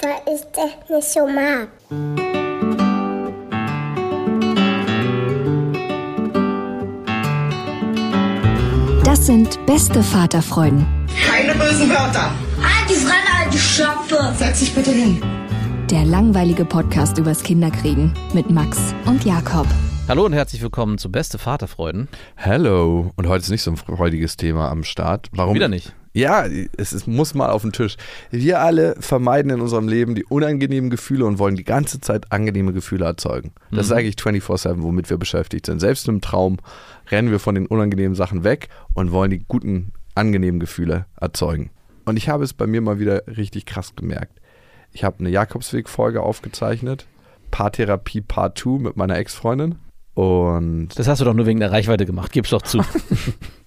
Weil 0.00 0.34
ich 0.34 0.42
das 0.52 0.88
nicht 0.88 1.08
so 1.12 1.26
mag. 1.26 1.68
Das 9.04 9.26
sind 9.26 9.64
beste 9.66 10.02
Vaterfreuden. 10.02 10.86
Keine 11.28 11.54
bösen 11.54 11.90
Wörter. 11.90 12.32
Die 12.88 12.94
Fremde, 12.94 13.28
alte 13.44 13.58
Schöpfe. 13.58 14.34
Setz 14.36 14.60
dich 14.60 14.74
bitte 14.74 14.90
hin. 14.90 15.22
Der 15.90 16.04
langweilige 16.04 16.64
Podcast 16.64 17.18
übers 17.18 17.42
Kinderkriegen 17.42 18.14
mit 18.32 18.50
Max 18.50 18.94
und 19.06 19.24
Jakob. 19.24 19.66
Hallo 20.08 20.24
und 20.24 20.32
herzlich 20.32 20.62
willkommen 20.62 20.98
zu 20.98 21.12
Beste 21.12 21.38
Vaterfreuden. 21.38 22.08
Hello. 22.34 23.12
Und 23.16 23.28
heute 23.28 23.42
ist 23.42 23.50
nicht 23.50 23.62
so 23.62 23.70
ein 23.72 23.76
freudiges 23.76 24.36
Thema 24.36 24.70
am 24.70 24.84
Start. 24.84 25.28
Warum? 25.32 25.54
Wieder 25.54 25.68
nicht. 25.68 25.94
Ja, 26.14 26.44
es, 26.76 26.92
es 26.92 27.06
muss 27.06 27.34
mal 27.34 27.50
auf 27.50 27.62
den 27.62 27.72
Tisch. 27.72 27.96
Wir 28.30 28.60
alle 28.60 28.96
vermeiden 29.00 29.50
in 29.50 29.60
unserem 29.60 29.88
Leben 29.88 30.14
die 30.14 30.24
unangenehmen 30.24 30.90
Gefühle 30.90 31.24
und 31.24 31.38
wollen 31.38 31.56
die 31.56 31.64
ganze 31.64 32.00
Zeit 32.00 32.30
angenehme 32.30 32.72
Gefühle 32.72 33.06
erzeugen. 33.06 33.52
Das 33.70 33.86
mhm. 33.88 33.92
ist 33.92 33.92
eigentlich 33.92 34.16
24-7, 34.16 34.82
womit 34.82 35.08
wir 35.08 35.16
beschäftigt 35.16 35.66
sind. 35.66 35.80
Selbst 35.80 36.06
im 36.08 36.20
Traum 36.20 36.58
rennen 37.10 37.30
wir 37.30 37.38
von 37.38 37.54
den 37.54 37.66
unangenehmen 37.66 38.14
Sachen 38.14 38.44
weg 38.44 38.68
und 38.92 39.10
wollen 39.10 39.30
die 39.30 39.44
guten, 39.46 39.92
angenehmen 40.14 40.60
Gefühle 40.60 41.06
erzeugen. 41.18 41.70
Und 42.04 42.16
ich 42.16 42.28
habe 42.28 42.44
es 42.44 42.52
bei 42.52 42.66
mir 42.66 42.82
mal 42.82 42.98
wieder 42.98 43.22
richtig 43.26 43.64
krass 43.64 43.96
gemerkt. 43.96 44.40
Ich 44.92 45.04
habe 45.04 45.20
eine 45.20 45.30
Jakobsweg-Folge 45.30 46.22
aufgezeichnet. 46.22 47.06
Paartherapie 47.50 48.20
Part 48.20 48.58
2 48.58 48.82
mit 48.82 48.96
meiner 48.96 49.16
Ex-Freundin. 49.16 49.76
Und 50.14 50.88
das 50.96 51.08
hast 51.08 51.20
du 51.20 51.24
doch 51.24 51.32
nur 51.32 51.46
wegen 51.46 51.60
der 51.60 51.72
Reichweite 51.72 52.04
gemacht, 52.04 52.32
gib's 52.32 52.50
doch 52.50 52.62
zu. 52.62 52.82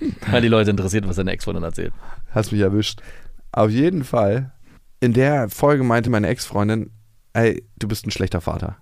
Weil 0.30 0.42
die 0.42 0.48
Leute 0.48 0.70
interessiert, 0.70 1.06
was 1.08 1.16
deine 1.16 1.32
Ex-Freundin 1.32 1.64
erzählt. 1.64 1.92
Hast 2.30 2.52
mich 2.52 2.60
erwischt. 2.60 3.00
Auf 3.52 3.70
jeden 3.70 4.04
Fall, 4.04 4.52
in 5.00 5.12
der 5.12 5.48
Folge 5.48 5.82
meinte 5.82 6.10
meine 6.10 6.28
Ex-Freundin, 6.28 6.90
ey, 7.32 7.64
du 7.78 7.88
bist 7.88 8.06
ein 8.06 8.10
schlechter 8.10 8.40
Vater. 8.40 8.76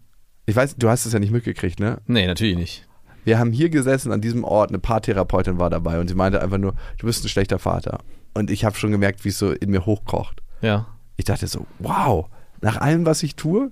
Ich 0.46 0.56
weiß, 0.56 0.76
du 0.76 0.88
hast 0.88 1.06
es 1.06 1.12
ja 1.12 1.18
nicht 1.18 1.32
mitgekriegt, 1.32 1.80
ne? 1.80 1.98
Nee, 2.06 2.26
natürlich 2.26 2.56
nicht. 2.56 2.88
Wir 3.24 3.38
haben 3.38 3.52
hier 3.52 3.68
gesessen 3.68 4.12
an 4.12 4.20
diesem 4.20 4.44
Ort, 4.44 4.70
eine 4.70 4.78
Paartherapeutin 4.78 5.58
war 5.58 5.68
dabei 5.68 6.00
und 6.00 6.08
sie 6.08 6.14
meinte 6.14 6.40
einfach 6.40 6.58
nur, 6.58 6.74
du 6.98 7.06
bist 7.06 7.24
ein 7.24 7.28
schlechter 7.28 7.58
Vater. 7.58 7.98
Und 8.34 8.50
ich 8.50 8.64
habe 8.64 8.76
schon 8.76 8.90
gemerkt, 8.90 9.24
wie 9.24 9.28
es 9.28 9.38
so 9.38 9.52
in 9.52 9.70
mir 9.70 9.84
hochkocht. 9.84 10.42
Ja. 10.62 10.86
Ich 11.16 11.26
dachte 11.26 11.46
so, 11.46 11.66
wow, 11.78 12.28
nach 12.60 12.78
allem, 12.78 13.04
was 13.04 13.22
ich 13.22 13.36
tue, 13.36 13.70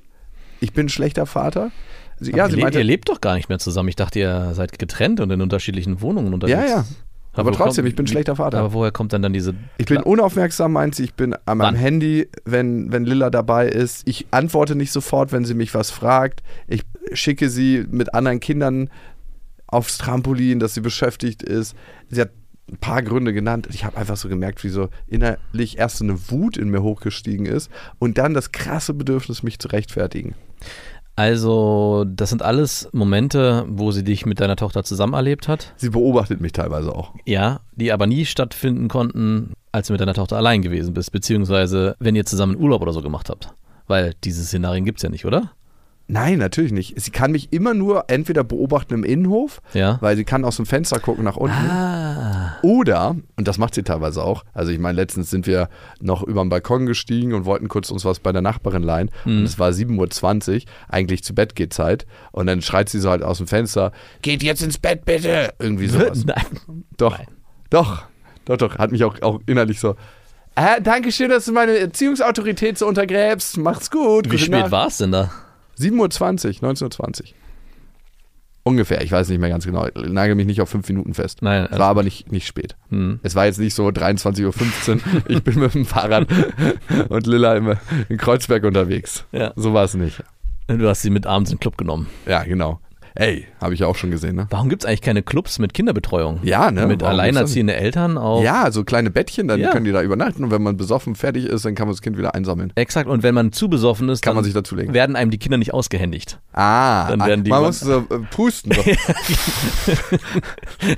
ich 0.60 0.72
bin 0.72 0.86
ein 0.86 0.90
schlechter 0.90 1.26
Vater. 1.26 1.70
Sie, 2.18 2.32
ja, 2.32 2.48
sie 2.48 2.56
meinte, 2.56 2.78
ihr 2.78 2.84
lebt 2.84 3.08
doch 3.08 3.20
gar 3.20 3.34
nicht 3.34 3.48
mehr 3.48 3.58
zusammen. 3.58 3.88
Ich 3.88 3.96
dachte, 3.96 4.18
ihr 4.18 4.54
seid 4.54 4.78
getrennt 4.78 5.20
und 5.20 5.30
in 5.30 5.40
unterschiedlichen 5.40 6.00
Wohnungen 6.00 6.32
unterwegs. 6.32 6.58
Ja, 6.58 6.66
ja. 6.66 6.84
Aber, 7.36 7.50
aber 7.50 7.56
trotzdem, 7.56 7.84
kommt, 7.84 7.90
ich 7.90 7.96
bin 7.96 8.04
ein 8.04 8.08
schlechter 8.08 8.36
Vater. 8.36 8.58
Aber 8.58 8.72
woher 8.72 8.90
kommt 8.90 9.12
dann 9.12 9.22
dann 9.22 9.32
diese. 9.32 9.54
Ich 9.78 9.86
bin 9.86 10.02
unaufmerksam, 10.02 10.72
meint 10.72 10.94
sie. 10.94 11.04
Ich 11.04 11.14
bin 11.14 11.34
an 11.34 11.58
meinem 11.58 11.60
Wann? 11.60 11.74
Handy, 11.76 12.28
wenn, 12.44 12.90
wenn 12.92 13.04
Lilla 13.04 13.30
dabei 13.30 13.68
ist. 13.68 14.08
Ich 14.08 14.26
antworte 14.30 14.74
nicht 14.74 14.90
sofort, 14.90 15.32
wenn 15.32 15.44
sie 15.44 15.54
mich 15.54 15.74
was 15.74 15.90
fragt. 15.90 16.42
Ich 16.66 16.82
schicke 17.12 17.50
sie 17.50 17.86
mit 17.90 18.14
anderen 18.14 18.40
Kindern 18.40 18.90
aufs 19.66 19.98
Trampolin, 19.98 20.60
dass 20.60 20.74
sie 20.74 20.80
beschäftigt 20.80 21.42
ist. 21.42 21.76
Sie 22.08 22.20
hat 22.20 22.30
ein 22.70 22.78
paar 22.78 23.02
Gründe 23.02 23.32
genannt. 23.32 23.68
Ich 23.70 23.84
habe 23.84 23.96
einfach 23.96 24.16
so 24.16 24.28
gemerkt, 24.28 24.64
wie 24.64 24.68
so 24.68 24.88
innerlich 25.06 25.78
erst 25.78 25.98
so 25.98 26.04
eine 26.04 26.30
Wut 26.30 26.56
in 26.56 26.70
mir 26.70 26.82
hochgestiegen 26.82 27.46
ist 27.46 27.70
und 27.98 28.18
dann 28.18 28.34
das 28.34 28.50
krasse 28.52 28.94
Bedürfnis, 28.94 29.42
mich 29.42 29.58
zu 29.58 29.68
rechtfertigen. 29.68 30.34
Also, 31.16 32.04
das 32.06 32.28
sind 32.28 32.42
alles 32.42 32.90
Momente, 32.92 33.64
wo 33.68 33.90
sie 33.90 34.04
dich 34.04 34.26
mit 34.26 34.38
deiner 34.38 34.56
Tochter 34.56 34.84
zusammen 34.84 35.14
erlebt 35.14 35.48
hat. 35.48 35.72
Sie 35.76 35.88
beobachtet 35.88 36.42
mich 36.42 36.52
teilweise 36.52 36.94
auch. 36.94 37.14
Ja, 37.24 37.60
die 37.72 37.90
aber 37.90 38.06
nie 38.06 38.26
stattfinden 38.26 38.88
konnten, 38.88 39.54
als 39.72 39.86
du 39.86 39.94
mit 39.94 40.00
deiner 40.00 40.12
Tochter 40.12 40.36
allein 40.36 40.60
gewesen 40.60 40.92
bist, 40.92 41.12
beziehungsweise 41.12 41.96
wenn 42.00 42.16
ihr 42.16 42.26
zusammen 42.26 42.56
Urlaub 42.56 42.82
oder 42.82 42.92
so 42.92 43.00
gemacht 43.00 43.30
habt. 43.30 43.54
Weil 43.86 44.12
diese 44.24 44.44
Szenarien 44.44 44.84
gibt 44.84 44.98
es 44.98 45.04
ja 45.04 45.08
nicht, 45.08 45.24
oder? 45.24 45.52
Nein, 46.08 46.38
natürlich 46.38 46.70
nicht. 46.70 47.00
Sie 47.00 47.10
kann 47.10 47.32
mich 47.32 47.52
immer 47.52 47.74
nur 47.74 48.04
entweder 48.08 48.44
beobachten 48.44 48.94
im 48.94 49.02
Innenhof, 49.02 49.60
ja. 49.74 49.98
weil 50.00 50.16
sie 50.16 50.24
kann 50.24 50.44
aus 50.44 50.56
dem 50.56 50.66
Fenster 50.66 51.00
gucken 51.00 51.24
nach 51.24 51.36
unten. 51.36 51.56
Ah. 51.56 52.56
Oder, 52.62 53.16
und 53.36 53.48
das 53.48 53.58
macht 53.58 53.74
sie 53.74 53.82
teilweise 53.82 54.22
auch, 54.22 54.44
also 54.54 54.70
ich 54.70 54.78
meine, 54.78 54.94
letztens 54.96 55.30
sind 55.30 55.48
wir 55.48 55.68
noch 56.00 56.22
über 56.22 56.44
den 56.44 56.48
Balkon 56.48 56.86
gestiegen 56.86 57.34
und 57.34 57.44
wollten 57.44 57.66
kurz 57.66 57.90
uns 57.90 58.04
was 58.04 58.20
bei 58.20 58.30
der 58.30 58.42
Nachbarin 58.42 58.84
leihen. 58.84 59.10
Mhm. 59.24 59.38
Und 59.38 59.44
es 59.44 59.58
war 59.58 59.70
7.20 59.70 60.54
Uhr, 60.54 60.60
eigentlich 60.88 61.24
zu 61.24 61.34
Bett 61.34 61.56
geht 61.56 61.72
Zeit. 61.72 62.06
Und 62.30 62.46
dann 62.46 62.62
schreit 62.62 62.88
sie 62.88 63.00
so 63.00 63.10
halt 63.10 63.24
aus 63.24 63.38
dem 63.38 63.48
Fenster, 63.48 63.90
geht 64.22 64.44
jetzt 64.44 64.62
ins 64.62 64.78
Bett 64.78 65.04
bitte. 65.04 65.54
Irgendwie 65.58 65.86
sowas. 65.88 66.24
Nein. 66.24 66.44
Doch, 66.96 67.18
Nein. 67.18 67.26
doch, 67.70 68.04
doch, 68.44 68.56
doch. 68.56 68.78
Hat 68.78 68.92
mich 68.92 69.02
auch, 69.02 69.20
auch 69.22 69.40
innerlich 69.46 69.80
so, 69.80 69.96
äh, 70.54 70.80
Dankeschön, 70.80 71.28
dass 71.28 71.44
du 71.44 71.52
meine 71.52 71.76
Erziehungsautorität 71.76 72.78
so 72.78 72.86
untergräbst. 72.86 73.58
Macht's 73.58 73.90
gut. 73.90 74.30
Wie 74.30 74.38
spät 74.38 74.70
war 74.70 74.86
es 74.86 74.98
denn 74.98 75.12
da? 75.12 75.30
7.20 75.78 76.62
Uhr, 76.62 76.70
19.20 76.70 77.20
Uhr. 77.20 77.26
Ungefähr, 78.66 79.00
ich 79.02 79.12
weiß 79.12 79.28
nicht 79.28 79.38
mehr 79.38 79.48
ganz 79.48 79.64
genau. 79.64 79.86
Ich 79.86 79.94
nagel 79.94 80.34
mich 80.34 80.46
nicht 80.46 80.60
auf 80.60 80.68
fünf 80.68 80.88
Minuten 80.88 81.14
fest. 81.14 81.40
Nein. 81.40 81.68
Es 81.70 81.78
war 81.78 81.88
aber 81.88 82.02
nicht, 82.02 82.32
nicht 82.32 82.48
spät. 82.48 82.74
Hm. 82.88 83.20
Es 83.22 83.36
war 83.36 83.46
jetzt 83.46 83.60
nicht 83.60 83.74
so 83.74 83.86
23.15 83.86 84.44
Uhr, 84.44 85.00
ich 85.28 85.44
bin 85.44 85.60
mit 85.60 85.74
dem 85.74 85.86
Fahrrad 85.86 86.26
und 87.08 87.26
Lilla 87.28 87.54
im, 87.54 87.76
in 88.08 88.16
Kreuzberg 88.16 88.64
unterwegs. 88.64 89.24
Ja. 89.30 89.52
So 89.54 89.72
war 89.72 89.84
es 89.84 89.94
nicht. 89.94 90.20
Du 90.66 90.88
hast 90.88 91.02
sie 91.02 91.10
mit 91.10 91.26
abends 91.26 91.52
in 91.52 91.58
den 91.58 91.60
Club 91.60 91.78
genommen. 91.78 92.08
Ja, 92.26 92.42
genau. 92.42 92.80
Ey, 93.18 93.46
habe 93.62 93.72
ich 93.72 93.80
ja 93.80 93.86
auch 93.86 93.96
schon 93.96 94.10
gesehen, 94.10 94.36
ne? 94.36 94.46
Warum 94.50 94.68
gibt 94.68 94.82
es 94.82 94.86
eigentlich 94.86 95.00
keine 95.00 95.22
Clubs 95.22 95.58
mit 95.58 95.72
Kinderbetreuung? 95.72 96.40
Ja, 96.42 96.70
ne? 96.70 96.86
Mit 96.86 97.02
alleinerziehenden 97.02 97.74
Eltern 97.74 98.18
auch. 98.18 98.42
Ja, 98.42 98.70
so 98.70 98.84
kleine 98.84 99.10
Bettchen, 99.10 99.48
dann 99.48 99.58
ja. 99.58 99.70
können 99.70 99.86
die 99.86 99.92
da 99.92 100.02
übernachten 100.02 100.44
und 100.44 100.50
wenn 100.50 100.62
man 100.62 100.76
besoffen 100.76 101.14
fertig 101.14 101.46
ist, 101.46 101.64
dann 101.64 101.74
kann 101.74 101.88
man 101.88 101.94
das 101.94 102.02
Kind 102.02 102.18
wieder 102.18 102.34
einsammeln. 102.34 102.74
Exakt, 102.74 103.08
und 103.08 103.22
wenn 103.22 103.34
man 103.34 103.52
zu 103.52 103.70
besoffen 103.70 104.10
ist, 104.10 104.20
kann 104.20 104.34
man 104.34 104.44
sich 104.44 104.52
dazulegen. 104.52 104.92
werden 104.92 105.16
einem 105.16 105.30
die 105.30 105.38
Kinder 105.38 105.56
nicht 105.56 105.72
ausgehändigt. 105.72 106.40
Ah, 106.52 107.08
dann 107.08 107.20
werden 107.20 107.42
die 107.42 107.50
man 107.50 107.62
muss 107.62 107.80
so 107.80 108.00
äh, 108.00 108.18
pusten. 108.30 108.72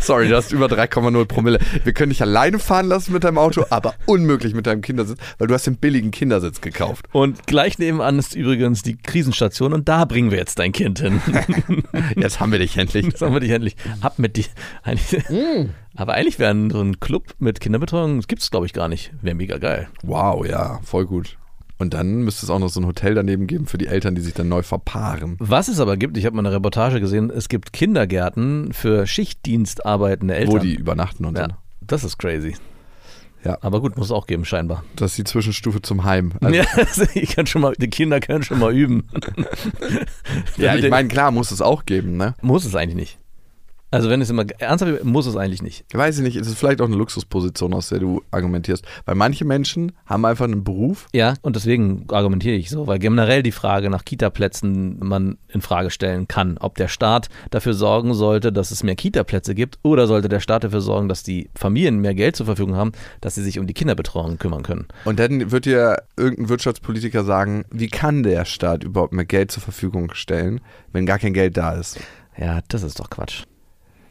Sorry, 0.00 0.28
du 0.28 0.36
hast 0.36 0.50
über 0.50 0.66
3,0 0.66 1.24
Promille. 1.26 1.60
Wir 1.84 1.92
können 1.92 2.10
dich 2.10 2.20
alleine 2.20 2.58
fahren 2.58 2.86
lassen 2.86 3.12
mit 3.12 3.22
deinem 3.22 3.38
Auto, 3.38 3.64
aber 3.70 3.94
unmöglich 4.06 4.54
mit 4.54 4.66
deinem 4.66 4.82
Kindersitz, 4.82 5.18
weil 5.38 5.46
du 5.46 5.54
hast 5.54 5.68
den 5.68 5.76
billigen 5.76 6.10
Kindersitz 6.10 6.60
gekauft. 6.60 7.06
Und 7.12 7.46
gleich 7.46 7.78
nebenan 7.78 8.18
ist 8.18 8.34
übrigens 8.34 8.82
die 8.82 8.96
Krisenstation 8.96 9.72
und 9.72 9.88
da 9.88 10.04
bringen 10.04 10.32
wir 10.32 10.38
jetzt 10.38 10.58
dein 10.58 10.72
Kind 10.72 10.98
hin. 10.98 11.22
Jetzt 12.16 12.40
haben 12.40 12.52
wir 12.52 12.58
dich 12.58 12.76
endlich. 12.76 13.06
Jetzt 13.06 13.22
haben 13.22 13.32
wir 13.32 13.40
dich 13.40 13.50
endlich. 13.50 13.76
Hab 14.02 14.18
mit 14.18 14.36
die. 14.36 14.46
Mm. 15.28 15.70
Aber 15.94 16.14
eigentlich 16.14 16.38
wäre 16.38 16.54
so 16.70 16.80
ein 16.80 17.00
Club 17.00 17.34
mit 17.38 17.60
Kinderbetreuung, 17.60 18.16
das 18.16 18.28
gibt 18.28 18.42
es 18.42 18.50
glaube 18.50 18.66
ich 18.66 18.72
gar 18.72 18.88
nicht. 18.88 19.12
Wäre 19.20 19.34
mega 19.34 19.58
geil. 19.58 19.88
Wow, 20.02 20.46
ja, 20.46 20.80
voll 20.82 21.06
gut. 21.06 21.36
Und 21.78 21.94
dann 21.94 22.22
müsste 22.22 22.44
es 22.44 22.50
auch 22.50 22.58
noch 22.58 22.68
so 22.68 22.80
ein 22.80 22.86
Hotel 22.86 23.14
daneben 23.14 23.46
geben 23.46 23.66
für 23.66 23.78
die 23.78 23.86
Eltern, 23.86 24.16
die 24.16 24.20
sich 24.20 24.34
dann 24.34 24.48
neu 24.48 24.62
verpaaren. 24.62 25.36
Was 25.38 25.68
es 25.68 25.78
aber 25.78 25.96
gibt, 25.96 26.16
ich 26.16 26.26
habe 26.26 26.34
mal 26.34 26.44
eine 26.44 26.54
Reportage 26.54 27.00
gesehen, 27.00 27.30
es 27.30 27.48
gibt 27.48 27.72
Kindergärten 27.72 28.72
für 28.72 29.06
Schichtdienst 29.06 29.86
arbeitende 29.86 30.34
Eltern. 30.34 30.54
Wo 30.54 30.58
die 30.58 30.74
übernachten 30.74 31.24
und 31.24 31.38
ja, 31.38 31.46
so. 31.46 31.54
Das 31.80 32.04
ist 32.04 32.18
crazy. 32.18 32.56
Ja. 33.44 33.58
Aber 33.60 33.80
gut, 33.80 33.96
muss 33.96 34.06
es 34.06 34.12
auch 34.12 34.26
geben, 34.26 34.44
scheinbar. 34.44 34.84
Das 34.96 35.12
ist 35.12 35.18
die 35.18 35.24
Zwischenstufe 35.24 35.80
zum 35.82 36.04
Heim. 36.04 36.32
Also 36.40 36.56
ja, 36.56 36.64
ich 37.14 37.34
kann 37.36 37.46
schon 37.46 37.62
mal, 37.62 37.74
die 37.78 37.88
Kinder 37.88 38.20
können 38.20 38.42
schon 38.42 38.58
mal 38.58 38.74
üben. 38.74 39.08
ja, 40.56 40.74
ich 40.74 40.88
meine, 40.90 41.08
klar, 41.08 41.30
muss 41.30 41.50
es 41.50 41.60
auch 41.60 41.84
geben, 41.86 42.16
ne? 42.16 42.34
Muss 42.42 42.64
es 42.64 42.74
eigentlich 42.74 42.96
nicht. 42.96 43.18
Also 43.90 44.10
wenn 44.10 44.20
es 44.20 44.28
immer 44.28 44.44
ernsthaft 44.58 45.04
muss 45.04 45.26
es 45.26 45.36
eigentlich 45.36 45.62
nicht. 45.62 45.84
Weiß 45.94 46.18
ich 46.18 46.22
nicht, 46.22 46.36
es 46.36 46.46
ist 46.46 46.58
vielleicht 46.58 46.80
auch 46.80 46.86
eine 46.86 46.96
Luxusposition, 46.96 47.72
aus 47.72 47.88
der 47.88 48.00
du 48.00 48.22
argumentierst. 48.30 48.84
Weil 49.06 49.14
manche 49.14 49.44
Menschen 49.44 49.92
haben 50.04 50.24
einfach 50.24 50.44
einen 50.44 50.62
Beruf. 50.62 51.06
Ja, 51.14 51.34
und 51.42 51.56
deswegen 51.56 52.04
argumentiere 52.10 52.56
ich 52.56 52.68
so, 52.68 52.86
weil 52.86 52.98
generell 52.98 53.42
die 53.42 53.52
Frage 53.52 53.88
nach 53.88 54.04
Kita-Plätzen 54.04 54.98
man 55.00 55.38
in 55.48 55.62
Frage 55.62 55.90
stellen 55.90 56.28
kann, 56.28 56.58
ob 56.58 56.76
der 56.76 56.88
Staat 56.88 57.28
dafür 57.50 57.72
sorgen 57.72 58.12
sollte, 58.12 58.52
dass 58.52 58.70
es 58.70 58.82
mehr 58.82 58.96
Kita-Plätze 58.96 59.54
gibt 59.54 59.78
oder 59.82 60.06
sollte 60.06 60.28
der 60.28 60.40
Staat 60.40 60.64
dafür 60.64 60.82
sorgen, 60.82 61.08
dass 61.08 61.22
die 61.22 61.48
Familien 61.54 61.98
mehr 62.00 62.14
Geld 62.14 62.36
zur 62.36 62.46
Verfügung 62.46 62.76
haben, 62.76 62.92
dass 63.20 63.36
sie 63.36 63.42
sich 63.42 63.58
um 63.58 63.66
die 63.66 63.74
Kinderbetreuung 63.74 64.38
kümmern 64.38 64.62
können. 64.62 64.86
Und 65.06 65.18
dann 65.18 65.50
wird 65.50 65.64
dir 65.64 66.02
irgendein 66.16 66.50
Wirtschaftspolitiker 66.50 67.24
sagen, 67.24 67.64
wie 67.70 67.88
kann 67.88 68.22
der 68.22 68.44
Staat 68.44 68.84
überhaupt 68.84 69.12
mehr 69.12 69.24
Geld 69.24 69.50
zur 69.50 69.62
Verfügung 69.62 70.12
stellen, 70.12 70.60
wenn 70.92 71.06
gar 71.06 71.18
kein 71.18 71.32
Geld 71.32 71.56
da 71.56 71.72
ist? 71.72 71.98
Ja, 72.36 72.60
das 72.68 72.82
ist 72.82 73.00
doch 73.00 73.10
Quatsch. 73.10 73.44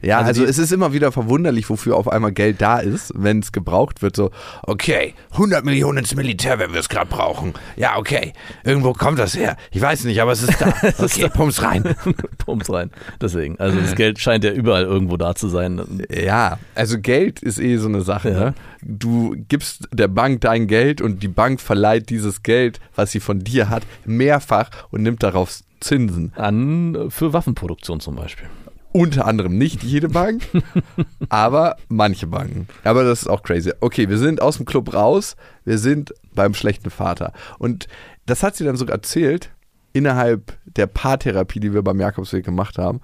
Ja, 0.02 0.20
Also 0.20 0.42
also, 0.42 0.46
es 0.46 0.60
ist 0.60 0.72
immer 0.72 0.94
wieder 0.94 1.12
verwunderlich, 1.12 1.70
wofür 1.70 1.96
auf 1.96 2.08
einmal 2.08 2.32
Geld 2.32 2.62
da 2.62 2.80
ist, 2.80 3.12
wenn 3.16 3.40
es 3.40 3.52
gebraucht 3.52 4.02
wird. 4.02 4.16
So, 4.16 4.32
okay, 4.64 5.14
100 5.32 5.66
Millionen 5.66 6.00
ins 6.00 6.16
Militär, 6.16 6.60
wenn 6.60 6.74
wir 6.74 6.80
es 6.80 6.90
gerade 6.90 7.08
brauchen. 7.08 7.54
Ja, 7.76 7.98
okay, 7.98 8.34
irgendwo 8.64 8.94
kommt 8.94 9.20
das 9.20 9.36
her. 9.36 9.58
Ich 9.72 9.82
weiß 9.82 10.04
nicht, 10.04 10.22
aber 10.22 10.32
es 10.32 10.44
ist 10.44 10.62
da. 10.62 10.74
Okay, 11.00 11.30
pumps 11.30 11.62
rein. 11.62 11.84
Pumps 12.38 12.70
rein. 12.72 12.92
Deswegen. 13.22 13.60
Also 13.60 13.80
das 13.80 13.96
Geld 13.96 14.20
scheint 14.20 14.44
ja 14.44 14.52
überall 14.52 14.84
irgendwo 14.84 15.18
da 15.18 15.36
zu 15.36 15.48
sein. 15.48 16.06
Ja, 16.10 16.60
also 16.76 17.00
Geld 17.00 17.42
ist 17.42 17.60
eh 17.60 17.78
so 17.78 17.88
eine 17.88 18.02
Sache. 18.02 18.30
Ja. 18.32 18.40
Ne? 18.40 18.54
Du 18.82 19.36
gibst 19.48 19.88
der 19.92 20.08
Bank 20.08 20.42
dein 20.42 20.68
Geld 20.68 21.02
und 21.02 21.24
die 21.24 21.28
Bank 21.28 21.60
verleiht 21.60 22.10
dieses 22.10 22.44
Geld, 22.44 22.80
was 22.96 23.12
sie 23.12 23.20
von 23.20 23.40
dir 23.40 23.70
hat, 23.70 23.84
mehrfach 24.06 24.70
und 24.92 25.04
nimmt 25.04 25.24
darauf 25.24 25.60
Zinsen. 25.80 26.32
An 26.36 27.10
für 27.10 27.34
Waffenproduktion 27.34 28.00
zum 28.00 28.16
Beispiel. 28.16 28.48
Unter 28.92 29.28
anderem 29.28 29.58
nicht 29.58 29.84
jede 29.84 30.10
Bank, 30.10 30.44
aber 31.30 31.76
manche 31.90 32.28
Banken. 32.28 32.68
Aber 32.84 33.04
das 33.04 33.24
ist 33.24 33.28
auch 33.28 33.44
crazy. 33.44 33.72
Okay, 33.80 34.10
wir 34.10 34.18
sind 34.18 34.42
aus 34.42 34.58
dem 34.58 34.66
Club 34.66 34.94
raus, 34.94 35.36
wir 35.66 35.78
sind 35.78 36.14
beim 36.34 36.54
schlechten 36.54 36.90
Vater. 36.90 37.34
Und 37.60 37.88
das 38.26 38.44
hat 38.44 38.56
sie 38.56 38.64
dann 38.64 38.76
sogar 38.76 38.96
erzählt, 38.96 39.52
innerhalb 39.94 40.58
der 40.66 40.88
Paartherapie, 40.88 41.60
die 41.60 41.74
wir 41.74 41.82
beim 41.82 42.00
Jakobsweg 42.00 42.46
gemacht 42.46 42.78
haben. 42.78 43.02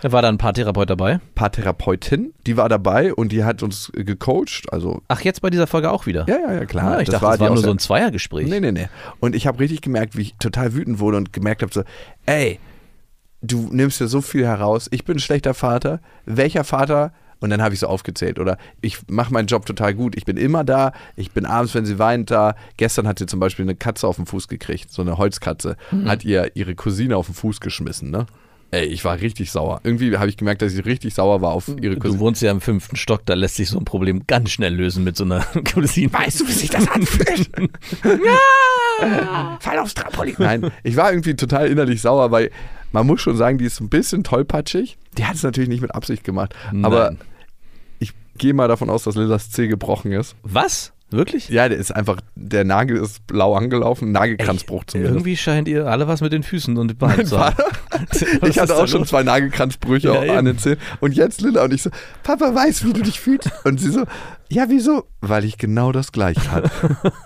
Da 0.00 0.12
war 0.12 0.22
da 0.22 0.28
ein 0.28 0.38
Paartherapeut 0.38 0.88
dabei. 0.88 1.18
Paartherapeutin, 1.34 2.32
die 2.46 2.56
war 2.56 2.68
dabei 2.68 3.12
und 3.12 3.32
die 3.32 3.42
hat 3.42 3.64
uns 3.64 3.90
gecoacht. 3.92 4.72
Also, 4.72 5.02
Ach, 5.08 5.20
jetzt 5.22 5.42
bei 5.42 5.50
dieser 5.50 5.66
Folge 5.66 5.90
auch 5.90 6.06
wieder. 6.06 6.24
ja, 6.28 6.38
ja, 6.38 6.52
ja, 6.54 6.64
klar. 6.66 6.98
Ah, 6.98 7.00
ich 7.00 7.08
dachte, 7.08 7.26
das 7.26 7.36
die 7.36 7.40
war 7.40 7.48
nur 7.48 7.58
so 7.58 7.70
ein 7.70 7.80
Zweiergespräch. 7.80 8.48
Nee, 8.48 8.60
nee, 8.60 8.70
nee. 8.70 8.88
Und 9.18 9.34
ich 9.34 9.48
habe 9.48 9.58
richtig 9.58 9.80
gemerkt, 9.80 10.16
wie 10.16 10.22
ich 10.22 10.36
total 10.36 10.74
wütend 10.74 11.00
wurde 11.00 11.16
und 11.16 11.32
gemerkt 11.32 11.62
habe 11.62 11.72
so, 11.74 11.82
ey, 12.26 12.60
du 13.42 13.68
nimmst 13.72 14.00
dir 14.00 14.08
so 14.08 14.20
viel 14.20 14.46
heraus, 14.46 14.88
ich 14.90 15.04
bin 15.04 15.16
ein 15.16 15.20
schlechter 15.20 15.54
Vater, 15.54 16.00
welcher 16.26 16.64
Vater? 16.64 17.12
Und 17.40 17.50
dann 17.50 17.62
habe 17.62 17.72
ich 17.72 17.78
so 17.78 17.86
aufgezählt. 17.86 18.40
Oder 18.40 18.58
ich 18.80 18.98
mache 19.08 19.32
meinen 19.32 19.46
Job 19.46 19.64
total 19.64 19.94
gut. 19.94 20.16
Ich 20.16 20.24
bin 20.24 20.36
immer 20.36 20.64
da. 20.64 20.90
Ich 21.14 21.30
bin 21.30 21.46
abends, 21.46 21.72
wenn 21.72 21.86
sie 21.86 22.00
weint, 22.00 22.32
da. 22.32 22.56
Gestern 22.78 23.06
hat 23.06 23.20
sie 23.20 23.26
zum 23.26 23.38
Beispiel 23.38 23.64
eine 23.64 23.76
Katze 23.76 24.08
auf 24.08 24.16
den 24.16 24.26
Fuß 24.26 24.48
gekriegt, 24.48 24.90
so 24.90 25.02
eine 25.02 25.18
Holzkatze. 25.18 25.76
Hat 26.04 26.24
ihr 26.24 26.50
ihre 26.56 26.74
Cousine 26.74 27.16
auf 27.16 27.26
den 27.26 27.36
Fuß 27.36 27.60
geschmissen, 27.60 28.10
ne? 28.10 28.26
Ey, 28.72 28.86
ich 28.86 29.04
war 29.04 29.20
richtig 29.20 29.52
sauer. 29.52 29.80
Irgendwie 29.84 30.18
habe 30.18 30.28
ich 30.28 30.36
gemerkt, 30.36 30.62
dass 30.62 30.74
ich 30.74 30.84
richtig 30.84 31.14
sauer 31.14 31.40
war 31.40 31.52
auf 31.52 31.68
ihre 31.68 31.94
Du 31.94 32.00
Cousine. 32.00 32.18
wohnst 32.20 32.42
ja 32.42 32.50
im 32.50 32.60
fünften 32.60 32.96
Stock, 32.96 33.24
da 33.24 33.34
lässt 33.34 33.54
sich 33.54 33.68
so 33.70 33.78
ein 33.78 33.84
Problem 33.84 34.26
ganz 34.26 34.50
schnell 34.50 34.74
lösen 34.74 35.04
mit 35.04 35.16
so 35.16 35.22
einer 35.22 35.40
Cousine. 35.72 36.12
Weißt 36.12 36.40
du, 36.40 36.48
wie 36.48 36.52
sich 36.52 36.70
das 36.70 36.88
anfühlt? 36.88 37.50
ja! 38.04 38.36
Fall 39.60 39.78
aufs 39.78 39.94
Trampolin. 39.94 40.36
Nein, 40.38 40.70
ich 40.82 40.96
war 40.96 41.10
irgendwie 41.12 41.34
total 41.36 41.68
innerlich 41.68 42.00
sauer, 42.00 42.30
weil 42.30 42.50
man 42.92 43.06
muss 43.06 43.20
schon 43.20 43.36
sagen, 43.36 43.58
die 43.58 43.64
ist 43.66 43.80
ein 43.80 43.88
bisschen 43.88 44.24
tollpatschig. 44.24 44.98
Die 45.16 45.24
hat 45.24 45.34
es 45.34 45.42
natürlich 45.42 45.68
nicht 45.68 45.82
mit 45.82 45.94
Absicht 45.94 46.24
gemacht. 46.24 46.54
Aber 46.82 47.10
Nein. 47.10 47.18
ich 47.98 48.12
gehe 48.38 48.54
mal 48.54 48.68
davon 48.68 48.88
aus, 48.90 49.04
dass 49.04 49.14
Lillas 49.14 49.50
Zeh 49.50 49.68
gebrochen 49.68 50.12
ist. 50.12 50.36
Was? 50.42 50.92
Wirklich? 51.10 51.48
Ja, 51.48 51.68
der 51.70 51.78
ist 51.78 51.90
einfach, 51.90 52.20
der 52.34 52.64
Nagel 52.64 52.98
ist 52.98 53.26
blau 53.26 53.54
angelaufen, 53.54 54.12
Nagelkranzbruch 54.12 54.84
zumindest. 54.84 55.14
Irgendwie 55.14 55.38
scheint 55.38 55.66
ihr 55.66 55.86
alle 55.86 56.06
was 56.06 56.20
mit 56.20 56.34
den 56.34 56.42
Füßen 56.42 56.76
und 56.76 56.88
den 56.88 56.98
Beinen 56.98 57.24
zu 57.26 57.38
haben. 57.38 57.56
Ich 58.46 58.58
hatte 58.58 58.76
auch 58.76 58.86
schon 58.86 59.00
los? 59.00 59.08
zwei 59.08 59.22
Nagelkranzbrüche 59.22 60.08
Ja, 60.26 60.38
an 60.38 60.44
den 60.44 60.58
Zähnen. 60.58 60.78
Und 61.00 61.14
jetzt 61.14 61.40
Lilla 61.40 61.64
und 61.64 61.72
ich 61.72 61.82
so, 61.82 61.90
Papa 62.22 62.54
weiß, 62.54 62.84
wie 62.84 62.92
du 62.92 63.02
dich 63.02 63.18
fühlst. 63.20 63.50
Und 63.64 63.80
sie 63.80 63.90
so, 63.90 64.04
ja, 64.50 64.66
wieso? 64.68 65.04
Weil 65.20 65.44
ich 65.44 65.58
genau 65.58 65.92
das 65.92 66.12
gleiche 66.12 66.50
hatte. 66.50 66.70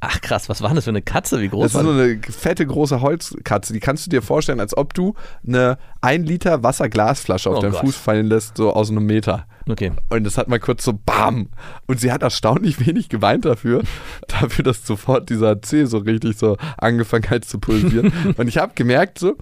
Ach 0.00 0.20
krass, 0.20 0.48
was 0.48 0.60
war 0.62 0.68
denn 0.68 0.76
das 0.76 0.84
für 0.84 0.90
eine 0.90 1.02
Katze? 1.02 1.40
Wie 1.40 1.48
groß 1.48 1.62
Das 1.64 1.70
ist 1.72 1.74
war 1.76 1.84
so 1.84 1.90
eine 2.00 2.18
fette 2.20 2.66
große 2.66 3.00
Holzkatze. 3.00 3.72
Die 3.72 3.80
kannst 3.80 4.06
du 4.06 4.10
dir 4.10 4.22
vorstellen, 4.22 4.60
als 4.60 4.76
ob 4.76 4.94
du 4.94 5.14
eine 5.46 5.78
1 6.00 6.26
Liter 6.28 6.62
Wasserglasflasche 6.62 7.50
auf 7.50 7.58
Oh 7.58 7.60
deinen 7.60 7.72
Gott. 7.72 7.80
Fuß 7.82 7.96
fallen 7.96 8.26
lässt, 8.26 8.56
so 8.56 8.72
aus 8.72 8.90
einem 8.90 9.06
Meter. 9.06 9.46
Okay. 9.68 9.92
Und 10.10 10.24
das 10.24 10.38
hat 10.38 10.48
mal 10.48 10.58
kurz 10.58 10.84
so 10.84 10.92
BAM! 11.06 11.48
Und 11.86 12.00
sie 12.00 12.10
hat 12.10 12.22
erstaunlich 12.22 12.84
wenig 12.84 13.08
geweint 13.08 13.44
dafür, 13.44 13.82
dafür, 14.28 14.64
dass 14.64 14.84
sofort 14.84 15.30
dieser 15.30 15.62
Zeh 15.62 15.84
so 15.84 15.98
richtig 15.98 16.36
so 16.36 16.56
angefangen 16.78 17.30
hat 17.30 17.44
zu 17.44 17.58
pulsieren. 17.60 18.12
Und 18.36 18.48
ich 18.48 18.58
habe 18.58 18.72
gemerkt, 18.74 19.18
so, 19.20 19.36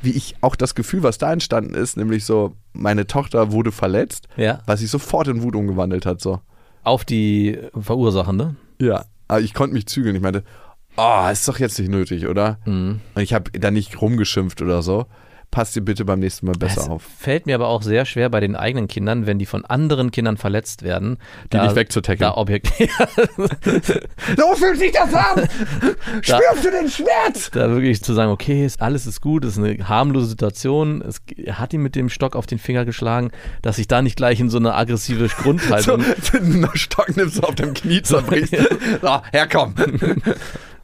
wie 0.00 0.12
ich 0.12 0.36
auch 0.42 0.54
das 0.54 0.74
Gefühl, 0.76 1.02
was 1.02 1.18
da 1.18 1.32
entstanden 1.32 1.74
ist, 1.74 1.96
nämlich 1.96 2.24
so, 2.24 2.54
meine 2.72 3.06
Tochter 3.08 3.50
wurde 3.50 3.72
verletzt, 3.72 4.28
Ja. 4.36 4.60
was 4.66 4.80
sich 4.80 4.90
sofort 4.90 5.26
in 5.28 5.42
Wut 5.42 5.56
umgewandelt 5.56 6.06
hat. 6.06 6.20
So. 6.20 6.40
Auf 6.84 7.04
die 7.04 7.58
Verursachende. 7.78 8.54
Ja, 8.80 9.04
aber 9.28 9.40
ich 9.40 9.54
konnte 9.54 9.74
mich 9.74 9.86
zügeln. 9.86 10.14
Ich 10.14 10.22
meinte, 10.22 10.44
oh, 10.96 11.28
ist 11.30 11.48
doch 11.48 11.58
jetzt 11.58 11.78
nicht 11.78 11.90
nötig, 11.90 12.26
oder? 12.26 12.58
Mhm. 12.64 13.00
Und 13.14 13.22
ich 13.22 13.32
habe 13.34 13.50
da 13.50 13.70
nicht 13.70 14.00
rumgeschimpft 14.00 14.62
oder 14.62 14.82
so. 14.82 15.06
Passt 15.54 15.76
dir 15.76 15.82
bitte 15.82 16.04
beim 16.04 16.18
nächsten 16.18 16.46
Mal 16.46 16.56
besser 16.58 16.80
es 16.80 16.88
auf. 16.88 17.04
fällt 17.16 17.46
mir 17.46 17.54
aber 17.54 17.68
auch 17.68 17.82
sehr 17.82 18.06
schwer 18.06 18.28
bei 18.28 18.40
den 18.40 18.56
eigenen 18.56 18.88
Kindern, 18.88 19.28
wenn 19.28 19.38
die 19.38 19.46
von 19.46 19.64
anderen 19.64 20.10
Kindern 20.10 20.36
verletzt 20.36 20.82
werden. 20.82 21.18
Die 21.52 21.58
nicht 21.58 21.76
wegzutackeln. 21.76 22.28
Da 22.28 22.36
Objekt 22.36 22.72
So 24.36 24.54
fühlt 24.56 24.80
sich 24.80 24.90
das 24.90 25.14
an! 25.14 25.48
Spürst 26.22 26.64
du 26.64 26.70
den 26.72 26.90
Schmerz? 26.90 27.52
da 27.52 27.70
wirklich 27.70 28.02
zu 28.02 28.14
sagen, 28.14 28.32
okay, 28.32 28.66
ist, 28.66 28.82
alles 28.82 29.06
ist 29.06 29.20
gut, 29.20 29.44
es 29.44 29.56
ist 29.56 29.62
eine 29.62 29.88
harmlose 29.88 30.26
Situation, 30.26 31.00
es 31.02 31.20
er 31.36 31.60
hat 31.60 31.72
ihn 31.72 31.82
mit 31.82 31.94
dem 31.94 32.08
Stock 32.08 32.34
auf 32.34 32.46
den 32.46 32.58
Finger 32.58 32.84
geschlagen, 32.84 33.30
dass 33.62 33.78
ich 33.78 33.86
da 33.86 34.02
nicht 34.02 34.16
gleich 34.16 34.40
in 34.40 34.50
so 34.50 34.58
eine 34.58 34.74
aggressive 34.74 35.28
So, 35.28 35.42
Grundhaltung. 35.42 36.04
den 36.32 36.68
Stock 36.74 37.16
nimmst 37.16 37.38
du 37.38 37.42
auf 37.42 37.54
dem 37.54 37.74
Knie 37.74 38.02
zerbrichst. 38.02 38.56
So, 39.00 39.20
herkomm. 39.30 39.74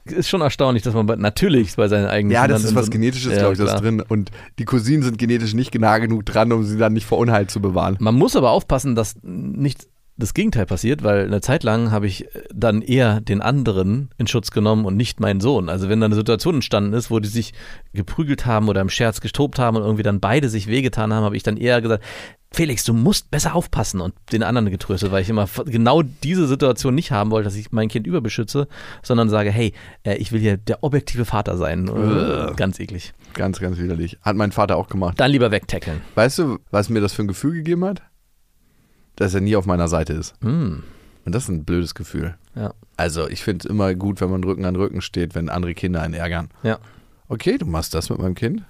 Ist 0.05 0.29
schon 0.29 0.41
erstaunlich, 0.41 0.83
dass 0.83 0.95
man 0.95 1.07
bei, 1.07 1.17
natürlich 1.17 1.77
bei 1.77 1.89
seinen 1.89 2.07
eigenen 2.07 2.33
Ja, 2.33 2.43
Kindern 2.43 2.63
das 2.63 2.71
ist 2.71 2.75
was 2.75 2.87
so- 2.87 2.93
Genetisches, 2.93 3.37
glaube 3.39 3.53
ich, 3.53 3.59
das 3.59 3.81
drin. 3.81 4.01
Und 4.01 4.31
die 4.59 4.65
Cousinen 4.65 5.03
sind 5.03 5.19
genetisch 5.19 5.55
nicht 5.55 5.75
nah 5.79 5.99
genug 5.99 6.25
dran, 6.27 6.51
um 6.53 6.65
sie 6.65 6.79
dann 6.79 6.93
nicht 6.95 7.07
vor 7.07 7.19
Unheil 7.19 7.47
zu 7.49 7.61
bewahren. 7.61 7.97
Man 8.01 8.15
muss 8.15 8.37
aber 8.37 8.51
aufpassen, 8.51 8.95
dass 8.95 9.17
nicht 9.23 9.87
das 10.21 10.35
Gegenteil 10.35 10.67
passiert, 10.67 11.03
weil 11.03 11.25
eine 11.25 11.41
Zeit 11.41 11.65
lang 11.65 11.91
habe 11.91 12.07
ich 12.07 12.29
dann 12.55 12.83
eher 12.83 13.21
den 13.21 13.41
anderen 13.41 14.11
in 14.19 14.27
Schutz 14.27 14.51
genommen 14.51 14.85
und 14.85 14.97
nicht 14.97 15.21
meinen 15.21 15.41
Sohn. 15.41 15.69
Also 15.69 15.89
wenn 15.89 16.01
da 16.01 16.07
eine 16.07 16.15
Situation 16.15 16.57
entstanden 16.57 16.93
ist, 16.93 17.11
wo 17.11 17.19
die 17.19 17.29
sich 17.29 17.53
geprügelt 17.93 18.47
haben 18.47 18.69
oder 18.69 18.81
im 18.81 18.89
Scherz 18.89 19.21
gestobt 19.21 19.59
haben 19.59 19.77
und 19.77 19.83
irgendwie 19.83 20.03
dann 20.03 20.21
beide 20.21 20.49
sich 20.49 20.69
wehgetan 20.69 21.13
haben, 21.13 21.25
habe 21.25 21.37
ich 21.37 21.43
dann 21.43 21.57
eher 21.57 21.81
gesagt, 21.81 22.05
Felix, 22.53 22.83
du 22.83 22.93
musst 22.93 23.31
besser 23.31 23.55
aufpassen 23.55 24.01
und 24.01 24.13
den 24.33 24.43
anderen 24.43 24.71
getröstet, 24.71 25.13
weil 25.13 25.23
ich 25.23 25.29
immer 25.29 25.49
genau 25.67 26.03
diese 26.03 26.49
Situation 26.49 26.97
nicht 26.97 27.13
haben 27.13 27.31
wollte, 27.31 27.45
dass 27.45 27.55
ich 27.55 27.71
mein 27.71 27.89
Kind 27.89 28.09
überbeschütze, 28.09 28.67
sondern 29.03 29.29
sage, 29.29 29.51
hey, 29.51 29.73
äh, 30.03 30.17
ich 30.17 30.33
will 30.33 30.41
hier 30.41 30.57
der 30.57 30.83
objektive 30.83 31.25
Vater 31.25 31.57
sein. 31.57 31.87
Äh, 31.87 32.53
Ganz 32.57 32.81
eklig. 32.81 33.13
Ganz, 33.35 33.61
ganz 33.61 33.79
widerlich. 33.79 34.19
Hat 34.23 34.35
mein 34.35 34.51
Vater 34.51 34.77
auch 34.77 34.89
gemacht. 34.89 35.21
Dann 35.21 35.31
lieber 35.31 35.53
wegtackeln. 35.53 36.01
Weißt 36.17 36.41
du, 36.41 36.59
was 36.73 36.89
mir 36.89 37.01
das 37.01 37.13
für 37.13 37.23
ein 37.23 37.29
Gefühl 37.29 37.55
gegeben 37.55 37.85
hat? 37.85 38.03
Dass 39.21 39.35
er 39.35 39.41
nie 39.41 39.55
auf 39.57 39.67
meiner 39.67 39.87
Seite 39.89 40.15
ist. 40.15 40.35
Hm, 40.43 40.83
Und 41.27 41.35
das 41.35 41.45
ist 41.45 41.49
ein 41.51 41.65
blödes 41.65 41.95
Gefühl. 41.95 42.35
ja, 42.57 42.73
Also, 42.97 43.29
ich 43.29 43.43
finde 43.45 43.65
es 43.67 43.71
immer 43.71 43.95
gut, 43.95 44.21
wenn 44.21 44.31
man 44.31 44.43
Rücken 44.43 44.65
an 44.65 44.77
Rücken 44.77 45.01
steht, 45.03 45.35
wenn 45.35 45.49
andere 45.49 45.75
Kinder 45.75 46.03
einen 46.03 46.15
ärgern. 46.15 46.49
ja. 46.63 46.79
Okay, 47.29 47.59
du 47.59 47.67
machst 47.67 47.95
das 47.95 48.11
mit 48.11 48.19
meinem 48.19 48.35
Kind? 48.35 48.63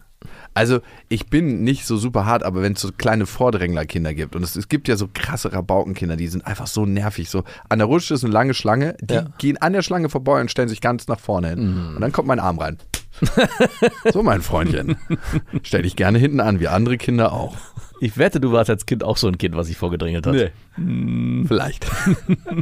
Also, 0.52 0.80
ich 1.08 1.28
bin 1.30 1.62
nicht 1.62 1.86
so 1.86 1.96
super 1.96 2.26
hart, 2.26 2.42
aber 2.42 2.60
wenn 2.60 2.74
es 2.74 2.80
so 2.82 2.90
kleine 2.92 3.24
Vordränglerkinder 3.24 4.12
gibt, 4.12 4.36
und 4.36 4.42
es, 4.42 4.54
es 4.54 4.68
gibt 4.68 4.86
ja 4.88 4.96
so 4.96 5.08
krasse 5.14 5.50
Rabaukenkinder, 5.54 6.16
die 6.16 6.26
sind 6.26 6.46
einfach 6.46 6.66
so 6.66 6.84
nervig. 6.84 7.30
So, 7.30 7.44
an 7.70 7.78
der 7.78 7.86
Rutsche 7.86 8.12
ist 8.12 8.22
eine 8.22 8.32
lange 8.34 8.52
Schlange, 8.52 8.96
die 9.00 9.14
Ja. 9.14 9.24
gehen 9.38 9.56
an 9.62 9.72
der 9.72 9.80
Schlange 9.80 10.10
vorbei 10.10 10.40
und 10.42 10.50
stellen 10.50 10.68
sich 10.68 10.82
ganz 10.82 11.08
nach 11.08 11.20
vorne 11.20 11.48
hin. 11.50 11.94
Und 11.94 12.00
dann 12.02 12.12
kommt 12.12 12.28
mein 12.28 12.38
Arm 12.40 12.58
rein. 12.58 12.76
so, 14.12 14.22
mein 14.22 14.42
Freundchen. 14.42 14.96
Stell 15.62 15.82
dich 15.82 15.96
gerne 15.96 16.18
hinten 16.18 16.40
an, 16.40 16.60
wie 16.60 16.68
andere 16.68 16.98
Kinder 16.98 17.32
auch. 17.32 17.56
Ich 18.02 18.16
wette, 18.16 18.40
du 18.40 18.50
warst 18.50 18.70
als 18.70 18.86
Kind 18.86 19.04
auch 19.04 19.18
so 19.18 19.28
ein 19.28 19.36
Kind, 19.36 19.54
was 19.54 19.66
sich 19.66 19.76
vorgedrängelt 19.76 20.26
hat. 20.26 20.34
Nee. 20.34 21.44
Vielleicht. 21.46 21.86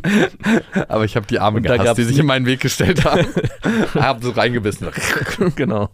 Aber 0.88 1.04
ich 1.04 1.14
habe 1.14 1.26
die 1.26 1.38
Arme 1.38 1.62
gehasst, 1.62 1.96
die 1.96 2.02
sich 2.02 2.18
in 2.18 2.26
meinen 2.26 2.44
Weg 2.44 2.58
gestellt 2.58 3.04
haben. 3.04 3.24
hab 3.94 4.22
so 4.22 4.30
reingebissen. 4.30 4.88
genau. 5.54 5.90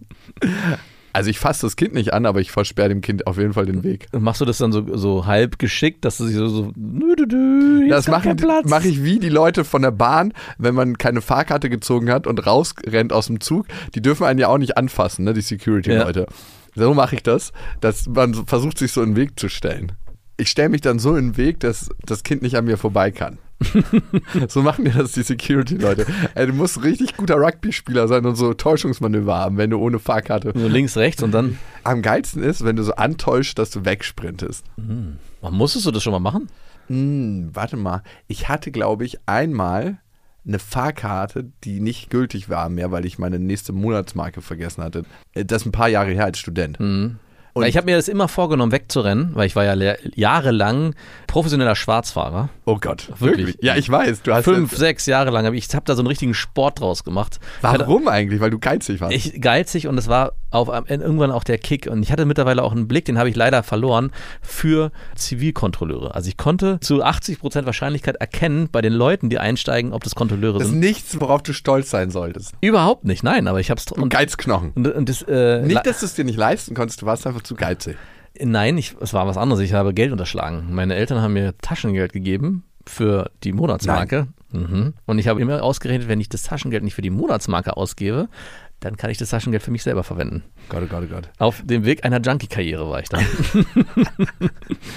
Also 1.13 1.29
ich 1.29 1.39
fasse 1.39 1.67
das 1.67 1.77
Kind 1.77 1.95
nicht 1.95 2.13
an, 2.13 2.27
aber 2.27 2.41
ich 2.41 2.51
versperre 2.51 2.89
dem 2.89 3.01
Kind 3.01 3.29
auf 3.29 3.39
jeden 3.39 3.53
Fall 3.53 3.67
den 3.67 3.85
Weg. 3.85 4.09
Machst 4.19 4.41
du 4.41 4.45
das 4.45 4.59
dann 4.59 4.73
so, 4.73 4.97
so 4.97 5.27
halb 5.27 5.61
geschickt, 5.61 6.05
dass 6.05 6.17
du 6.17 6.25
sie 6.25 6.35
so, 6.35 6.49
so 6.49 6.73
nö, 6.75 7.15
dü, 7.15 7.83
hier 7.85 7.95
Das 7.95 8.09
mache 8.09 8.35
mach 8.65 8.85
ich 8.85 9.05
wie 9.05 9.21
die 9.21 9.29
Leute 9.29 9.65
von 9.65 9.83
der 9.83 9.93
Bahn, 9.93 10.33
wenn 10.59 10.75
man 10.75 10.99
keine 10.99 11.21
Fahrkarte 11.21 11.71
gezogen 11.71 12.11
hat 12.11 12.27
und 12.27 12.45
rausrennt 12.45 13.13
aus 13.13 13.29
dem 13.29 13.41
Zug. 13.41 13.67
Die 13.95 14.03
dürfen 14.03 14.25
einen 14.25 14.41
ja 14.41 14.49
auch 14.49 14.59
nicht 14.59 14.77
anfassen, 14.77 15.25
ne, 15.25 15.35
die 15.35 15.43
Security-Leute. 15.43 16.27
So 16.75 16.95
mache 16.95 17.17
ich 17.17 17.23
das, 17.23 17.53
dass 17.81 18.07
man 18.07 18.35
versucht, 18.47 18.79
sich 18.79 18.93
so 18.93 19.03
in 19.03 19.11
den 19.11 19.17
Weg 19.17 19.39
zu 19.39 19.49
stellen. 19.49 19.93
ich 20.37 20.51
stelle 20.51 20.71
mich 20.71 20.81
dann 20.81 20.99
so 20.99 21.15
in 21.17 21.31
den 21.31 21.37
Weg, 21.37 21.61
dass 21.61 21.89
das 22.05 22.23
Kind 22.23 22.43
nicht 22.43 22.57
an 22.57 22.65
mir 22.65 22.77
vorbei 22.77 23.11
kann. 23.11 23.39
so 24.49 24.63
machen 24.63 24.85
dir 24.85 24.93
das 24.93 25.13
die 25.13 25.23
Security-Leute. 25.23 26.07
Du 26.35 26.53
musst 26.53 26.83
richtig 26.83 27.17
guter 27.17 27.37
Rugby-Spieler 27.37 28.09
sein 28.09 28.27
und 28.27 28.35
so 28.35 28.53
Täuschungsmanöver 28.53 29.37
haben, 29.37 29.57
wenn 29.57 29.71
du 29.71 29.79
ohne 29.79 29.99
Fahrkarte. 30.01 30.53
So 30.55 30.69
links, 30.69 30.97
rechts 30.97 31.23
und 31.23 31.33
dann. 31.33 31.59
Am 31.85 32.03
geilsten 32.03 32.43
ist, 32.43 32.65
wenn 32.65 32.77
du 32.77 32.83
so 32.83 32.95
antäuschst, 32.95 33.59
dass 33.59 33.71
du 33.71 33.85
wegsprintest. 33.85 34.65
Musstest 35.41 35.87
du 35.87 35.93
das 35.93 36.03
schon 36.03 36.13
mal 36.13 36.19
machen? 36.19 36.49
Hm, 36.89 37.51
warte 37.53 37.77
mal. 37.77 38.03
Ich 38.27 38.49
hatte, 38.49 38.71
glaube 38.71 39.05
ich, 39.05 39.19
einmal 39.27 39.99
eine 40.47 40.59
Fahrkarte, 40.59 41.51
die 41.65 41.81
nicht 41.81 42.11
gültig 42.11 42.49
war 42.49 42.69
mehr, 42.69 42.91
weil 42.91 43.05
ich 43.07 43.19
meine 43.19 43.39
nächste 43.39 43.73
Monatsmarke 43.73 44.43
vergessen 44.43 44.83
hatte. 44.85 45.05
Äh, 45.35 45.45
Das 45.45 45.63
ist 45.63 45.67
ein 45.67 45.73
paar 45.73 45.89
Jahre 45.89 46.11
her 46.11 46.25
als 46.25 46.39
Student. 46.39 46.79
Und- 47.55 47.63
Weil 47.63 47.71
ich 47.71 47.77
habe 47.77 47.87
mir 47.87 47.97
das 47.97 48.09
immer 48.09 48.27
vorgenommen, 48.27 48.73
wegzurennen, 48.73 49.31
weil 49.35 49.47
ich 49.47 49.55
war 49.55 49.65
ja 49.65 49.95
jahrelang 50.17 50.95
professioneller 51.29 51.77
Schwarzfahrer. 51.77 52.49
Oh 52.65 52.79
Gott, 52.81 53.09
Wirklich? 53.19 53.47
wirklich? 53.47 53.65
Ja, 53.65 53.77
ich 53.77 53.89
weiß. 53.89 54.23
Du 54.23 54.33
hast 54.35 54.45
Fünf, 54.45 54.77
sechs 54.77 55.07
Jahre 55.07 55.31
lang. 55.31 55.47
hab 55.47 55.55
Ich 55.55 55.73
habe 55.75 55.85
da 55.85 55.95
so 55.95 56.01
einen 56.01 56.09
richtigen 56.09 56.35
Sport 56.35 56.81
draus 56.81 57.05
gemacht. 57.05 57.39
Ich 57.59 57.63
hatte- 57.69 57.87
Warum 57.87 58.09
eigentlich? 58.09 58.41
Weil 58.41 58.51
du 58.51 58.59
geizig 58.59 59.01
warst. 59.01 59.15
Ich 59.15 59.41
geizig 59.41 59.87
und 59.87 59.97
es 59.99 60.09
war 60.09 60.33
auf, 60.51 60.69
irgendwann 60.69 61.31
auch 61.31 61.45
der 61.45 61.59
Kick. 61.59 61.87
Und 61.89 62.03
ich 62.03 62.11
hatte 62.13 62.25
mittlerweile 62.25 62.63
auch 62.63 62.73
einen 62.73 62.89
Blick, 62.89 63.05
den 63.05 63.19
habe 63.19 63.29
ich 63.29 63.37
leider 63.37 63.63
verloren, 63.63 64.11
für 64.43 64.91
Zivilkontrolleure. 65.35 66.15
Also 66.15 66.29
ich 66.29 66.37
konnte 66.37 66.79
zu 66.81 67.03
80% 67.05 67.67
Wahrscheinlichkeit 67.67 68.17
erkennen 68.17 68.69
bei 68.71 68.81
den 68.81 68.93
Leuten, 68.93 69.31
die 69.31 69.39
einsteigen, 69.39 69.93
ob 69.93 70.05
das 70.05 70.15
Kontrolleure 70.15 70.59
das 70.59 70.67
ist 70.67 70.71
sind. 70.71 70.81
nichts, 70.81 71.21
worauf 71.21 71.43
du 71.43 71.53
stolz 71.53 71.91
sein 71.91 72.11
solltest. 72.11 72.53
Überhaupt 72.61 73.05
nicht, 73.05 73.23
nein, 73.25 73.49
aber 73.49 73.61
ich 73.61 73.71
habe 73.71 73.81
es 73.81 74.09
Geizknochen. 74.09 74.73
und, 74.75 74.87
und 74.87 75.09
das, 75.09 75.23
äh, 75.23 75.63
Nicht, 75.63 75.85
dass 75.87 76.01
du 76.01 76.07
es 76.07 76.15
dir 76.15 76.25
nicht 76.25 76.39
leisten 76.39 76.75
konntest, 76.75 77.03
du 77.03 77.07
warst 77.07 77.27
einfach 77.27 77.43
zu 77.45 77.55
geizig. 77.55 77.97
Nein, 78.41 78.77
ich, 78.79 78.97
es 79.01 79.15
war 79.15 79.27
was 79.27 79.37
anderes. 79.37 79.63
Ich 79.63 79.73
habe 79.75 79.95
Geld 79.95 80.11
unterschlagen. 80.11 80.75
Meine 80.75 80.95
Eltern 80.97 81.21
haben 81.21 81.35
mir 81.35 81.57
Taschengeld 81.59 82.13
gegeben 82.13 82.65
für 82.87 83.31
die 83.45 83.53
Monatsmarke. 83.53 84.27
Mhm. 84.51 84.95
Und 85.07 85.19
ich 85.19 85.29
habe 85.29 85.41
immer 85.41 85.63
ausgerechnet, 85.63 86.09
wenn 86.09 86.21
ich 86.21 86.29
das 86.29 86.43
Taschengeld 86.43 86.83
nicht 86.83 86.95
für 86.95 87.03
die 87.03 87.11
Monatsmarke 87.11 87.77
ausgebe, 87.77 88.29
dann 88.81 88.97
kann 88.97 89.11
ich 89.11 89.19
das 89.19 89.31
Taschengeld 89.31 89.63
für 89.63 89.71
mich 89.71 89.83
selber 89.83 90.05
verwenden. 90.05 90.43
Gott, 90.69 90.83
oh 90.85 90.87
Gott, 90.87 91.05
oh 91.09 91.15
Gott. 91.15 91.31
Auf 91.39 91.63
dem 91.65 91.85
Weg 91.85 92.05
einer 92.05 92.21
Junkie-Karriere 92.21 92.89
war 92.89 93.01
ich 93.01 93.09
dann. 93.09 93.25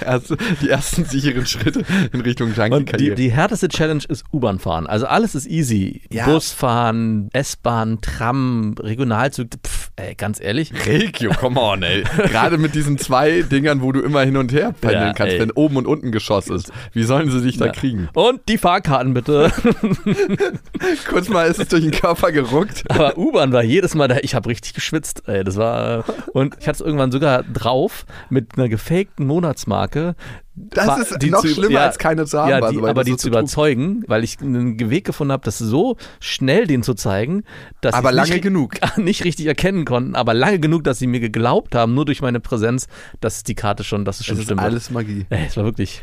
Also 0.04 0.36
die 0.62 0.68
ersten 0.68 1.04
sicheren 1.04 1.46
Schritte 1.46 1.84
in 2.12 2.20
Richtung 2.20 2.48
Und 2.48 2.56
die, 2.56 2.60
Junkie-Karriere. 2.60 3.14
die 3.14 3.32
härteste 3.32 3.68
Challenge 3.68 4.02
ist 4.08 4.24
U-Bahn 4.32 4.58
fahren. 4.58 4.86
Also 4.86 5.06
alles 5.06 5.34
ist 5.34 5.46
easy. 5.46 6.02
Ja. 6.10 6.26
Bus 6.26 6.52
fahren, 6.52 7.28
S-Bahn, 7.32 8.00
Tram, 8.00 8.74
Regionalzug. 8.78 9.48
Pff, 9.66 9.77
ey, 9.98 10.14
ganz 10.14 10.40
ehrlich. 10.40 10.72
Regio, 10.86 11.30
come 11.32 11.60
on, 11.60 11.82
ey. 11.82 12.04
Gerade 12.28 12.56
mit 12.58 12.74
diesen 12.74 12.98
zwei 12.98 13.42
Dingern, 13.42 13.82
wo 13.82 13.92
du 13.92 14.00
immer 14.00 14.22
hin 14.22 14.36
und 14.36 14.52
her 14.52 14.72
pendeln 14.80 15.08
Ja, 15.08 15.12
kannst, 15.12 15.34
ey. 15.34 15.40
wenn 15.40 15.50
oben 15.50 15.76
und 15.76 15.86
unten 15.86 16.12
Geschoss 16.12 16.48
ist. 16.48 16.72
Wie 16.92 17.02
sollen 17.02 17.30
sie 17.30 17.42
dich 17.42 17.58
da 17.58 17.66
Ja. 17.66 17.72
kriegen? 17.72 18.08
Und 18.14 18.40
die 18.48 18.58
Fahrkarten 18.58 19.14
bitte. 19.14 19.50
Kurz 21.08 21.28
mal 21.28 21.44
ist 21.48 21.58
es 21.60 21.68
durch 21.68 21.82
den 21.82 21.90
Körper 21.90 22.32
geruckt. 22.32 22.84
Aber 22.88 23.16
U-Bahn 23.18 23.52
war 23.52 23.62
jedes 23.64 23.94
Mal 23.94 24.08
da. 24.08 24.18
Ich 24.22 24.34
habe 24.34 24.48
richtig 24.48 24.74
geschwitzt. 24.74 25.22
Ey, 25.26 25.44
das 25.44 25.56
war 25.56 26.04
und 26.32 26.56
ich 26.60 26.66
hatte 26.68 26.76
es 26.76 26.80
irgendwann 26.80 27.12
sogar 27.12 27.42
drauf 27.42 28.06
mit 28.30 28.56
einer 28.56 28.68
gefakten 28.68 29.26
Monatsmarke. 29.26 30.14
Das 30.70 30.98
ist 31.10 31.22
die 31.22 31.30
noch 31.30 31.40
zu- 31.40 31.48
schlimmer, 31.48 31.70
ja, 31.72 31.86
als 31.86 31.98
keine 31.98 32.26
zu 32.26 32.38
haben. 32.38 32.50
Ja, 32.50 32.70
die, 32.70 32.80
way. 32.80 32.90
aber 32.90 33.00
Das 33.04 33.06
die 33.06 33.16
zu 33.16 33.28
überzeugen, 33.28 34.04
weil 34.06 34.24
ich 34.24 34.40
einen 34.40 34.90
Weg 34.90 35.04
gefunden 35.06 35.32
habe, 35.32 35.44
das 35.44 35.58
so 35.58 35.96
schnell 36.20 36.66
den 36.66 36.82
zu 36.82 36.94
zeigen, 36.94 37.44
dass 37.80 37.94
Aber 37.94 38.10
sie 38.10 38.16
lange 38.16 38.30
nicht, 38.32 38.42
genug. 38.42 38.74
nicht 38.96 39.24
richtig 39.24 39.46
erkennen 39.46 39.84
konnten, 39.84 40.14
aber 40.16 40.34
lange 40.34 40.58
genug, 40.58 40.84
dass 40.84 40.98
sie 40.98 41.06
mir 41.06 41.20
geglaubt 41.20 41.74
haben, 41.74 41.94
nur 41.94 42.04
durch 42.04 42.20
meine 42.22 42.40
Präsenz, 42.40 42.86
dass 43.20 43.42
die 43.44 43.54
Karte 43.54 43.84
schon, 43.84 44.04
dass 44.04 44.20
es 44.20 44.26
schon 44.26 44.34
Es 44.34 44.40
ist 44.40 44.44
stimmt. 44.46 44.60
alles 44.60 44.90
Magie. 44.90 45.26
Es 45.30 45.56
war 45.56 45.64
wirklich. 45.64 46.02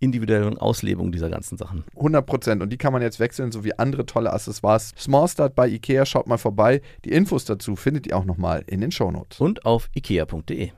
individuellen 0.00 0.58
Auslebung 0.58 1.12
dieser 1.12 1.30
ganzen 1.30 1.56
Sachen. 1.56 1.84
100 1.96 2.26
Prozent. 2.26 2.62
Und 2.62 2.70
die 2.70 2.78
kann 2.78 2.92
man 2.92 3.02
jetzt 3.02 3.20
wechseln, 3.20 3.52
sowie 3.52 3.72
andere 3.76 4.06
tolle 4.06 4.32
Accessoires. 4.32 4.92
Small 4.98 5.28
Start 5.28 5.54
bei 5.54 5.68
Ikea, 5.68 6.04
schaut 6.06 6.26
mal 6.26 6.38
vorbei. 6.38 6.80
Die 7.04 7.12
Infos 7.12 7.44
dazu 7.44 7.76
findet 7.76 8.06
ihr 8.06 8.16
auch 8.16 8.24
nochmal 8.24 8.64
in 8.66 8.80
den 8.80 8.90
Shownotes. 8.90 9.38
Und 9.40 9.64
auf 9.64 9.88
ikea.de. 9.94 10.70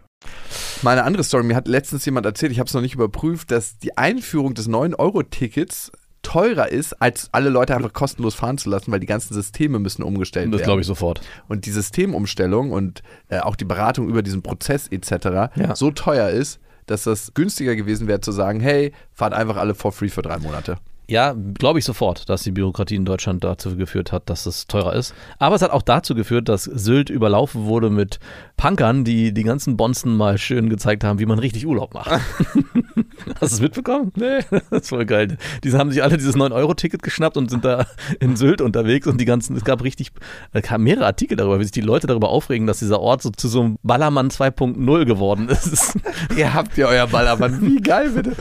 Mal 0.82 0.90
eine 0.92 1.04
andere 1.04 1.24
Story. 1.24 1.44
Mir 1.44 1.56
hat 1.56 1.66
letztens 1.68 2.04
jemand 2.04 2.26
erzählt, 2.26 2.52
ich 2.52 2.58
habe 2.58 2.68
es 2.68 2.74
noch 2.74 2.80
nicht 2.82 2.94
überprüft, 2.94 3.50
dass 3.50 3.78
die 3.78 3.96
Einführung 3.96 4.54
des 4.54 4.68
9-Euro-Tickets 4.68 5.92
teurer 6.22 6.68
ist, 6.68 6.92
als 7.02 7.28
alle 7.32 7.48
Leute 7.50 7.74
einfach 7.74 7.92
kostenlos 7.92 8.34
fahren 8.36 8.56
zu 8.56 8.70
lassen, 8.70 8.92
weil 8.92 9.00
die 9.00 9.06
ganzen 9.06 9.34
Systeme 9.34 9.80
müssen 9.80 10.02
umgestellt 10.04 10.46
Das 10.52 10.60
werden. 10.60 10.66
glaube 10.66 10.80
ich 10.80 10.86
sofort. 10.86 11.20
Und 11.48 11.66
die 11.66 11.70
Systemumstellung 11.72 12.70
und 12.70 13.02
äh, 13.28 13.40
auch 13.40 13.56
die 13.56 13.64
Beratung 13.64 14.08
über 14.08 14.22
diesen 14.22 14.42
Prozess 14.42 14.86
etc. 14.88 15.10
Ja. 15.56 15.74
so 15.74 15.90
teuer 15.90 16.28
ist, 16.30 16.60
dass 16.86 17.04
das 17.04 17.34
günstiger 17.34 17.76
gewesen 17.76 18.08
wäre 18.08 18.20
zu 18.20 18.32
sagen, 18.32 18.60
hey, 18.60 18.92
fahrt 19.12 19.34
einfach 19.34 19.56
alle 19.56 19.74
for 19.74 19.92
free 19.92 20.08
für 20.08 20.22
drei 20.22 20.38
Monate. 20.38 20.78
Ja, 21.08 21.34
glaube 21.54 21.78
ich 21.78 21.84
sofort, 21.84 22.28
dass 22.28 22.42
die 22.42 22.52
Bürokratie 22.52 22.94
in 22.94 23.04
Deutschland 23.04 23.42
dazu 23.42 23.76
geführt 23.76 24.12
hat, 24.12 24.30
dass 24.30 24.46
es 24.46 24.66
teurer 24.66 24.94
ist. 24.94 25.14
Aber 25.38 25.56
es 25.56 25.62
hat 25.62 25.70
auch 25.70 25.82
dazu 25.82 26.14
geführt, 26.14 26.48
dass 26.48 26.64
Sylt 26.64 27.10
überlaufen 27.10 27.64
wurde 27.64 27.90
mit 27.90 28.18
Punkern, 28.56 29.04
die 29.04 29.34
die 29.34 29.42
ganzen 29.42 29.76
Bonzen 29.76 30.16
mal 30.16 30.38
schön 30.38 30.70
gezeigt 30.70 31.02
haben, 31.04 31.18
wie 31.18 31.26
man 31.26 31.38
richtig 31.38 31.66
Urlaub 31.66 31.92
macht. 31.94 32.10
Hast 33.40 33.52
du 33.52 33.56
es 33.56 33.60
mitbekommen? 33.60 34.12
Nee, 34.16 34.40
das 34.50 34.82
ist 34.82 34.88
voll 34.88 35.04
geil. 35.04 35.36
Die 35.64 35.72
haben 35.72 35.90
sich 35.90 36.02
alle 36.02 36.16
dieses 36.16 36.36
9-Euro-Ticket 36.36 37.02
geschnappt 37.02 37.36
und 37.36 37.50
sind 37.50 37.64
da 37.64 37.86
in 38.20 38.36
Sylt 38.36 38.60
unterwegs 38.60 39.06
und 39.06 39.20
die 39.20 39.24
ganzen, 39.24 39.56
es 39.56 39.64
gab 39.64 39.82
richtig, 39.82 40.12
es 40.52 40.62
kamen 40.62 40.84
mehrere 40.84 41.06
Artikel 41.06 41.36
darüber, 41.36 41.58
wie 41.58 41.64
sich 41.64 41.72
die 41.72 41.80
Leute 41.80 42.06
darüber 42.06 42.28
aufregen, 42.28 42.66
dass 42.66 42.78
dieser 42.78 43.00
Ort 43.00 43.22
so 43.22 43.30
zu 43.30 43.48
so 43.48 43.60
einem 43.60 43.78
Ballermann 43.82 44.28
2.0 44.28 45.04
geworden 45.04 45.48
ist. 45.48 45.98
Ihr 46.36 46.54
habt 46.54 46.76
ja 46.76 46.86
euer 46.86 47.06
Ballermann. 47.06 47.60
Wie 47.60 47.80
geil, 47.80 48.10
bitte. 48.10 48.36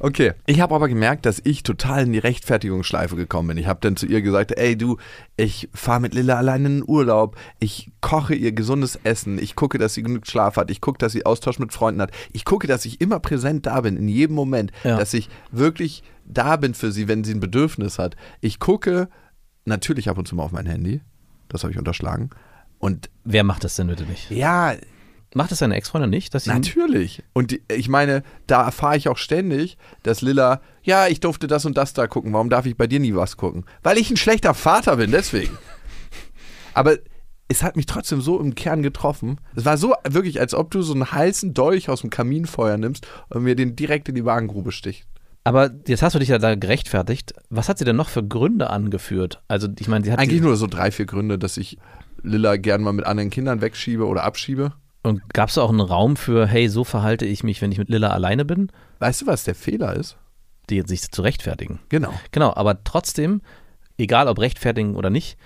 Okay, 0.00 0.32
ich 0.46 0.60
habe 0.60 0.74
aber 0.74 0.88
gemerkt, 0.88 1.26
dass 1.26 1.40
ich 1.44 1.62
total 1.64 2.04
in 2.04 2.12
die 2.12 2.18
Rechtfertigungsschleife 2.18 3.16
gekommen 3.16 3.48
bin. 3.48 3.56
Ich 3.58 3.66
habe 3.66 3.80
dann 3.80 3.96
zu 3.96 4.06
ihr 4.06 4.22
gesagt, 4.22 4.52
ey 4.56 4.76
du, 4.76 4.96
ich 5.36 5.68
fahre 5.74 6.00
mit 6.00 6.14
Lilla 6.14 6.36
alleine 6.36 6.66
in 6.68 6.74
den 6.80 6.84
Urlaub, 6.88 7.36
ich 7.58 7.90
koche 8.00 8.34
ihr 8.34 8.52
gesundes 8.52 8.96
Essen, 9.02 9.38
ich 9.38 9.56
gucke, 9.56 9.78
dass 9.78 9.94
sie 9.94 10.02
genug 10.04 10.26
Schlaf 10.26 10.56
hat, 10.56 10.70
ich 10.70 10.80
gucke, 10.80 10.98
dass 10.98 11.12
sie 11.12 11.26
Austausch 11.26 11.58
mit 11.58 11.72
Freunden 11.72 12.00
hat, 12.00 12.12
ich 12.32 12.44
gucke, 12.44 12.66
dass 12.68 12.84
ich 12.84 13.00
immer 13.00 13.18
präsent 13.18 13.66
da 13.66 13.80
bin, 13.80 13.96
in 13.96 14.08
jedem 14.08 14.36
Moment, 14.36 14.70
Ja. 14.84 14.96
dass 14.98 15.14
ich 15.14 15.28
wirklich 15.50 16.02
da 16.24 16.56
bin 16.56 16.74
für 16.74 16.92
sie, 16.92 17.08
wenn 17.08 17.24
sie 17.24 17.32
ein 17.34 17.40
Bedürfnis 17.40 17.98
hat. 17.98 18.14
Ich 18.40 18.58
gucke 18.60 19.08
natürlich 19.64 20.08
ab 20.08 20.18
und 20.18 20.28
zu 20.28 20.36
mal 20.36 20.44
auf 20.44 20.52
mein 20.52 20.66
Handy, 20.66 21.00
das 21.48 21.62
habe 21.64 21.72
ich 21.72 21.78
unterschlagen. 21.78 22.30
Und 22.78 23.10
Wer 23.24 23.42
macht 23.42 23.64
das 23.64 23.74
denn 23.76 23.88
bitte 23.88 24.04
nicht? 24.04 24.30
ja, 24.30 24.74
Macht 25.34 25.50
das 25.50 25.58
seine 25.58 25.76
Ex-Freundin 25.76 26.10
nicht? 26.10 26.34
Dass 26.34 26.44
sie 26.44 26.50
Natürlich. 26.50 27.22
Und 27.34 27.50
die, 27.50 27.62
ich 27.70 27.88
meine, 27.88 28.22
da 28.46 28.64
erfahre 28.64 28.96
ich 28.96 29.08
auch 29.08 29.18
ständig, 29.18 29.76
dass 30.02 30.22
Lilla, 30.22 30.60
ja, 30.82 31.06
ich 31.06 31.20
durfte 31.20 31.46
das 31.46 31.66
und 31.66 31.76
das 31.76 31.92
da 31.92 32.06
gucken. 32.06 32.32
Warum 32.32 32.48
darf 32.48 32.64
ich 32.64 32.76
bei 32.76 32.86
dir 32.86 33.00
nie 33.00 33.14
was 33.14 33.36
gucken? 33.36 33.64
Weil 33.82 33.98
ich 33.98 34.10
ein 34.10 34.16
schlechter 34.16 34.54
Vater 34.54 34.96
bin, 34.96 35.10
deswegen. 35.10 35.58
Aber 36.74 36.96
es 37.48 37.62
hat 37.62 37.76
mich 37.76 37.86
trotzdem 37.86 38.20
so 38.20 38.40
im 38.40 38.54
Kern 38.54 38.82
getroffen. 38.82 39.40
Es 39.54 39.64
war 39.64 39.76
so 39.76 39.94
wirklich, 40.08 40.40
als 40.40 40.54
ob 40.54 40.70
du 40.70 40.82
so 40.82 40.94
einen 40.94 41.10
heißen 41.10 41.52
Dolch 41.54 41.88
aus 41.88 42.02
dem 42.02 42.10
Kaminfeuer 42.10 42.76
nimmst 42.78 43.06
und 43.28 43.42
mir 43.42 43.54
den 43.54 43.76
direkt 43.76 44.08
in 44.08 44.14
die 44.14 44.24
Wagengrube 44.24 44.72
stichst. 44.72 45.08
Aber 45.44 45.70
jetzt 45.86 46.02
hast 46.02 46.14
du 46.14 46.18
dich 46.18 46.28
ja 46.28 46.38
da 46.38 46.54
gerechtfertigt. 46.54 47.32
Was 47.48 47.70
hat 47.70 47.78
sie 47.78 47.86
denn 47.86 47.96
noch 47.96 48.10
für 48.10 48.22
Gründe 48.22 48.68
angeführt? 48.68 49.42
Also, 49.48 49.68
ich 49.78 49.88
meine, 49.88 50.04
sie 50.04 50.12
hat. 50.12 50.18
Eigentlich 50.18 50.42
nur 50.42 50.56
so 50.56 50.66
drei, 50.66 50.90
vier 50.90 51.06
Gründe, 51.06 51.38
dass 51.38 51.56
ich 51.56 51.78
Lilla 52.22 52.56
gern 52.56 52.82
mal 52.82 52.92
mit 52.92 53.06
anderen 53.06 53.30
Kindern 53.30 53.62
wegschiebe 53.62 54.06
oder 54.06 54.24
abschiebe. 54.24 54.74
Und 55.08 55.32
gab 55.32 55.48
es 55.48 55.58
auch 55.58 55.70
einen 55.70 55.80
Raum 55.80 56.16
für, 56.16 56.46
hey, 56.46 56.68
so 56.68 56.84
verhalte 56.84 57.24
ich 57.24 57.42
mich, 57.42 57.62
wenn 57.62 57.72
ich 57.72 57.78
mit 57.78 57.88
Lilla 57.88 58.08
alleine 58.10 58.44
bin, 58.44 58.70
Weißt 58.98 59.22
du, 59.22 59.26
was 59.26 59.44
der 59.44 59.54
Fehler 59.54 59.94
ist? 59.96 60.16
die 60.70 60.82
sich 60.82 61.10
zu 61.10 61.22
rechtfertigen. 61.22 61.80
Genau. 61.88 62.12
Genau, 62.30 62.52
aber 62.54 62.84
trotzdem, 62.84 63.40
egal 63.96 64.28
ob 64.28 64.38
rechtfertigen 64.38 64.96
oder 64.96 65.08
nicht, 65.08 65.38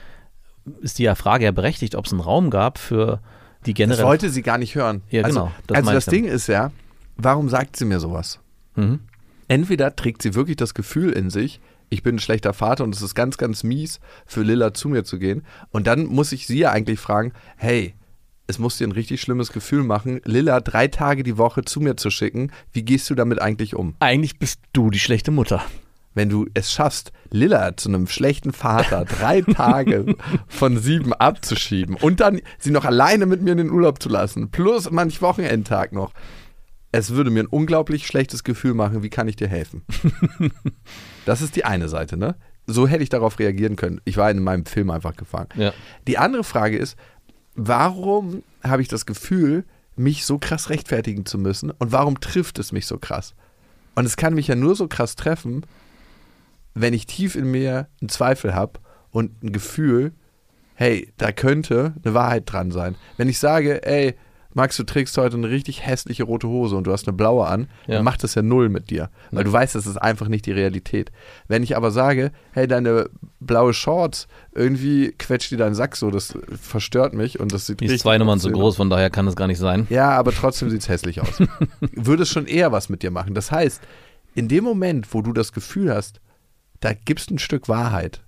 ist 0.81 0.99
die 0.99 1.07
Frage 1.15 1.45
ja 1.45 1.53
berechtigt, 1.53 1.95
ob 1.95 2.07
es 2.07 2.13
einen 2.13 2.21
Raum 2.21 2.51
gab 2.51 2.77
für 2.77 3.21
die 3.65 3.73
Das 3.73 3.77
generell. 3.77 4.05
wollte 4.05 4.31
sie 4.31 4.43
gar 4.43 4.59
nicht 4.59 4.75
hören. 4.75 5.03
Ja, 5.11 5.23
also, 5.23 5.41
genau, 5.45 5.53
das 5.69 5.77
also 5.79 5.93
das 5.93 6.07
Ding 6.07 6.25
ist 6.25 6.49
ja, 6.49 6.73
warum 7.17 7.49
sagt 7.49 7.77
sie 7.77 7.85
mir 7.85 8.01
sowas? 8.01 8.41
Mhm. 8.75 8.99
Entweder 9.47 9.95
trägt 9.95 10.23
sie 10.23 10.35
wirklich 10.35 10.57
das 10.57 10.75
Gefühl 10.75 11.13
in 11.13 11.31
sich, 11.31 11.61
ich 11.89 12.03
bin 12.03 12.17
ein 12.17 12.21
schlechter 12.21 12.53
Vater 12.53 12.85
und 12.85 12.95
es 12.95 13.03
ist 13.03 13.15
ganz, 13.15 13.37
ganz 13.37 13.63
mies, 13.63 14.01
für 14.27 14.43
Lilla 14.43 14.73
zu 14.75 14.89
mir 14.89 15.05
zu 15.05 15.19
gehen. 15.19 15.45
Und 15.71 15.87
dann 15.87 16.07
muss 16.07 16.33
ich 16.33 16.47
sie 16.47 16.59
ja 16.59 16.73
eigentlich 16.73 16.99
fragen, 16.99 17.33
hey, 17.57 17.95
es 18.47 18.59
muss 18.59 18.79
dir 18.79 18.87
ein 18.87 18.93
richtig 18.93 19.21
schlimmes 19.21 19.53
Gefühl 19.53 19.83
machen, 19.83 20.21
Lilla 20.25 20.61
drei 20.61 20.89
Tage 20.89 21.23
die 21.23 21.39
Woche 21.39 21.65
zu 21.65 21.81
mir 21.81 21.97
zu 21.97 22.11
schicken. 22.11 22.51
Wie 22.73 22.83
gehst 22.83 23.09
du 23.09 23.15
damit 23.15 23.41
eigentlich 23.41 23.75
um? 23.75 23.95
Eigentlich 24.01 24.39
bist 24.39 24.61
du 24.73 24.91
die 24.91 24.99
schlechte 24.99 25.31
Mutter. 25.31 25.63
Wenn 26.15 26.29
du 26.29 26.47
es 26.53 26.71
schaffst, 26.71 27.13
Lilla 27.31 27.77
zu 27.77 27.89
einem 27.89 28.07
schlechten 28.07 28.53
Vater 28.53 29.05
drei 29.09 29.41
Tage 29.41 30.17
von 30.47 30.79
sieben 30.79 31.15
abzuschieben 31.15 31.97
und 31.97 32.21
dann 32.21 32.41
sie 32.59 32.71
noch 32.71 32.85
alleine 32.85 33.27
mit 33.27 33.43
mir 33.43 33.53
in 33.53 33.59
den 33.59 33.71
Urlaub 33.71 34.03
zu 34.03 34.09
lassen, 34.09 34.51
plus 34.51 34.91
manch 34.91 35.23
Wochenendtag 35.23 35.93
noch, 35.93 36.13
es 36.91 37.15
würde 37.15 37.31
mir 37.31 37.45
ein 37.45 37.47
unglaublich 37.47 38.07
schlechtes 38.07 38.45
Gefühl 38.45 38.75
machen, 38.75 39.03
wie 39.03 39.09
kann 39.09 39.29
ich 39.29 39.37
dir 39.37 39.49
helfen? 39.49 39.83
das 41.25 41.41
ist 41.41 41.57
die 41.57 41.65
eine 41.65 41.89
Seite, 41.89 42.19
ne? 42.19 42.37
So 42.67 42.87
hätte 42.87 43.03
ich 43.03 43.09
darauf 43.09 43.39
reagieren 43.39 43.77
können. 43.77 44.01
Ich 44.05 44.19
war 44.19 44.31
in 44.31 44.43
meinem 44.43 44.67
Film 44.67 44.91
einfach 44.91 45.17
gefangen. 45.17 45.49
Ja. 45.57 45.73
Die 46.07 46.19
andere 46.19 46.45
Frage 46.45 46.77
ist, 46.77 46.97
warum 47.55 48.43
habe 48.63 48.83
ich 48.83 48.89
das 48.89 49.07
Gefühl, 49.07 49.65
mich 49.97 50.25
so 50.25 50.39
krass 50.39 50.71
rechtfertigen 50.71 51.27
zu 51.27 51.39
müssen 51.39 51.71
und 51.71 51.93
warum 51.93 52.21
trifft 52.21 52.59
es 52.59 52.73
mich 52.73 52.87
so 52.87 52.99
krass? 52.99 53.35
Und 53.95 54.07
es 54.07 54.17
kann 54.17 54.35
mich 54.35 54.49
ja 54.49 54.55
nur 54.55 54.75
so 54.75 54.89
krass 54.89 55.17
treffen, 55.17 55.67
wenn 56.75 56.95
ich 56.95 57.07
tief 57.07 57.35
in 57.35 57.51
mir 57.51 57.89
einen 58.01 58.09
Zweifel 58.09 58.55
habe 58.55 58.81
und 59.11 59.43
ein 59.43 59.53
Gefühl, 59.53 60.13
hey, 60.75 61.13
da 61.19 61.33
könnte 61.33 61.95
eine 62.03 62.15
Wahrheit 62.15 62.45
dran 62.47 62.71
sein. 62.71 62.97
Wenn 63.19 63.29
ich 63.29 63.39
sage, 63.39 63.85
ey, 63.85 64.15
Max, 64.55 64.77
du 64.77 64.85
trägst 64.85 65.17
heute 65.19 65.37
eine 65.37 65.49
richtig 65.49 65.87
hässliche 65.87 66.25
rote 66.25 66.47
Hose 66.49 66.77
und 66.77 66.87
du 66.87 66.93
hast 66.93 67.07
eine 67.09 67.17
blaue 67.17 67.47
an, 67.47 67.69
Ja. 67.87 67.97
dann 67.97 68.05
macht 68.05 68.23
das 68.23 68.35
ja 68.35 68.43
null 68.43 68.69
mit 68.69 68.91
dir. 68.91 69.11
Weil 69.31 69.45
du 69.45 69.53
weißt, 69.53 69.75
das 69.75 69.87
ist 69.87 69.97
einfach 69.97 70.29
nicht 70.29 70.47
die 70.47 70.53
Realität. 70.53 71.11
Wenn 71.49 71.63
ich 71.63 71.77
aber 71.77 71.91
sage, 71.91 72.33
hey, 72.53 72.67
deine 72.69 73.09
blaue 73.41 73.73
Shorts, 73.75 74.29
irgendwie 74.55 75.13
quetscht 75.13 75.51
die 75.51 75.57
deinen 75.57 75.75
Sack 75.75 75.97
so, 75.97 76.11
das 76.11 76.37
verstört 76.61 77.15
mich 77.15 77.41
und 77.41 77.53
das 77.53 77.67
sieht 77.67 77.81
Die 77.81 77.85
richtig 77.85 77.97
ist 77.97 78.03
zwei 78.03 78.19
Nummern 78.19 78.39
zu 78.41 78.51
groß, 78.51 78.77
von 78.77 78.91
daher 78.91 79.11
kann 79.11 79.27
das 79.27 79.37
gar 79.37 79.47
nicht 79.47 79.59
sein. 79.59 79.87
ja, 79.91 80.11
aber 80.11 80.33
trotzdem 80.33 80.71
sieht 80.71 80.83
es 80.83 80.89
hässlich 80.89 81.21
aus. 81.21 81.39
Würde 81.81 82.23
es 82.25 82.29
schon 82.29 82.47
eher 82.47 82.73
was 82.73 82.89
mit 82.89 83.03
dir 83.03 83.11
machen. 83.11 83.35
Das 83.35 83.51
heißt, 83.51 83.81
in 84.35 84.49
dem 84.49 84.65
Moment, 84.65 85.13
wo 85.15 85.23
du 85.23 85.33
das 85.33 85.53
Gefühl 85.53 85.95
hast, 85.95 86.21
da 86.81 86.93
gibst 86.95 87.31
ein 87.31 87.39
Stück 87.39 87.69
Wahrheit 87.69 88.23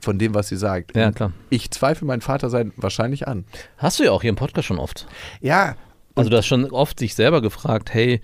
von 0.00 0.18
dem, 0.18 0.34
was 0.34 0.48
sie 0.48 0.56
sagt. 0.56 0.96
Ja, 0.96 1.10
klar. 1.12 1.32
Ich 1.50 1.70
zweifle 1.70 2.06
mein 2.06 2.20
Vatersein 2.20 2.72
wahrscheinlich 2.76 3.26
an. 3.26 3.44
Hast 3.78 3.98
du 3.98 4.04
ja 4.04 4.12
auch 4.12 4.22
hier 4.22 4.30
im 4.30 4.36
Podcast 4.36 4.68
schon 4.68 4.78
oft. 4.78 5.06
Ja, 5.40 5.74
Also 6.14 6.30
du 6.30 6.36
hast 6.36 6.46
schon 6.46 6.70
oft 6.70 7.00
dich 7.00 7.14
selber 7.14 7.42
gefragt, 7.42 7.92
hey, 7.92 8.20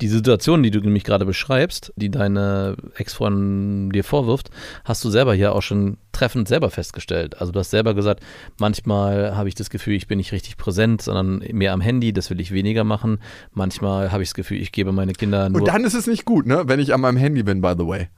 die 0.00 0.08
Situation, 0.08 0.62
die 0.64 0.70
du 0.72 0.80
nämlich 0.80 1.04
gerade 1.04 1.24
beschreibst, 1.24 1.92
die 1.96 2.10
deine 2.10 2.76
Ex-Freundin 2.96 3.90
dir 3.90 4.02
vorwirft, 4.02 4.50
hast 4.84 5.04
du 5.04 5.10
selber 5.10 5.32
hier 5.32 5.54
auch 5.54 5.62
schon 5.62 5.96
treffend 6.10 6.48
selber 6.48 6.70
festgestellt. 6.70 7.40
Also 7.40 7.52
du 7.52 7.60
hast 7.60 7.70
selber 7.70 7.94
gesagt, 7.94 8.20
manchmal 8.58 9.36
habe 9.36 9.48
ich 9.48 9.54
das 9.54 9.70
Gefühl, 9.70 9.94
ich 9.94 10.08
bin 10.08 10.18
nicht 10.18 10.32
richtig 10.32 10.56
präsent, 10.56 11.02
sondern 11.02 11.38
mehr 11.52 11.72
am 11.72 11.80
Handy, 11.80 12.12
das 12.12 12.30
will 12.30 12.40
ich 12.40 12.52
weniger 12.52 12.82
machen. 12.82 13.20
Manchmal 13.52 14.10
habe 14.10 14.24
ich 14.24 14.30
das 14.30 14.34
Gefühl, 14.34 14.60
ich 14.60 14.72
gebe 14.72 14.90
meine 14.92 15.12
Kinder 15.12 15.48
nur... 15.48 15.60
und 15.60 15.68
dann 15.68 15.84
ist 15.84 15.94
es 15.94 16.08
nicht 16.08 16.24
gut, 16.24 16.46
ne, 16.46 16.64
wenn 16.66 16.80
ich 16.80 16.92
an 16.92 17.00
meinem 17.00 17.16
Handy 17.16 17.44
bin, 17.44 17.60
by 17.60 17.74
the 17.78 17.86
way. 17.86 18.08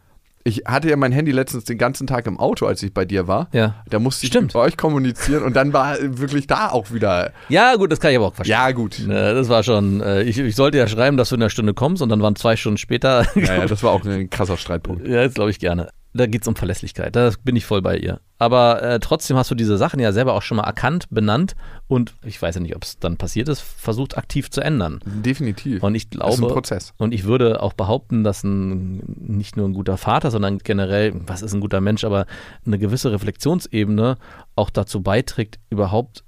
Ich 0.47 0.65
hatte 0.67 0.91
ja 0.91 0.97
mein 0.97 1.11
Handy 1.11 1.33
letztens 1.33 1.65
den 1.65 1.79
ganzen 1.79 2.07
Tag 2.07 2.27
im 2.27 2.39
Auto, 2.39 2.67
als 2.67 2.83
ich 2.83 2.93
bei 2.93 3.07
dir 3.07 3.27
war. 3.27 3.49
Ja. 3.53 3.77
Da 3.89 3.99
musste 3.99 4.27
ich 4.27 4.31
Stimmt. 4.33 4.49
mit 4.49 4.57
euch 4.57 4.77
kommunizieren 4.77 5.43
und 5.43 5.57
dann 5.57 5.73
war 5.73 5.97
wirklich 6.01 6.47
da 6.47 6.69
auch 6.69 6.93
wieder. 6.93 7.33
ja, 7.49 7.75
gut, 7.77 7.91
das 7.91 7.99
kann 7.99 8.11
ich 8.11 8.19
aber 8.19 8.27
auch 8.27 8.35
verstehen. 8.35 8.53
Ja, 8.53 8.71
gut. 8.73 8.99
Äh, 8.99 9.35
Das 9.35 9.49
war 9.49 9.63
schon, 9.63 10.03
äh, 10.03 10.23
ich, 10.23 10.39
ich 10.39 10.55
sollte 10.55 10.77
ja 10.77 10.87
schreiben, 10.87 11.17
dass 11.17 11.31
du 11.31 11.37
in 11.37 11.43
einer 11.43 11.49
Stunde 11.49 11.73
kommst 11.73 12.03
und 12.03 12.11
dann 12.11 12.21
waren 12.21 12.37
zwei 12.37 12.57
Stunden 12.57 12.77
später. 12.77 13.27
Ja, 13.35 13.57
ja, 13.57 13.67
das 13.67 13.83
war 13.83 13.93
auch 13.93 14.05
ein 14.05 14.29
krasser 14.29 14.59
Streitpunkt. 14.59 15.09
Ja, 15.09 15.25
das 15.25 15.33
glaube 15.33 15.51
ich 15.51 15.59
gerne. 15.59 15.89
Da 16.17 16.27
geht 16.27 16.43
es 16.43 16.49
um 16.49 16.55
Verlässlichkeit. 16.55 17.17
Da 17.17 17.33
bin 17.43 17.57
ich 17.57 17.67
voll 17.67 17.83
bei 17.83 17.97
ihr. 17.97 18.21
Aber 18.39 18.83
äh, 18.83 19.01
trotzdem 19.01 19.37
hast 19.37 19.51
du 19.51 19.57
diese 19.57 19.77
Sachen 19.77 19.99
ja 19.99 20.13
selber 20.13 20.35
auch 20.35 20.43
schon 20.43 20.57
mal 20.57 20.65
erkannt, 20.65 21.07
benannt 21.11 21.57
und 21.89 22.15
ich 22.25 22.41
weiß 22.41 22.55
ja 22.55 22.61
nicht, 22.61 22.77
ob 22.77 22.85
es 22.85 22.99
dann 23.01 23.17
passiert 23.17 23.49
ist, 23.49 23.61
versucht 23.61 24.17
aktiv 24.17 24.51
zu 24.51 24.61
ändern. 24.61 25.01
Definitiv. 25.05 25.83
Und 25.83 25.97
ich 25.97 26.09
das 26.11 26.19
ist 26.19 26.35
ein 26.35 26.39
glaube, 26.39 26.55
Prozess. 26.55 26.95
und 26.99 27.13
ich 27.13 27.25
würde 27.25 27.63
auch 27.63 27.73
behaupten, 27.73 28.23
dass 28.23 28.45
ein, 28.45 29.03
nicht 29.17 29.57
nur 29.57 29.69
ein 29.69 29.73
guter 29.75 29.97
Vater, 29.97 30.31
sondern 30.31 30.59
generell, 30.59 31.15
was 31.27 31.43
ist 31.43 31.53
ein 31.53 31.61
guter 31.61 31.81
Mensch, 31.81 32.05
aber 32.05 32.27
eine 32.65 32.79
gewisse 32.79 33.11
Reflexionsebene 33.11 34.17
auch 34.55 34.71
dazu 34.71 35.03
beiträgt, 35.03 35.59
überhaupt 35.71 36.23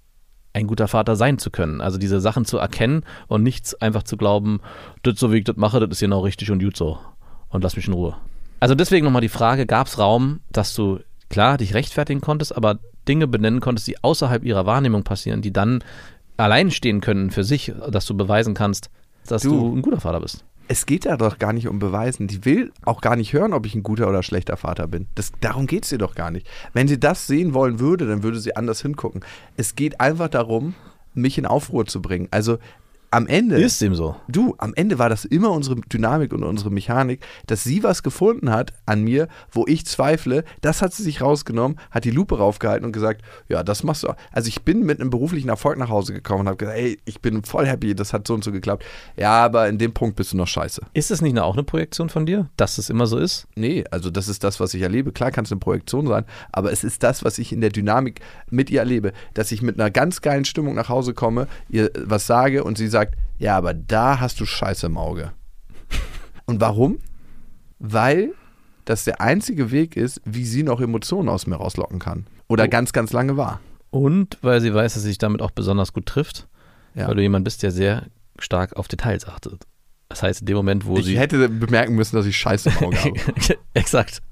ein 0.53 0.67
guter 0.67 0.89
Vater 0.89 1.17
sein 1.17 1.39
zu 1.39 1.51
können. 1.51 1.81
Also 1.81 1.99
diese 1.99 2.21
Sachen 2.21 2.45
zu 2.45 2.59
erkennen 2.59 3.05
und 3.29 3.43
nichts 3.43 3.75
einfach 3.75 4.03
zu 4.03 4.17
glauben, 4.17 4.61
das 5.03 5.19
so 5.21 5.33
wie 5.33 5.39
ich 5.39 5.45
das 5.45 5.57
mache, 5.57 5.79
das 5.79 5.91
ist 5.91 6.01
genau 6.01 6.21
richtig 6.21 6.51
und 6.51 6.61
gut 6.63 6.77
so. 6.77 6.99
Und 7.51 7.63
lass 7.63 7.77
mich 7.77 7.87
in 7.87 7.93
Ruhe. 7.93 8.17
Also 8.61 8.75
deswegen 8.75 9.05
nochmal 9.05 9.23
die 9.23 9.29
Frage, 9.29 9.67
gab 9.67 9.87
es 9.87 9.99
Raum, 9.99 10.41
dass 10.51 10.75
du 10.75 11.01
klar 11.29 11.59
dich 11.59 11.75
rechtfertigen 11.75 12.21
konntest, 12.21 12.57
aber 12.57 12.79
Dinge 13.09 13.27
benennen 13.27 13.61
konntest, 13.61 13.87
die 13.87 14.03
außerhalb 14.03 14.45
ihrer 14.45 14.67
Wahrnehmung 14.67 15.05
passieren, 15.05 15.43
die 15.43 15.53
dann 15.53 15.85
allein 16.37 16.71
stehen 16.71 17.01
können 17.01 17.31
für 17.31 17.45
sich, 17.45 17.73
dass 17.91 18.07
du 18.07 18.17
beweisen 18.17 18.55
kannst, 18.55 18.91
dass 19.27 19.43
du, 19.43 19.51
Du. 19.51 19.77
ein 19.77 19.83
guter 19.83 20.01
Vater 20.01 20.21
bist. 20.21 20.45
es 20.69 20.87
geht 20.87 21.05
ja 21.05 21.17
doch 21.17 21.39
gar 21.39 21.53
nicht 21.53 21.69
um 21.69 21.79
Beweisen. 21.79 22.27
Die 22.27 22.45
will 22.45 22.73
auch 22.85 23.01
gar 23.01 23.17
nicht 23.17 23.33
hören, 23.33 23.53
ob 23.53 23.67
ich 23.67 23.75
ein 23.75 23.83
guter 23.83 24.09
oder 24.09 24.23
schlechter 24.23 24.57
Vater 24.57 24.87
bin. 24.89 25.07
Das, 25.15 25.33
darum 25.41 25.67
geht 25.67 25.85
es 25.85 25.93
ihr 25.93 25.99
doch 25.99 26.15
gar 26.15 26.31
nicht. 26.31 26.47
Wenn 26.73 26.89
sie 26.89 26.99
das 26.99 27.27
sehen 27.27 27.55
wollen 27.55 27.79
würde, 27.81 28.07
dann 28.07 28.23
würde 28.23 28.39
sie 28.41 28.57
anders 28.57 28.83
hingucken. 28.83 29.23
Es 29.57 29.77
geht 29.77 30.01
einfach 30.01 30.29
darum, 30.29 30.75
mich 31.15 31.39
in 31.39 31.47
Aufruhr 31.47 31.87
zu 31.87 32.03
bringen. 32.03 32.29
Also 32.31 32.59
am 33.11 33.27
Ende. 33.27 33.57
Ist 33.57 33.81
dem 33.81 33.95
so. 33.95 34.17
Du, 34.29 34.55
am 34.59 34.75
Ende 34.75 34.99
war 34.99 35.09
das 35.09 35.25
immer 35.25 35.51
unsere 35.51 35.77
Dynamik 35.77 36.33
und 36.33 36.43
unsere 36.43 36.71
Mechanik, 36.71 37.25
dass 37.47 37.65
sie 37.65 37.83
was 37.83 38.03
gefunden 38.03 38.51
hat 38.51 38.73
an 38.87 39.03
mir, 39.03 39.29
wo 39.51 39.65
ich 39.67 39.87
zweifle. 39.87 40.45
Das 40.61 40.83
hat 40.83 40.93
sie 40.93 41.03
sich 41.03 41.21
rausgenommen, 41.21 41.79
hat 41.91 42.05
die 42.05 42.11
Lupe 42.11 42.39
raufgehalten 42.39 42.85
und 42.85 42.93
gesagt, 42.93 43.23
ja, 43.49 43.63
das 43.63 43.83
machst 43.83 44.03
du. 44.03 44.09
auch. 44.09 44.17
Also 44.33 44.49
ich 44.49 44.63
bin 44.63 44.85
mit 44.85 45.01
einem 45.01 45.11
beruflichen 45.11 45.49
Erfolg 45.49 45.79
nach 45.79 45.89
Hause 45.89 46.13
gekommen 46.13 46.43
und 46.43 46.49
habe 46.49 46.57
gesagt, 46.57 46.79
hey, 46.79 46.99
ich 47.05 47.21
bin 47.21 47.45
voll 47.45 47.67
happy, 47.67 47.95
das 47.95 48.13
hat 48.13 48.27
so 48.27 48.35
und 48.35 48.45
so 48.45 48.53
geklappt. 48.53 48.85
Ja, 49.17 49.45
aber 49.45 49.69
in 49.69 49.79
dem 49.79 49.93
Punkt 49.93 50.17
bist 50.17 50.33
du 50.33 50.37
noch 50.37 50.49
scheiße. 50.49 50.83
Ist 50.93 51.11
es 51.11 51.23
nicht 51.23 51.39
auch 51.39 51.55
eine 51.55 51.65
Projektion 51.65 52.09
von 52.09 52.27
dir, 52.27 52.49
dass 52.57 52.79
es 52.79 52.91
immer 52.91 53.07
so 53.07 53.19
ist? 53.19 53.47
Nee, 53.55 53.85
also 53.91 54.11
das 54.11 54.29
ist 54.29 54.45
das, 54.45 54.61
was 54.61 54.75
ich 54.75 54.83
erlebe. 54.83 55.13
Klar 55.13 55.31
kann 55.31 55.45
es 55.45 55.53
eine 55.53 55.59
Projektion 55.59 56.07
sein, 56.07 56.25
aber 56.53 56.73
es 56.73 56.85
ist 56.85 57.03
das, 57.03 57.25
was 57.25 57.39
ich 57.39 57.53
in 57.53 57.61
der 57.61 57.71
Dynamik 57.71 58.21
mit 58.51 58.71
ihr 58.71 58.81
erlebe. 58.81 59.13
Dass 59.35 59.53
ich 59.53 59.63
mit 59.63 59.79
einer 59.79 59.91
ganz 59.91 60.21
geilen 60.21 60.45
Stimmung 60.45 60.75
nach 60.75 60.89
Hause 60.89 61.15
komme, 61.15 61.47
ihr 61.69 61.91
was 62.05 62.27
sage 62.27 62.65
und 62.65 62.79
sie 62.79 62.89
sagt, 62.89 63.06
ja, 63.39 63.57
aber 63.57 63.75
da 63.75 64.21
hast 64.21 64.41
du 64.41 64.47
Scheiße 64.47 64.87
im 64.87 64.97
Auge. 64.99 65.33
Und 66.47 66.61
warum? 66.61 66.99
Weil 67.79 68.33
das 68.85 69.05
der 69.05 69.21
einzige 69.21 69.71
Weg 69.71 69.97
ist, 69.97 70.21
wie 70.25 70.45
sie 70.45 70.63
noch 70.63 70.81
Emotionen 70.81 71.29
aus 71.29 71.47
mir 71.47 71.57
rauslocken 71.57 71.99
kann. 71.99 72.27
Oder 72.49 72.65
Oh. 72.65 72.69
ganz, 72.69 72.93
ganz 72.93 73.13
lange 73.13 73.37
war. 73.37 73.61
Und 73.91 74.39
weil 74.43 74.61
sie 74.61 74.73
weiß, 74.73 74.95
dass 74.95 75.03
sie 75.03 75.09
sich 75.09 75.19
damit 75.19 75.43
auch 75.43 75.51
besonders 75.51 75.93
gut 75.93 76.07
trifft, 76.07 76.47
Ja. 76.95 77.09
weil 77.09 77.17
du 77.17 77.23
jemand 77.23 77.45
bist, 77.45 77.63
der 77.63 77.73
sehr 77.73 78.07
stark 78.39 78.77
auf 78.77 78.87
Details 78.89 79.27
achtet. 79.27 79.65
Das 80.09 80.23
heißt, 80.23 80.41
in 80.41 80.47
dem 80.47 80.57
Moment, 80.57 80.87
wo 80.87 80.97
Ich 80.99 81.05
sie. 81.07 81.19
hätte 81.19 81.49
bemerken 81.49 81.95
müssen, 81.97 82.15
dass 82.15 82.27
ich 82.27 82.37
Scheiße 82.37 82.71
im 82.71 82.87
Auge 82.87 82.97
habe. 82.99 83.13
Exakt. 83.75 84.23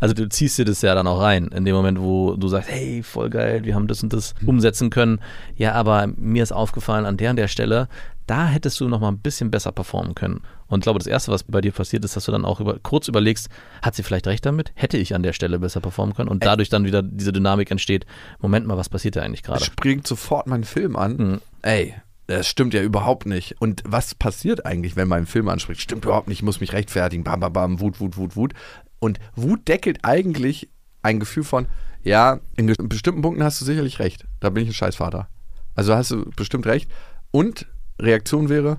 Also 0.00 0.12
du 0.12 0.28
ziehst 0.28 0.58
dir 0.58 0.64
das 0.64 0.82
ja 0.82 0.94
dann 0.94 1.06
auch 1.06 1.20
rein, 1.20 1.46
in 1.54 1.64
dem 1.64 1.74
Moment, 1.76 2.00
wo 2.00 2.34
du 2.34 2.48
sagst, 2.48 2.68
hey, 2.68 3.02
voll 3.04 3.30
geil, 3.30 3.64
wir 3.64 3.74
haben 3.76 3.86
das 3.86 4.02
und 4.02 4.12
das 4.12 4.34
umsetzen 4.44 4.90
können. 4.90 5.20
Ja, 5.54 5.74
aber 5.74 6.08
mir 6.16 6.42
ist 6.42 6.50
aufgefallen, 6.52 7.06
an 7.06 7.16
der 7.16 7.30
und 7.30 7.36
der 7.36 7.46
Stelle, 7.48 7.88
da 8.26 8.46
hättest 8.48 8.80
du 8.80 8.88
noch 8.88 9.00
mal 9.00 9.08
ein 9.08 9.18
bisschen 9.18 9.50
besser 9.52 9.70
performen 9.72 10.14
können. 10.16 10.40
Und 10.66 10.80
ich 10.80 10.82
glaube, 10.84 10.98
das 10.98 11.06
Erste, 11.06 11.30
was 11.32 11.44
bei 11.44 11.60
dir 11.60 11.72
passiert 11.72 12.04
ist, 12.04 12.16
dass 12.16 12.24
du 12.24 12.32
dann 12.32 12.44
auch 12.44 12.60
über, 12.60 12.78
kurz 12.82 13.06
überlegst, 13.08 13.48
hat 13.82 13.94
sie 13.94 14.02
vielleicht 14.02 14.26
recht 14.26 14.44
damit? 14.46 14.72
Hätte 14.74 14.96
ich 14.98 15.14
an 15.14 15.22
der 15.22 15.32
Stelle 15.32 15.58
besser 15.60 15.80
performen 15.80 16.14
können? 16.14 16.28
Und 16.28 16.44
dadurch 16.44 16.68
dann 16.68 16.84
wieder 16.84 17.02
diese 17.02 17.32
Dynamik 17.32 17.70
entsteht, 17.70 18.04
Moment 18.40 18.66
mal, 18.66 18.76
was 18.76 18.88
passiert 18.88 19.14
da 19.16 19.22
eigentlich 19.22 19.42
gerade? 19.44 19.64
springt 19.64 20.06
sofort 20.06 20.46
mein 20.48 20.64
Film 20.64 20.96
an. 20.96 21.16
Mhm. 21.16 21.40
Ey, 21.62 21.94
das 22.36 22.46
stimmt 22.46 22.74
ja 22.74 22.82
überhaupt 22.82 23.26
nicht. 23.26 23.60
Und 23.60 23.82
was 23.84 24.14
passiert 24.14 24.64
eigentlich, 24.64 24.94
wenn 24.94 25.08
mein 25.08 25.26
Film 25.26 25.48
anspricht? 25.48 25.80
Stimmt 25.80 26.04
überhaupt 26.04 26.28
nicht, 26.28 26.38
ich 26.38 26.42
muss 26.44 26.60
mich 26.60 26.72
rechtfertigen. 26.72 27.24
Bam, 27.24 27.40
bam, 27.40 27.52
bam, 27.52 27.80
Wut, 27.80 28.00
Wut, 28.00 28.16
Wut, 28.16 28.36
Wut. 28.36 28.54
Und 29.00 29.18
Wut 29.34 29.66
deckelt 29.66 29.98
eigentlich 30.02 30.68
ein 31.02 31.18
Gefühl 31.18 31.42
von, 31.42 31.66
ja, 32.02 32.40
in 32.56 32.66
bestimmten 32.66 33.22
Punkten 33.22 33.42
hast 33.42 33.60
du 33.60 33.64
sicherlich 33.64 33.98
recht. 33.98 34.26
Da 34.38 34.50
bin 34.50 34.62
ich 34.62 34.70
ein 34.70 34.74
Scheißvater. 34.74 35.28
Also 35.74 35.94
hast 35.94 36.12
du 36.12 36.30
bestimmt 36.36 36.66
recht. 36.66 36.88
Und 37.32 37.66
Reaktion 37.98 38.48
wäre, 38.48 38.78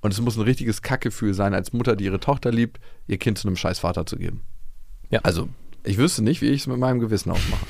und 0.00 0.12
es 0.12 0.20
muss 0.20 0.36
ein 0.36 0.42
richtiges 0.42 0.80
Kackgefühl 0.80 1.34
sein, 1.34 1.52
als 1.52 1.72
Mutter, 1.72 1.96
die 1.96 2.04
ihre 2.04 2.20
Tochter 2.20 2.50
liebt, 2.50 2.80
ihr 3.06 3.18
Kind 3.18 3.38
zu 3.38 3.46
einem 3.46 3.56
Scheißvater 3.56 4.06
zu 4.06 4.16
geben. 4.16 4.42
Ja. 5.10 5.20
Also, 5.22 5.48
ich 5.84 5.98
wüsste 5.98 6.22
nicht, 6.22 6.40
wie 6.40 6.48
ich 6.48 6.62
es 6.62 6.66
mit 6.66 6.78
meinem 6.78 7.00
Gewissen 7.00 7.30
ausmache. 7.30 7.66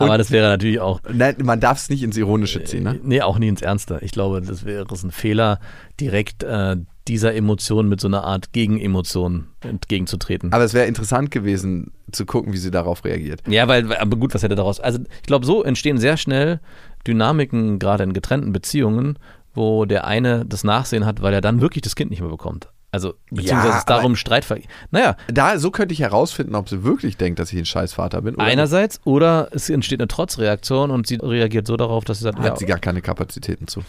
Aber 0.00 0.18
das 0.18 0.30
wäre 0.30 0.48
natürlich 0.48 0.80
auch, 0.80 1.00
Nein, 1.12 1.36
man 1.42 1.60
darf 1.60 1.78
es 1.78 1.90
nicht 1.90 2.02
ins 2.02 2.16
Ironische 2.16 2.64
ziehen, 2.64 2.84
ne? 2.84 2.98
nee, 3.02 3.20
auch 3.20 3.38
nie 3.38 3.48
ins 3.48 3.62
Ernste. 3.62 3.98
Ich 4.02 4.12
glaube, 4.12 4.40
das 4.40 4.64
wäre 4.64 4.86
es 4.92 5.02
ein 5.02 5.10
Fehler, 5.10 5.60
direkt 6.00 6.42
äh, 6.42 6.76
dieser 7.08 7.34
Emotion 7.34 7.88
mit 7.88 8.00
so 8.00 8.08
einer 8.08 8.24
Art 8.24 8.52
Gegenemotion 8.52 9.48
entgegenzutreten. 9.60 10.52
Aber 10.52 10.64
es 10.64 10.74
wäre 10.74 10.86
interessant 10.86 11.30
gewesen, 11.30 11.92
zu 12.12 12.24
gucken, 12.24 12.52
wie 12.52 12.58
sie 12.58 12.70
darauf 12.70 13.04
reagiert. 13.04 13.42
Ja, 13.48 13.68
weil, 13.68 13.94
aber 13.96 14.16
gut, 14.16 14.34
was 14.34 14.42
hätte 14.42 14.54
daraus? 14.54 14.80
Also, 14.80 15.00
ich 15.00 15.26
glaube, 15.26 15.44
so 15.46 15.62
entstehen 15.62 15.98
sehr 15.98 16.16
schnell 16.16 16.60
Dynamiken, 17.06 17.78
gerade 17.78 18.04
in 18.04 18.12
getrennten 18.12 18.52
Beziehungen, 18.52 19.18
wo 19.54 19.84
der 19.84 20.06
eine 20.06 20.44
das 20.46 20.64
Nachsehen 20.64 21.04
hat, 21.06 21.22
weil 21.22 21.34
er 21.34 21.40
dann 21.40 21.60
wirklich 21.60 21.82
das 21.82 21.96
Kind 21.96 22.10
nicht 22.10 22.20
mehr 22.20 22.30
bekommt. 22.30 22.68
Also, 22.92 23.14
beziehungsweise 23.30 23.68
Ja, 23.68 23.78
es 23.78 23.84
darum 23.84 24.16
Streit 24.16 24.44
ver. 24.44 24.58
Naja, 24.90 25.16
Da, 25.32 25.58
so 25.58 25.70
könnte 25.70 25.92
ich 25.92 26.00
herausfinden, 26.00 26.54
ob 26.56 26.68
sie 26.68 26.82
wirklich 26.82 27.16
denkt, 27.16 27.38
dass 27.38 27.52
ich 27.52 27.58
ein 27.58 27.64
Scheißvater 27.66 28.20
bin. 28.22 28.34
Oder 28.34 28.44
einerseits 28.44 29.00
oder 29.04 29.48
es 29.52 29.70
entsteht 29.70 30.00
eine 30.00 30.08
Trotzreaktion 30.08 30.90
und 30.90 31.06
sie 31.06 31.16
reagiert 31.16 31.66
so 31.68 31.76
darauf, 31.76 32.04
dass 32.04 32.18
sie 32.18 32.24
sagt, 32.24 32.38
hat 32.38 32.44
ja, 32.46 32.56
sie 32.56 32.66
gar 32.66 32.78
keine 32.80 33.00
Kapazitäten 33.02 33.68
zu. 33.68 33.82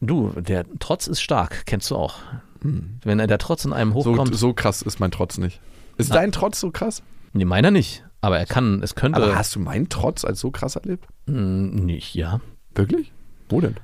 du, 0.00 0.30
der 0.36 0.64
Trotz 0.78 1.06
ist 1.08 1.20
stark, 1.20 1.66
kennst 1.66 1.90
du 1.90 1.96
auch. 1.96 2.18
Wenn 2.60 3.18
der 3.18 3.38
Trotz 3.38 3.64
in 3.64 3.72
einem 3.72 3.94
Hm. 3.94 4.02
So, 4.02 4.10
hochkommt, 4.12 4.34
so 4.36 4.52
krass 4.52 4.82
ist 4.82 5.00
mein 5.00 5.10
Trotz 5.10 5.38
nicht. 5.38 5.60
Ist 5.98 6.12
Ah. 6.12 6.14
dein 6.14 6.32
Trotz 6.32 6.60
so 6.60 6.70
krass? 6.70 7.02
nee, 7.32 7.44
meiner 7.44 7.70
nicht. 7.70 8.04
Aber 8.22 8.38
er 8.38 8.46
kann, 8.46 8.82
es 8.82 8.94
könnte. 8.94 9.22
Aber 9.22 9.36
hast 9.36 9.54
du 9.54 9.60
meinen 9.60 9.88
Trotz 9.88 10.24
als 10.24 10.40
so 10.40 10.50
krass 10.50 10.74
erlebt? 10.76 11.06
Hm, 11.28 11.74
nicht, 11.74 12.14
ja. 12.14 12.40
Wirklich? 12.74 13.12
Wo 13.48 13.60
denn? 13.60 13.76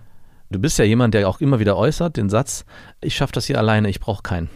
Du 0.53 0.59
bist 0.59 0.79
ja 0.79 0.85
jemand, 0.85 1.15
der 1.15 1.29
auch 1.29 1.41
immer 1.41 1.59
wieder 1.59 1.77
äußert, 1.77 2.17
den 2.17 2.29
Satz, 2.29 2.65
ich 3.01 3.15
schaffe 3.17 3.33
das 3.33 3.47
hier 3.47 3.59
alleine, 3.59 3.89
ich 3.89 3.99
brauche 4.01 4.23
keinen. 4.23 4.49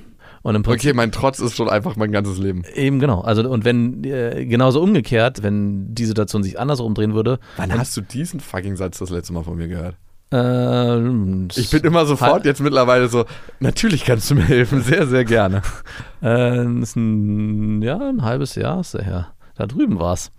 Okay, 0.45 0.93
mein 0.93 1.11
Trotz 1.11 1.41
ist 1.41 1.57
schon 1.57 1.69
einfach 1.69 1.97
mein 1.97 2.13
ganzes 2.13 2.39
Leben. 2.39 2.63
Eben 2.75 3.01
genau. 3.01 3.21
Also 3.23 3.49
und 3.51 3.65
wenn 3.65 4.05
äh, 4.05 4.47
genauso 4.47 4.81
umgekehrt, 4.81 5.43
wenn 5.43 5.93
die 5.93 6.05
Situation 6.05 6.45
sich 6.45 6.61
anders 6.61 6.79
umdrehen 6.79 7.15
würde, 7.15 7.41
Wann 7.57 7.77
hast 7.77 7.97
du 7.97 8.01
diesen 8.01 8.39
fucking 8.39 8.77
Satz 8.77 8.99
das 8.99 9.11
letzte 9.11 9.33
Mal 9.33 9.43
von 9.43 9.57
mir 9.57 9.67
gehört? 9.67 9.97
äh, 10.33 11.49
Ich 11.61 11.71
bin 11.71 11.83
immer 11.83 12.07
sofort 12.07 12.45
jetzt 12.45 12.61
mittlerweile 12.61 13.09
so, 13.09 13.25
natürlich 13.59 14.05
kannst 14.05 14.31
du 14.31 14.37
mir 14.37 14.45
helfen, 14.45 14.83
sehr, 14.83 15.09
sehr 15.09 15.25
gerne. 15.25 15.63
äh, 16.23 16.65
ist 16.81 16.95
ein, 16.95 17.83
ja 17.83 17.97
ein 17.99 18.23
halbes 18.23 18.55
Jahr 18.55 18.81
ist 18.81 18.95
er 18.95 19.03
her. 19.05 19.27
Da 19.57 19.67
drüben 19.67 19.99
war's. 19.99 20.31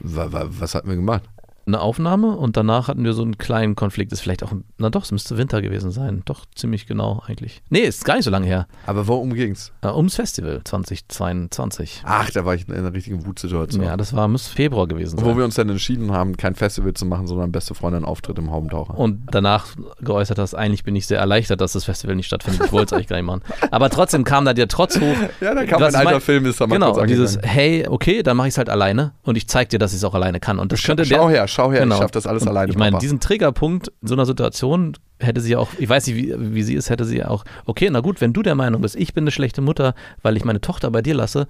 Wa- 0.00 0.30
wa- 0.32 0.46
Was 0.50 0.74
hatten 0.76 0.88
wir 0.88 0.96
gemacht? 0.96 1.24
Eine 1.70 1.80
Aufnahme 1.80 2.36
und 2.36 2.56
danach 2.56 2.88
hatten 2.88 3.04
wir 3.04 3.12
so 3.12 3.22
einen 3.22 3.38
kleinen 3.38 3.76
Konflikt. 3.76 4.10
Ist 4.12 4.20
vielleicht 4.20 4.42
auch, 4.42 4.52
na 4.78 4.90
doch, 4.90 5.04
es 5.04 5.12
müsste 5.12 5.38
Winter 5.38 5.62
gewesen 5.62 5.90
sein. 5.92 6.22
Doch 6.24 6.44
ziemlich 6.56 6.86
genau 6.86 7.22
eigentlich. 7.26 7.62
Nee, 7.70 7.80
ist 7.80 8.04
gar 8.04 8.16
nicht 8.16 8.24
so 8.24 8.30
lange 8.30 8.46
her. 8.46 8.66
Aber 8.86 9.06
worum 9.06 9.32
ging's? 9.34 9.72
Äh, 9.82 9.88
ums 9.88 10.16
Festival 10.16 10.62
2022. 10.64 12.02
Ach, 12.04 12.30
da 12.30 12.44
war 12.44 12.54
ich 12.54 12.68
in 12.68 12.74
einer 12.74 12.92
richtigen 12.92 13.24
Wutsituation. 13.26 13.82
Ja, 13.84 13.96
das 13.96 14.14
war 14.14 14.28
müsste 14.28 14.52
Februar 14.54 14.86
gewesen 14.88 15.20
Wo 15.20 15.26
sein. 15.26 15.36
wir 15.36 15.44
uns 15.44 15.54
dann 15.54 15.68
entschieden 15.68 16.12
haben, 16.12 16.36
kein 16.36 16.54
Festival 16.54 16.94
zu 16.94 17.06
machen, 17.06 17.26
sondern 17.26 17.52
beste 17.52 17.74
Freundin 17.74 17.98
einen 17.98 18.04
Auftritt 18.06 18.38
im 18.38 18.50
Haubentaucher. 18.50 18.96
und 18.98 19.22
danach 19.30 19.66
geäußert 20.00 20.38
hast, 20.38 20.54
eigentlich 20.54 20.84
bin 20.84 20.96
ich 20.96 21.06
sehr 21.06 21.18
erleichtert, 21.18 21.60
dass 21.60 21.72
das 21.72 21.84
Festival 21.84 22.16
nicht 22.16 22.26
stattfindet. 22.26 22.66
Ich 22.66 22.72
wollte 22.72 22.86
es 22.86 22.92
eigentlich 22.94 23.06
gar 23.08 23.16
nicht 23.16 23.26
machen. 23.26 23.42
Aber 23.70 23.90
trotzdem 23.90 24.24
kam 24.24 24.44
da 24.44 24.54
der 24.54 24.68
Trotz 24.68 24.98
hoch. 24.98 25.06
Ja, 25.40 25.54
da 25.54 25.64
kam 25.64 25.82
ein 25.82 25.94
alter 25.94 26.04
mein- 26.12 26.20
Film, 26.20 26.46
ist 26.46 26.60
da 26.60 26.66
mal 26.66 26.74
Genau, 26.74 27.04
dieses, 27.04 27.38
hey, 27.42 27.86
okay, 27.88 28.22
dann 28.22 28.36
mache 28.36 28.48
ich 28.48 28.54
es 28.54 28.58
halt 28.58 28.68
alleine 28.68 29.12
und 29.22 29.36
ich 29.36 29.46
zeig 29.48 29.68
dir, 29.70 29.78
dass 29.78 29.92
ich 29.92 29.98
es 29.98 30.04
auch 30.04 30.14
alleine 30.14 30.40
kann. 30.40 30.58
Und 30.58 30.72
das 30.72 30.82
könnte 30.82 31.04
der, 31.04 31.16
Schau 31.16 31.28
her, 31.28 31.46
schau 31.48 31.59
her, 31.72 31.80
Genau. 31.82 31.94
ich 31.96 32.00
schaff 32.00 32.10
das 32.10 32.26
alles 32.26 32.42
und 32.42 32.48
alleine. 32.48 32.70
Ich 32.70 32.78
meine, 32.78 32.92
Papa. 32.92 33.00
diesen 33.00 33.20
Triggerpunkt 33.20 33.88
in 34.02 34.08
so 34.08 34.14
einer 34.14 34.26
Situation 34.26 34.96
hätte 35.18 35.40
sie 35.40 35.56
auch, 35.56 35.68
ich 35.78 35.88
weiß 35.88 36.06
nicht, 36.06 36.16
wie, 36.16 36.34
wie 36.54 36.62
sie 36.62 36.74
ist, 36.74 36.88
hätte 36.90 37.04
sie 37.04 37.24
auch, 37.24 37.44
okay, 37.66 37.88
na 37.90 38.00
gut, 38.00 38.20
wenn 38.20 38.32
du 38.32 38.42
der 38.42 38.54
Meinung 38.54 38.80
bist, 38.80 38.96
ich 38.96 39.12
bin 39.14 39.24
eine 39.24 39.30
schlechte 39.30 39.60
Mutter, 39.60 39.94
weil 40.22 40.36
ich 40.36 40.44
meine 40.44 40.60
Tochter 40.60 40.90
bei 40.90 41.02
dir 41.02 41.14
lasse, 41.14 41.46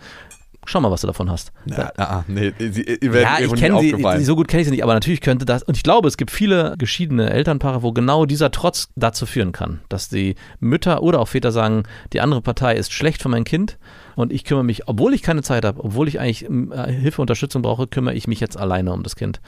schau 0.67 0.81
mal, 0.81 0.91
was 0.91 1.01
du 1.01 1.07
davon 1.07 1.31
hast. 1.31 1.53
ja, 1.65 1.91
ah, 1.97 2.23
nee, 2.29 2.53
sie, 2.59 2.85
Ja, 3.03 3.39
ich 3.41 3.53
kenne 3.55 3.81
sie, 3.81 3.93
aufgefallen. 3.93 4.25
so 4.25 4.37
gut 4.37 4.47
kenne 4.49 4.61
ich 4.61 4.67
sie 4.67 4.73
nicht, 4.73 4.83
aber 4.83 4.93
natürlich 4.95 5.21
könnte 5.23 5.45
das, 5.47 5.63
und 5.63 5.77
ich 5.77 5.83
glaube, 5.83 6.07
es 6.09 6.17
gibt 6.17 6.31
viele 6.31 6.75
geschiedene 6.79 7.31
Elternpaare, 7.31 7.83
wo 7.83 7.93
genau 7.93 8.27
dieser 8.27 8.51
Trotz 8.51 8.89
dazu 8.97 9.25
führen 9.25 9.53
kann, 9.53 9.81
dass 9.89 10.09
die 10.09 10.35
Mütter 10.59 11.03
oder 11.03 11.21
auch 11.21 11.29
Väter 11.29 11.51
sagen, 11.53 11.85
die 12.13 12.21
andere 12.21 12.43
Partei 12.43 12.75
ist 12.77 12.93
schlecht 12.93 13.23
für 13.23 13.29
mein 13.31 13.45
Kind 13.45 13.79
und 14.17 14.33
ich 14.33 14.45
kümmere 14.45 14.65
mich, 14.65 14.87
obwohl 14.87 15.15
ich 15.15 15.23
keine 15.23 15.43
Zeit 15.43 15.65
habe, 15.65 15.83
obwohl 15.83 16.09
ich 16.09 16.21
eigentlich 16.21 16.45
äh, 16.45 16.93
Hilfe, 16.93 17.23
Unterstützung 17.23 17.63
brauche, 17.63 17.87
kümmere 17.87 18.15
ich 18.15 18.27
mich 18.29 18.41
jetzt 18.41 18.59
alleine 18.59 18.93
um 18.93 19.03
das 19.03 19.17
Kind. 19.17 19.41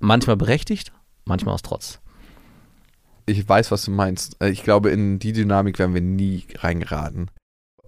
Manchmal 0.00 0.36
berechtigt, 0.36 0.92
manchmal 1.24 1.54
aus 1.54 1.62
Trotz. 1.62 2.00
ich 3.26 3.46
weiß, 3.48 3.70
was 3.70 3.84
du 3.84 3.90
meinst. 3.90 4.36
Äh, 4.42 4.50
Ich 4.50 4.62
glaube, 4.62 4.90
in 4.90 5.18
die 5.18 5.32
Dynamik 5.32 5.78
werden 5.78 5.94
wir 5.94 6.00
nie 6.00 6.44
reingeraten. 6.56 7.30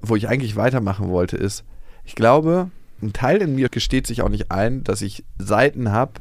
Wo 0.03 0.17
ich 0.17 0.29
eigentlich 0.29 0.57
weitermachen 0.57 1.09
wollte, 1.09 1.37
ist, 1.37 1.65
ich 2.05 2.15
glaube, 2.15 2.71
ein 3.03 3.13
Teil 3.13 3.39
in 3.39 3.55
mir 3.55 3.69
gesteht 3.69 4.07
sich 4.07 4.23
auch 4.23 4.29
nicht 4.29 4.51
ein, 4.51 4.85
dass 4.85 5.03
ich 5.03 5.25
Seiten 5.39 5.93
habe, 5.93 6.15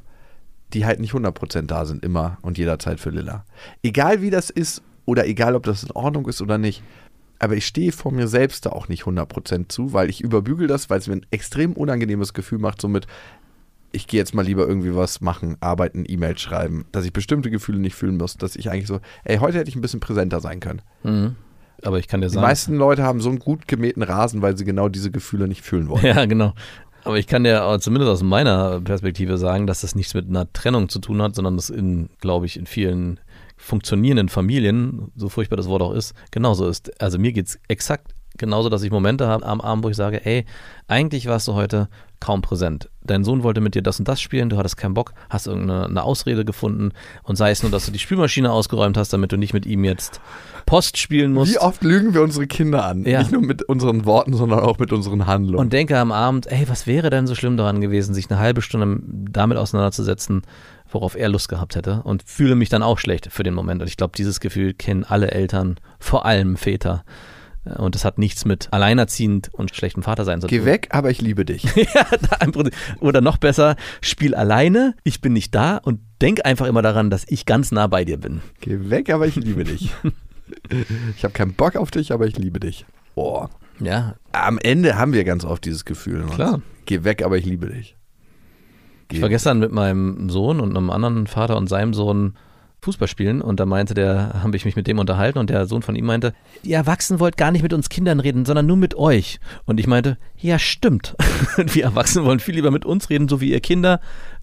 die 0.73 0.85
halt 0.85 0.99
nicht 0.99 1.13
100% 1.13 1.63
da 1.63 1.85
sind, 1.85 2.03
immer 2.05 2.37
und 2.41 2.57
jederzeit 2.57 2.99
für 2.99 3.09
Lilla. 3.09 3.45
Egal 3.83 4.21
wie 4.21 4.29
das 4.29 4.49
ist 4.49 4.81
oder 5.05 5.25
egal, 5.25 5.55
ob 5.55 5.63
das 5.63 5.83
in 5.83 5.91
Ordnung 5.91 6.27
ist 6.27 6.41
oder 6.41 6.57
nicht. 6.57 6.83
Aber 7.39 7.55
ich 7.55 7.65
stehe 7.65 7.91
vor 7.93 8.11
mir 8.11 8.27
selbst 8.27 8.65
da 8.65 8.71
auch 8.71 8.87
nicht 8.89 9.03
100% 9.03 9.69
zu, 9.69 9.93
weil 9.93 10.09
ich 10.09 10.21
überbügel 10.21 10.67
das, 10.67 10.89
weil 10.89 10.99
es 10.99 11.07
mir 11.07 11.15
ein 11.15 11.25
extrem 11.31 11.73
unangenehmes 11.73 12.33
Gefühl 12.33 12.59
macht, 12.59 12.81
somit, 12.81 13.07
ich 13.91 14.07
gehe 14.07 14.19
jetzt 14.19 14.33
mal 14.33 14.45
lieber 14.45 14.67
irgendwie 14.67 14.95
was 14.95 15.21
machen, 15.21 15.57
arbeiten, 15.59 16.05
E-Mails 16.07 16.41
schreiben, 16.41 16.85
dass 16.91 17.05
ich 17.05 17.13
bestimmte 17.13 17.49
Gefühle 17.49 17.79
nicht 17.79 17.95
fühlen 17.95 18.17
muss, 18.17 18.37
dass 18.37 18.55
ich 18.55 18.69
eigentlich 18.69 18.87
so, 18.87 18.99
ey, 19.23 19.37
heute 19.37 19.57
hätte 19.57 19.69
ich 19.69 19.75
ein 19.75 19.81
bisschen 19.81 19.99
präsenter 19.99 20.39
sein 20.41 20.59
können. 20.59 20.81
Mhm. 21.03 21.35
Aber 21.83 21.97
ich 21.97 22.07
kann 22.07 22.21
dir 22.21 22.27
Die 22.27 22.33
sagen. 22.33 22.45
meisten 22.45 22.75
Leute 22.75 23.03
haben 23.03 23.21
so 23.21 23.29
einen 23.29 23.39
gut 23.39 23.67
gemähten 23.67 24.03
Rasen, 24.03 24.41
weil 24.41 24.57
sie 24.57 24.65
genau 24.65 24.89
diese 24.89 25.11
Gefühle 25.11 25.47
nicht 25.47 25.61
fühlen 25.63 25.87
wollen. 25.87 26.05
Ja, 26.05 26.25
genau. 26.25 26.53
Aber 27.05 27.17
ich 27.17 27.27
kann 27.27 27.45
dir 27.45 27.77
zumindest 27.79 28.11
aus 28.11 28.23
meiner 28.23 28.81
Perspektive 28.81 29.37
sagen, 29.37 29.65
dass 29.65 29.81
das 29.81 29.95
nichts 29.95 30.13
mit 30.13 30.27
einer 30.27 30.51
Trennung 30.51 30.89
zu 30.89 30.99
tun 30.99 31.21
hat, 31.21 31.35
sondern 31.35 31.55
das 31.55 31.69
in, 31.69 32.09
glaube 32.19 32.45
ich, 32.45 32.57
in 32.57 32.65
vielen 32.65 33.19
funktionierenden 33.55 34.29
Familien, 34.29 35.11
so 35.15 35.29
furchtbar 35.29 35.55
das 35.57 35.67
Wort 35.67 35.81
auch 35.81 35.93
ist, 35.93 36.13
genauso 36.31 36.67
ist. 36.67 37.01
Also 37.01 37.17
mir 37.17 37.31
geht 37.31 37.47
es 37.47 37.59
exakt 37.69 38.13
genauso, 38.39 38.69
dass 38.69 38.81
ich 38.81 38.91
Momente 38.91 39.27
habe 39.27 39.45
am 39.45 39.61
Abend, 39.61 39.83
wo 39.83 39.89
ich 39.89 39.95
sage, 39.95 40.25
ey, 40.25 40.45
eigentlich 40.87 41.27
warst 41.27 41.47
du 41.47 41.53
heute 41.53 41.87
kaum 42.19 42.41
präsent. 42.41 42.89
Dein 43.03 43.23
Sohn 43.23 43.43
wollte 43.43 43.61
mit 43.61 43.75
dir 43.75 43.81
das 43.81 43.99
und 43.99 44.07
das 44.07 44.19
spielen, 44.19 44.49
du 44.49 44.57
hattest 44.57 44.77
keinen 44.77 44.93
Bock, 44.93 45.13
hast 45.29 45.47
irgendeine 45.47 45.85
eine 45.85 46.03
Ausrede 46.03 46.43
gefunden 46.43 46.91
und 47.23 47.37
sei 47.37 47.51
es 47.51 47.63
nur, 47.63 47.71
dass 47.71 47.85
du 47.85 47.91
die 47.91 47.99
Spülmaschine 47.99 48.51
ausgeräumt 48.51 48.97
hast, 48.97 49.13
damit 49.13 49.31
du 49.31 49.37
nicht 49.37 49.53
mit 49.53 49.65
ihm 49.65 49.83
jetzt 49.83 50.19
Post 50.65 50.97
spielen 50.97 51.31
musst. 51.31 51.53
Wie 51.53 51.59
oft 51.59 51.83
lügen 51.83 52.13
wir 52.13 52.21
unsere 52.21 52.47
Kinder 52.47 52.85
an? 52.85 53.05
Ja. 53.05 53.19
Nicht 53.19 53.31
nur 53.31 53.41
mit 53.41 53.63
unseren 53.63 54.05
Worten, 54.05 54.33
sondern 54.33 54.59
auch 54.59 54.79
mit 54.79 54.91
unseren 54.91 55.27
Handlungen. 55.27 55.59
und 55.59 55.73
denke 55.73 55.97
am 55.97 56.11
Abend, 56.11 56.47
ey, 56.51 56.67
was 56.67 56.87
wäre 56.87 57.09
denn 57.09 57.27
so 57.27 57.35
schlimm 57.35 57.55
daran 57.55 57.81
gewesen, 57.81 58.13
sich 58.13 58.29
eine 58.29 58.39
halbe 58.39 58.61
Stunde 58.61 58.99
damit 59.03 59.57
auseinanderzusetzen, 59.57 60.41
worauf 60.91 61.15
er 61.15 61.29
Lust 61.29 61.49
gehabt 61.49 61.75
hätte 61.75 62.01
und 62.03 62.23
fühle 62.25 62.55
mich 62.55 62.69
dann 62.69 62.83
auch 62.83 62.97
schlecht 62.97 63.29
für 63.31 63.43
den 63.43 63.53
Moment. 63.53 63.81
Und 63.81 63.87
ich 63.87 63.97
glaube, 63.97 64.13
dieses 64.17 64.39
Gefühl 64.39 64.73
kennen 64.73 65.03
alle 65.03 65.31
Eltern, 65.31 65.79
vor 65.99 66.25
allem 66.25 66.57
Väter. 66.57 67.03
Und 67.65 67.95
das 67.95 68.05
hat 68.05 68.17
nichts 68.17 68.45
mit 68.45 68.69
alleinerziehend 68.71 69.49
und 69.53 69.75
schlechtem 69.75 70.01
Vatersein 70.01 70.41
zu 70.41 70.47
tun. 70.47 70.57
Geh 70.57 70.65
weg, 70.65 70.87
aber 70.91 71.11
ich 71.11 71.21
liebe 71.21 71.45
dich. 71.45 71.63
ja. 71.75 72.05
Oder 72.99 73.21
noch 73.21 73.37
besser, 73.37 73.75
spiel 74.01 74.33
alleine, 74.33 74.95
ich 75.03 75.21
bin 75.21 75.33
nicht 75.33 75.53
da 75.53 75.77
und 75.77 75.99
denk 76.21 76.45
einfach 76.45 76.67
immer 76.67 76.81
daran, 76.81 77.09
dass 77.09 77.25
ich 77.27 77.45
ganz 77.45 77.71
nah 77.71 77.87
bei 77.87 78.05
dir 78.05 78.17
bin. 78.17 78.41
Geh 78.61 78.89
weg, 78.89 79.09
aber 79.09 79.27
ich 79.27 79.35
liebe 79.35 79.65
dich. 79.65 79.93
ich 81.17 81.23
habe 81.23 81.33
keinen 81.33 81.53
Bock 81.53 81.75
auf 81.75 81.91
dich, 81.91 82.11
aber 82.11 82.27
ich 82.27 82.37
liebe 82.37 82.59
dich. 82.59 82.85
Boah. 83.15 83.49
Ja, 83.79 84.15
Am 84.31 84.57
Ende 84.57 84.97
haben 84.97 85.13
wir 85.13 85.23
ganz 85.23 85.45
oft 85.45 85.63
dieses 85.65 85.85
Gefühl. 85.85 86.19
ne? 86.19 86.31
Klar. 86.31 86.61
Geh 86.85 87.03
weg, 87.03 87.23
aber 87.23 87.37
ich 87.37 87.45
liebe 87.45 87.67
dich. 87.67 87.95
Geh 89.07 89.17
Ich 89.17 89.21
war 89.21 89.29
gestern 89.29 89.59
mit 89.59 89.71
meinem 89.71 90.29
Sohn 90.29 90.59
und 90.59 90.75
einem 90.75 90.89
anderen 90.89 91.27
Vater 91.27 91.57
und 91.57 91.67
seinem 91.67 91.93
Sohn 91.93 92.35
Fußball 92.81 93.07
spielen 93.07 93.41
und 93.41 93.59
da 93.59 93.65
meinte 93.65 93.93
der, 93.93 94.41
habe 94.41 94.55
ich 94.55 94.65
mich 94.65 94.75
mit 94.75 94.87
dem 94.87 94.99
unterhalten 94.99 95.39
und 95.39 95.49
der 95.49 95.65
Sohn 95.65 95.81
von 95.81 95.95
ihm 95.95 96.05
meinte, 96.05 96.33
die 96.63 96.73
Erwachsenen 96.73 97.19
wollt 97.19 97.37
gar 97.37 97.51
nicht 97.51 97.63
mit 97.63 97.73
uns 97.73 97.89
Kindern 97.89 98.19
reden, 98.19 98.45
sondern 98.45 98.65
nur 98.65 98.77
mit 98.77 98.95
euch. 98.95 99.39
Und 99.65 99.79
ich 99.79 99.87
meinte, 99.87 100.17
ja 100.37 100.57
stimmt. 100.59 101.15
Wir 101.57 101.83
Erwachsenen 101.83 102.25
wollen 102.25 102.39
viel 102.39 102.55
lieber 102.55 102.71
mit 102.71 102.85
uns 102.85 103.09
reden, 103.09 103.27
so 103.27 103.41
wie 103.41 103.51
ihr 103.51 103.59
Kinder 103.59 103.99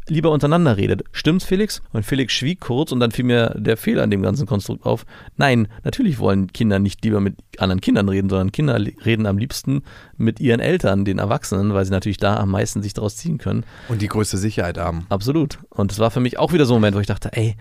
lieber 0.09 0.31
untereinander 0.31 0.77
redet. 0.77 1.03
Stimmt's, 1.13 1.45
Felix? 1.45 1.83
Und 1.93 2.05
Felix 2.05 2.33
schwieg 2.33 2.61
kurz 2.61 2.93
und 2.93 3.01
dann 3.01 3.11
fiel 3.11 3.25
mir 3.25 3.55
der 3.57 3.77
Fehler 3.77 4.03
an 4.03 4.11
dem 4.11 4.23
ganzen 4.23 4.47
Konstrukt 4.47 4.87
auf. 4.87 5.05
Nein, 5.37 5.69
natürlich 5.85 6.19
wollen 6.19 6.53
Kinder 6.53 6.79
nicht 6.79 7.05
lieber 7.05 7.21
mit 7.21 7.37
anderen 7.59 7.81
Kindern 7.81 8.09
reden, 8.09 8.29
sondern 8.29 8.53
Kinder 8.53 8.79
reden 9.05 9.27
am 9.27 9.39
liebsten 9.39 9.83
mit 10.17 10.41
ihren 10.41 10.61
Eltern, 10.61 11.05
den 11.05 11.19
Erwachsenen, 11.19 11.75
weil 11.75 11.85
sie 11.85 11.91
natürlich 11.91 12.19
da 12.19 12.37
am 12.37 12.51
meisten 12.51 12.83
sich 12.83 12.95
daraus 12.95 13.17
ziehen 13.17 13.39
können. 13.39 13.65
Und 13.89 14.03
die 14.03 14.09
größte 14.09 14.39
Sicherheit 14.39 14.79
haben. 14.79 15.07
Absolut. 15.09 15.59
Und 15.71 15.91
es 15.91 15.99
war 15.99 16.11
für 16.11 16.21
mich 16.21 16.39
auch 16.39 16.53
wieder 16.53 16.67
so 16.67 16.75
ein 16.75 16.77
Moment, 16.77 16.97
wo 16.97 17.01
ich 17.01 17.07
dachte, 17.07 17.31
ey, 17.33 17.57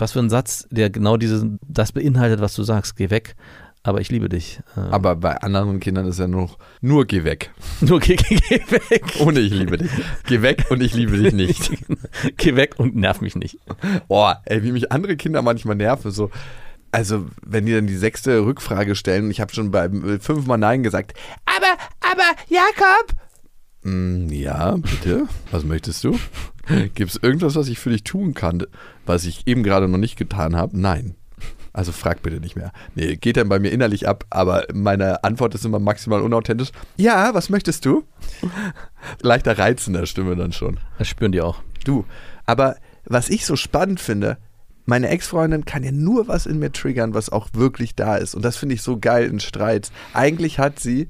was 0.00 0.12
für 0.12 0.20
ein 0.20 0.30
Satz, 0.30 0.66
der 0.70 0.90
genau 0.90 1.16
dieses, 1.16 1.44
das 1.66 1.92
beinhaltet, 1.92 2.40
was 2.40 2.54
du 2.54 2.62
sagst. 2.62 2.96
Geh 2.96 3.10
weg, 3.10 3.36
aber 3.82 4.00
ich 4.00 4.10
liebe 4.10 4.28
dich. 4.28 4.60
Äh, 4.76 4.80
Aber 4.80 5.14
bei 5.14 5.36
anderen 5.36 5.78
Kindern 5.78 6.06
ist 6.06 6.18
ja 6.18 6.26
nur, 6.26 6.42
noch, 6.42 6.58
nur 6.80 7.06
geh 7.06 7.22
weg. 7.22 7.52
nur 7.80 8.00
geh, 8.00 8.16
geh, 8.16 8.36
geh 8.48 8.60
weg. 8.90 9.04
Ohne 9.20 9.40
ich 9.40 9.52
liebe 9.52 9.78
dich. 9.78 9.90
Geh 10.26 10.42
weg 10.42 10.66
und 10.70 10.82
ich 10.82 10.94
liebe 10.94 11.16
dich 11.16 11.32
nicht. 11.32 11.70
geh 12.36 12.56
weg 12.56 12.74
und 12.78 12.96
nerv 12.96 13.20
mich 13.20 13.36
nicht. 13.36 13.58
Boah, 14.08 14.42
ey, 14.44 14.62
wie 14.64 14.72
mich 14.72 14.90
andere 14.90 15.16
Kinder 15.16 15.40
manchmal 15.40 15.76
nerven. 15.76 16.10
So, 16.10 16.30
also, 16.90 17.26
wenn 17.44 17.66
die 17.66 17.74
dann 17.74 17.86
die 17.86 17.96
sechste 17.96 18.44
Rückfrage 18.44 18.96
stellen, 18.96 19.30
ich 19.30 19.40
habe 19.40 19.54
schon 19.54 19.70
beim 19.70 20.20
fünfmal 20.20 20.58
Nein 20.58 20.82
gesagt. 20.82 21.14
Aber, 21.44 21.80
aber, 22.00 22.36
Jakob! 22.48 23.14
Mm, 23.82 24.28
ja, 24.30 24.76
bitte. 24.76 25.28
Was 25.52 25.62
möchtest 25.62 26.02
du? 26.02 26.18
Gibt 26.94 27.10
es 27.10 27.22
irgendwas, 27.22 27.54
was 27.54 27.68
ich 27.68 27.78
für 27.78 27.90
dich 27.90 28.04
tun 28.04 28.34
kann, 28.34 28.64
was 29.04 29.24
ich 29.24 29.46
eben 29.46 29.62
gerade 29.62 29.88
noch 29.88 29.98
nicht 29.98 30.16
getan 30.16 30.56
habe? 30.56 30.78
Nein. 30.78 31.14
Also 31.72 31.92
frag 31.92 32.22
bitte 32.22 32.40
nicht 32.40 32.56
mehr. 32.56 32.72
Nee, 32.94 33.16
geht 33.16 33.36
dann 33.36 33.50
bei 33.50 33.58
mir 33.58 33.70
innerlich 33.70 34.08
ab, 34.08 34.24
aber 34.30 34.64
meine 34.72 35.24
Antwort 35.24 35.54
ist 35.54 35.66
immer 35.66 35.78
maximal 35.78 36.22
unauthentisch. 36.22 36.70
Ja, 36.96 37.34
was 37.34 37.50
möchtest 37.50 37.84
du? 37.84 38.04
Leichter 39.20 39.58
Reiz 39.58 39.86
in 39.86 39.92
der 39.92 40.06
Stimme 40.06 40.36
dann 40.36 40.52
schon. 40.52 40.80
Das 40.98 41.06
spüren 41.06 41.32
die 41.32 41.42
auch. 41.42 41.62
Du, 41.84 42.06
aber 42.46 42.76
was 43.04 43.28
ich 43.28 43.44
so 43.44 43.56
spannend 43.56 44.00
finde, 44.00 44.38
meine 44.86 45.08
Ex-Freundin 45.08 45.66
kann 45.66 45.84
ja 45.84 45.92
nur 45.92 46.28
was 46.28 46.46
in 46.46 46.58
mir 46.58 46.72
triggern, 46.72 47.12
was 47.12 47.28
auch 47.28 47.48
wirklich 47.52 47.94
da 47.94 48.16
ist. 48.16 48.34
Und 48.34 48.42
das 48.42 48.56
finde 48.56 48.76
ich 48.76 48.82
so 48.82 48.98
geil 48.98 49.26
in 49.26 49.40
Streits. 49.40 49.92
Eigentlich 50.14 50.58
hat 50.58 50.80
sie 50.80 51.08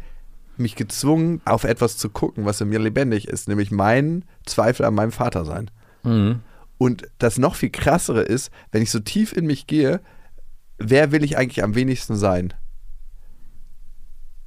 mich 0.59 0.77
gezwungen, 0.77 1.41
auf 1.45 1.65
etwas 1.65 1.97
zu 1.97 2.11
gucken, 2.11 2.45
was 2.45 2.61
in 2.61 2.69
mir 2.69 2.79
lebendig 2.79 3.29
ist, 3.29 3.49
nämlich 3.49 3.71
meinen 3.71 4.25
Zweifel 4.45 4.85
an 4.87 4.95
meinem 4.95 5.13
Vater 5.13 5.45
sein. 5.45 5.71
Mhm. 6.03 6.41
Und 6.79 7.09
das 7.19 7.39
noch 7.39 7.55
viel 7.55 7.71
krassere 7.71 8.23
ist, 8.23 8.51
wenn 8.71 8.83
ich 8.83 8.91
so 8.91 9.01
tief 9.01 9.33
in 9.33 9.47
mich 9.47 9.67
gehe, 9.67 10.01
wer 10.79 11.13
will 11.13 11.25
ich 11.25 11.39
eigentlich 11.39 11.65
am 11.65 11.75
wenigsten 11.75 12.17
sein? 12.17 12.53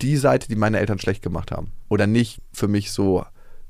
Die 0.02 0.16
Seite, 0.16 0.48
die 0.48 0.56
meine 0.56 0.80
Eltern 0.80 1.00
schlecht 1.00 1.22
gemacht 1.22 1.52
haben 1.52 1.72
oder 1.90 2.08
nicht 2.08 2.42
für 2.52 2.68
mich 2.68 2.92
so 2.92 3.26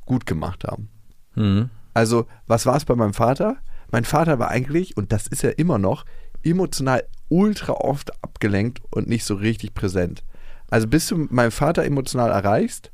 gut 0.05 0.25
gemacht 0.25 0.63
haben. 0.63 0.89
Mhm. 1.35 1.69
Also, 1.93 2.27
was 2.47 2.65
war 2.65 2.75
es 2.75 2.85
bei 2.85 2.95
meinem 2.95 3.13
Vater? 3.13 3.57
Mein 3.91 4.05
Vater 4.05 4.37
war 4.39 4.49
eigentlich, 4.49 4.95
und 4.97 5.11
das 5.11 5.27
ist 5.27 5.43
er 5.43 5.57
immer 5.57 5.79
noch, 5.79 6.05
emotional 6.43 7.03
ultra 7.29 7.73
oft 7.73 8.23
abgelenkt 8.23 8.81
und 8.91 9.07
nicht 9.07 9.25
so 9.25 9.35
richtig 9.35 9.73
präsent. 9.73 10.23
Also, 10.69 10.87
bis 10.87 11.07
du 11.07 11.27
meinen 11.29 11.51
Vater 11.51 11.83
emotional 11.83 12.29
erreichst, 12.31 12.91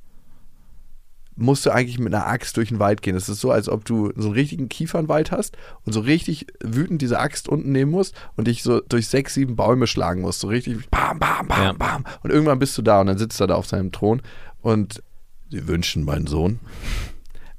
musst 1.37 1.65
du 1.65 1.71
eigentlich 1.71 1.99
mit 1.99 2.13
einer 2.13 2.27
Axt 2.27 2.55
durch 2.55 2.69
den 2.69 2.79
Wald 2.79 3.01
gehen. 3.01 3.15
Es 3.15 3.27
ist 3.27 3.41
so, 3.41 3.51
als 3.51 3.67
ob 3.67 3.83
du 3.83 4.11
so 4.15 4.27
einen 4.27 4.33
richtigen 4.35 4.69
Kiefernwald 4.69 5.31
hast 5.31 5.57
und 5.83 5.91
so 5.91 5.99
richtig 5.99 6.47
wütend 6.63 7.01
diese 7.01 7.19
Axt 7.19 7.49
unten 7.49 7.73
nehmen 7.73 7.91
musst 7.91 8.15
und 8.37 8.47
dich 8.47 8.63
so 8.63 8.79
durch 8.79 9.07
sechs, 9.07 9.33
sieben 9.33 9.57
Bäume 9.57 9.85
schlagen 9.87 10.21
musst. 10.21 10.39
So 10.39 10.47
richtig 10.47 10.89
bam, 10.89 11.19
bam, 11.19 11.47
bam, 11.47 11.61
Ja. 11.61 11.73
bam. 11.73 12.05
Und 12.23 12.29
irgendwann 12.31 12.59
bist 12.59 12.77
du 12.77 12.81
da 12.81 13.01
und 13.01 13.07
dann 13.07 13.17
sitzt 13.17 13.41
er 13.41 13.47
da 13.47 13.55
auf 13.55 13.65
seinem 13.67 13.91
Thron 13.91 14.21
und 14.61 15.03
sie 15.51 15.67
wünschen 15.67 16.05
meinen 16.05 16.27
Sohn. 16.27 16.59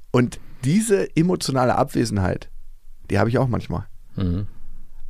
Und 0.09 0.39
diese 0.63 1.15
emotionale 1.15 1.75
Abwesenheit, 1.75 2.49
die 3.11 3.19
habe 3.19 3.29
ich 3.29 3.37
auch 3.37 3.47
manchmal. 3.47 3.85
Mhm. 4.15 4.47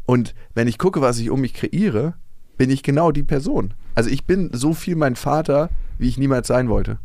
Und 0.05 0.35
wenn 0.55 0.67
ich 0.67 0.77
gucke, 0.77 0.99
was 0.99 1.19
ich 1.19 1.29
um 1.29 1.39
mich 1.39 1.53
kreiere, 1.53 2.15
bin 2.57 2.69
ich 2.69 2.83
genau 2.83 3.11
die 3.13 3.23
Person. 3.23 3.73
Also 3.97 4.11
ich 4.11 4.25
bin 4.25 4.51
so 4.53 4.75
viel 4.75 4.95
mein 4.95 5.15
Vater, 5.15 5.71
wie 5.97 6.07
ich 6.07 6.19
niemals 6.19 6.45
sein 6.45 6.69
wollte. 6.69 6.99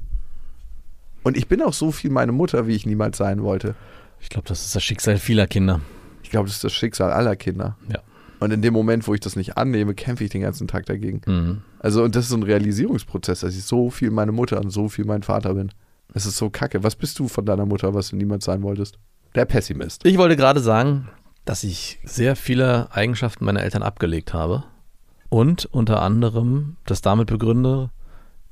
Und 1.22 1.38
ich 1.38 1.48
bin 1.48 1.62
auch 1.62 1.72
so 1.72 1.90
viel 1.90 2.11
meine 2.11 2.33
Mutter, 2.33 2.66
wie 2.66 2.74
ich 2.74 2.85
niemals 2.85 3.16
sein 3.16 3.42
wollte. 3.42 3.74
Ich 4.20 4.28
glaube, 4.28 4.46
das 4.46 4.61
ist 4.61 4.76
das 4.76 4.85
Schicksal 4.85 5.16
vieler 5.16 5.46
Kinder. 5.46 5.81
Ich 6.22 6.28
glaube, 6.28 6.48
das 6.48 6.57
ist 6.57 6.64
das 6.64 6.74
Schicksal 6.74 7.11
aller 7.11 7.35
Kinder. 7.35 7.78
Ja. 7.90 8.00
Und 8.40 8.52
in 8.52 8.61
dem 8.61 8.74
Moment, 8.74 9.09
wo 9.09 9.14
ich 9.14 9.20
das 9.20 9.37
nicht 9.37 9.57
annehme, 9.57 9.94
kämpfe 9.94 10.24
ich 10.24 10.28
den 10.28 10.42
ganzen 10.42 10.68
Tag 10.68 10.85
dagegen. 10.85 11.22
Mhm. 11.24 11.62
Also, 11.78 12.05
und 12.05 12.14
das 12.14 12.24
ist 12.24 12.31
so 12.31 12.37
ein 12.37 12.42
Realisierungsprozess, 12.42 13.40
dass 13.40 13.57
ich 13.57 13.64
so 13.64 13.88
viel 13.88 14.11
meine 14.11 14.33
Mutter 14.33 14.61
und 14.61 14.68
so 14.68 14.90
viel 14.90 15.07
mein 15.07 15.22
Vater 15.22 15.55
bin. 15.55 15.72
Es 16.12 16.26
ist 16.26 16.37
so 16.37 16.50
kacke. 16.50 16.83
Was 16.83 16.94
bist 16.94 17.18
du 17.18 17.26
von 17.26 17.46
deiner 17.46 17.64
Mutter, 17.64 17.94
was 17.94 18.11
du 18.11 18.16
niemals 18.16 18.44
sein 18.44 18.62
wolltest? 18.62 18.98
Der 19.35 19.46
Pessimist. 19.46 20.05
Ich 20.05 20.18
wollte 20.18 20.37
gerade 20.37 20.61
sagen, 20.61 21.09
dass 21.46 21.64
ich 21.64 22.00
sehr 22.05 22.37
viele 22.37 22.92
Eigenschaften 22.92 23.46
meiner 23.46 23.62
Eltern 23.62 23.83
abgelegt 23.83 24.35
habe 24.35 24.64
und 25.33 25.64
unter 25.64 26.03
anderem 26.03 26.77
das 26.85 27.01
damit 27.01 27.29
begründe, 27.29 27.88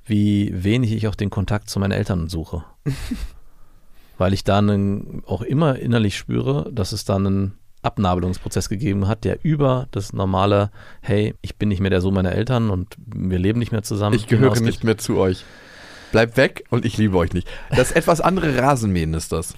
wie 0.07 0.51
wenig 0.65 0.93
ich 0.93 1.09
auch 1.09 1.15
den 1.15 1.29
Kontakt 1.29 1.69
zu 1.69 1.79
meinen 1.79 1.93
Eltern 1.93 2.31
suche. 2.31 2.65
Weil 4.17 4.33
ich 4.33 4.45
da 4.45 4.59
einen, 4.59 5.23
auch 5.27 5.43
immer 5.43 5.79
innerlich 5.79 6.17
spüre, 6.17 6.71
dass 6.73 6.93
es 6.93 7.05
da 7.05 7.17
einen 7.17 7.53
Abnabelungsprozess 7.83 8.71
gegeben 8.71 9.09
hat, 9.09 9.25
der 9.25 9.45
über 9.45 9.89
das 9.91 10.15
normale, 10.15 10.71
hey, 11.03 11.35
ich 11.43 11.57
bin 11.57 11.69
nicht 11.69 11.81
mehr 11.81 11.91
der 11.91 12.01
Sohn 12.01 12.15
meiner 12.15 12.33
Eltern 12.33 12.71
und 12.71 12.97
wir 13.05 13.39
leben 13.39 13.59
nicht 13.59 13.73
mehr 13.73 13.83
zusammen. 13.83 14.17
Ich 14.17 14.27
gehöre 14.27 14.59
nicht 14.61 14.83
mehr 14.83 14.97
zu 14.97 15.19
euch. 15.19 15.45
Bleibt 16.13 16.39
weg 16.39 16.65
und 16.71 16.87
ich 16.87 16.97
liebe 16.97 17.19
euch 17.19 17.35
nicht. 17.35 17.47
Das 17.77 17.93
etwas 17.93 18.23
andere 18.23 18.57
Rasenmähen 18.57 19.13
ist 19.13 19.33
das, 19.33 19.53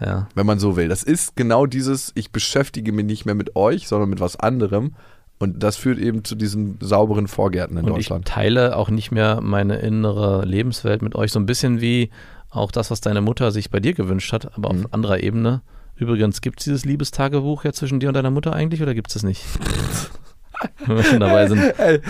Ja. 0.00 0.26
wenn 0.34 0.44
man 0.46 0.58
so 0.58 0.74
will. 0.74 0.88
Das 0.88 1.04
ist 1.04 1.36
genau 1.36 1.66
dieses, 1.66 2.10
ich 2.16 2.32
beschäftige 2.32 2.90
mich 2.90 3.06
nicht 3.06 3.26
mehr 3.26 3.36
mit 3.36 3.54
euch, 3.54 3.86
sondern 3.86 4.10
mit 4.10 4.18
was 4.18 4.34
anderem. 4.34 4.96
Und 5.38 5.62
das 5.62 5.76
führt 5.76 5.98
eben 5.98 6.24
zu 6.24 6.34
diesen 6.36 6.78
sauberen 6.80 7.26
Vorgärten 7.28 7.76
in 7.76 7.84
Und 7.84 7.92
ich 7.98 8.06
Deutschland. 8.08 8.26
teile 8.28 8.76
auch 8.76 8.88
nicht 8.88 9.10
mehr 9.10 9.40
meine 9.40 9.76
innere 9.76 10.44
Lebenswelt 10.44 11.02
mit 11.02 11.14
euch. 11.16 11.32
So 11.32 11.38
ein 11.40 11.46
bisschen 11.46 11.80
wie 11.80 12.10
auch 12.50 12.70
das, 12.70 12.90
was 12.90 13.00
deine 13.00 13.20
Mutter 13.20 13.50
sich 13.50 13.70
bei 13.70 13.80
dir 13.80 13.94
gewünscht 13.94 14.32
hat, 14.32 14.56
aber 14.56 14.72
Mhm. 14.72 14.84
auf 14.86 14.92
anderer 14.94 15.20
Ebene. 15.22 15.62
Übrigens, 15.96 16.40
gibt 16.40 16.60
es 16.60 16.64
dieses 16.64 16.84
Liebestagebuch 16.84 17.64
ja 17.64 17.72
zwischen 17.72 18.00
dir 18.00 18.08
und 18.08 18.14
deiner 18.14 18.30
Mutter 18.30 18.52
eigentlich 18.52 18.80
oder 18.82 18.94
gibt 18.94 19.10
es 19.10 19.16
es 19.16 19.22
nicht? 19.24 19.42
Wenn 20.86 20.96
wir 20.96 21.04
schon 21.04 21.20
dabei 21.20 21.46
sind. 21.48 21.60
Ey, 21.78 21.96
äh, 21.96 22.00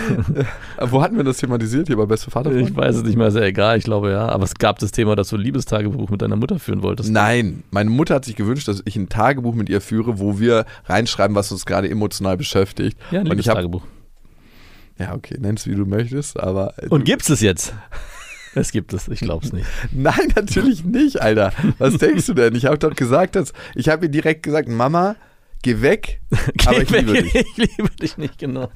wo 0.81 1.01
hatten 1.01 1.17
wir 1.17 1.23
das 1.23 1.37
thematisiert 1.37 1.87
hier 1.87 1.97
bei 1.97 2.05
Beste 2.05 2.31
Vater? 2.31 2.51
Ich 2.53 2.75
weiß 2.75 2.97
es 2.97 3.03
nicht 3.03 3.17
mehr, 3.17 3.31
sehr 3.31 3.43
egal, 3.43 3.77
ich 3.77 3.83
glaube 3.83 4.11
ja. 4.11 4.27
Aber 4.27 4.43
es 4.43 4.53
gab 4.55 4.79
das 4.79 4.91
Thema, 4.91 5.15
dass 5.15 5.29
du 5.29 5.37
ein 5.37 5.41
Liebestagebuch 5.41 6.09
mit 6.09 6.21
deiner 6.21 6.35
Mutter 6.35 6.59
führen 6.59 6.81
wolltest. 6.81 7.11
Nein, 7.11 7.63
meine 7.71 7.89
Mutter 7.89 8.15
hat 8.15 8.25
sich 8.25 8.35
gewünscht, 8.35 8.67
dass 8.67 8.81
ich 8.85 8.95
ein 8.95 9.09
Tagebuch 9.09 9.55
mit 9.55 9.69
ihr 9.69 9.81
führe, 9.81 10.19
wo 10.19 10.39
wir 10.39 10.65
reinschreiben, 10.85 11.35
was 11.35 11.51
uns 11.51 11.65
gerade 11.65 11.89
emotional 11.89 12.37
beschäftigt. 12.37 12.97
Ja, 13.11 13.21
ein 13.21 13.27
Liebestagebuch. 13.27 13.83
ja 14.99 15.13
okay, 15.13 15.37
nenn's 15.39 15.67
wie 15.67 15.75
du 15.75 15.85
möchtest, 15.85 16.39
aber 16.39 16.73
äh, 16.77 16.87
Und 16.87 17.05
gibt 17.05 17.29
es 17.29 17.41
jetzt? 17.41 17.73
Es 18.57 18.71
gibt 18.71 18.93
es, 18.93 19.09
ich 19.09 19.19
glaube 19.19 19.45
es 19.45 19.51
nicht. 19.51 19.67
Nein, 19.91 20.31
natürlich 20.33 20.85
nicht, 20.85 21.21
Alter. 21.21 21.51
Was 21.77 21.97
denkst 21.97 22.25
du 22.25 22.33
denn? 22.33 22.55
Ich 22.55 22.65
habe 22.65 22.77
doch 22.77 22.95
gesagt, 22.95 23.35
dass 23.35 23.51
ich 23.75 23.89
habe 23.89 24.05
ihr 24.05 24.09
direkt 24.09 24.43
gesagt, 24.43 24.69
Mama, 24.69 25.17
geh 25.65 25.81
weg, 25.81 26.21
aber 26.67 26.83
ich 26.83 26.89
Geh 26.89 26.99
liebe 26.99 27.13
weg, 27.13 27.23
dich. 27.23 27.35
ich 27.57 27.57
liebe 27.57 27.89
dich 27.99 28.17
nicht, 28.17 28.37
genau. 28.37 28.69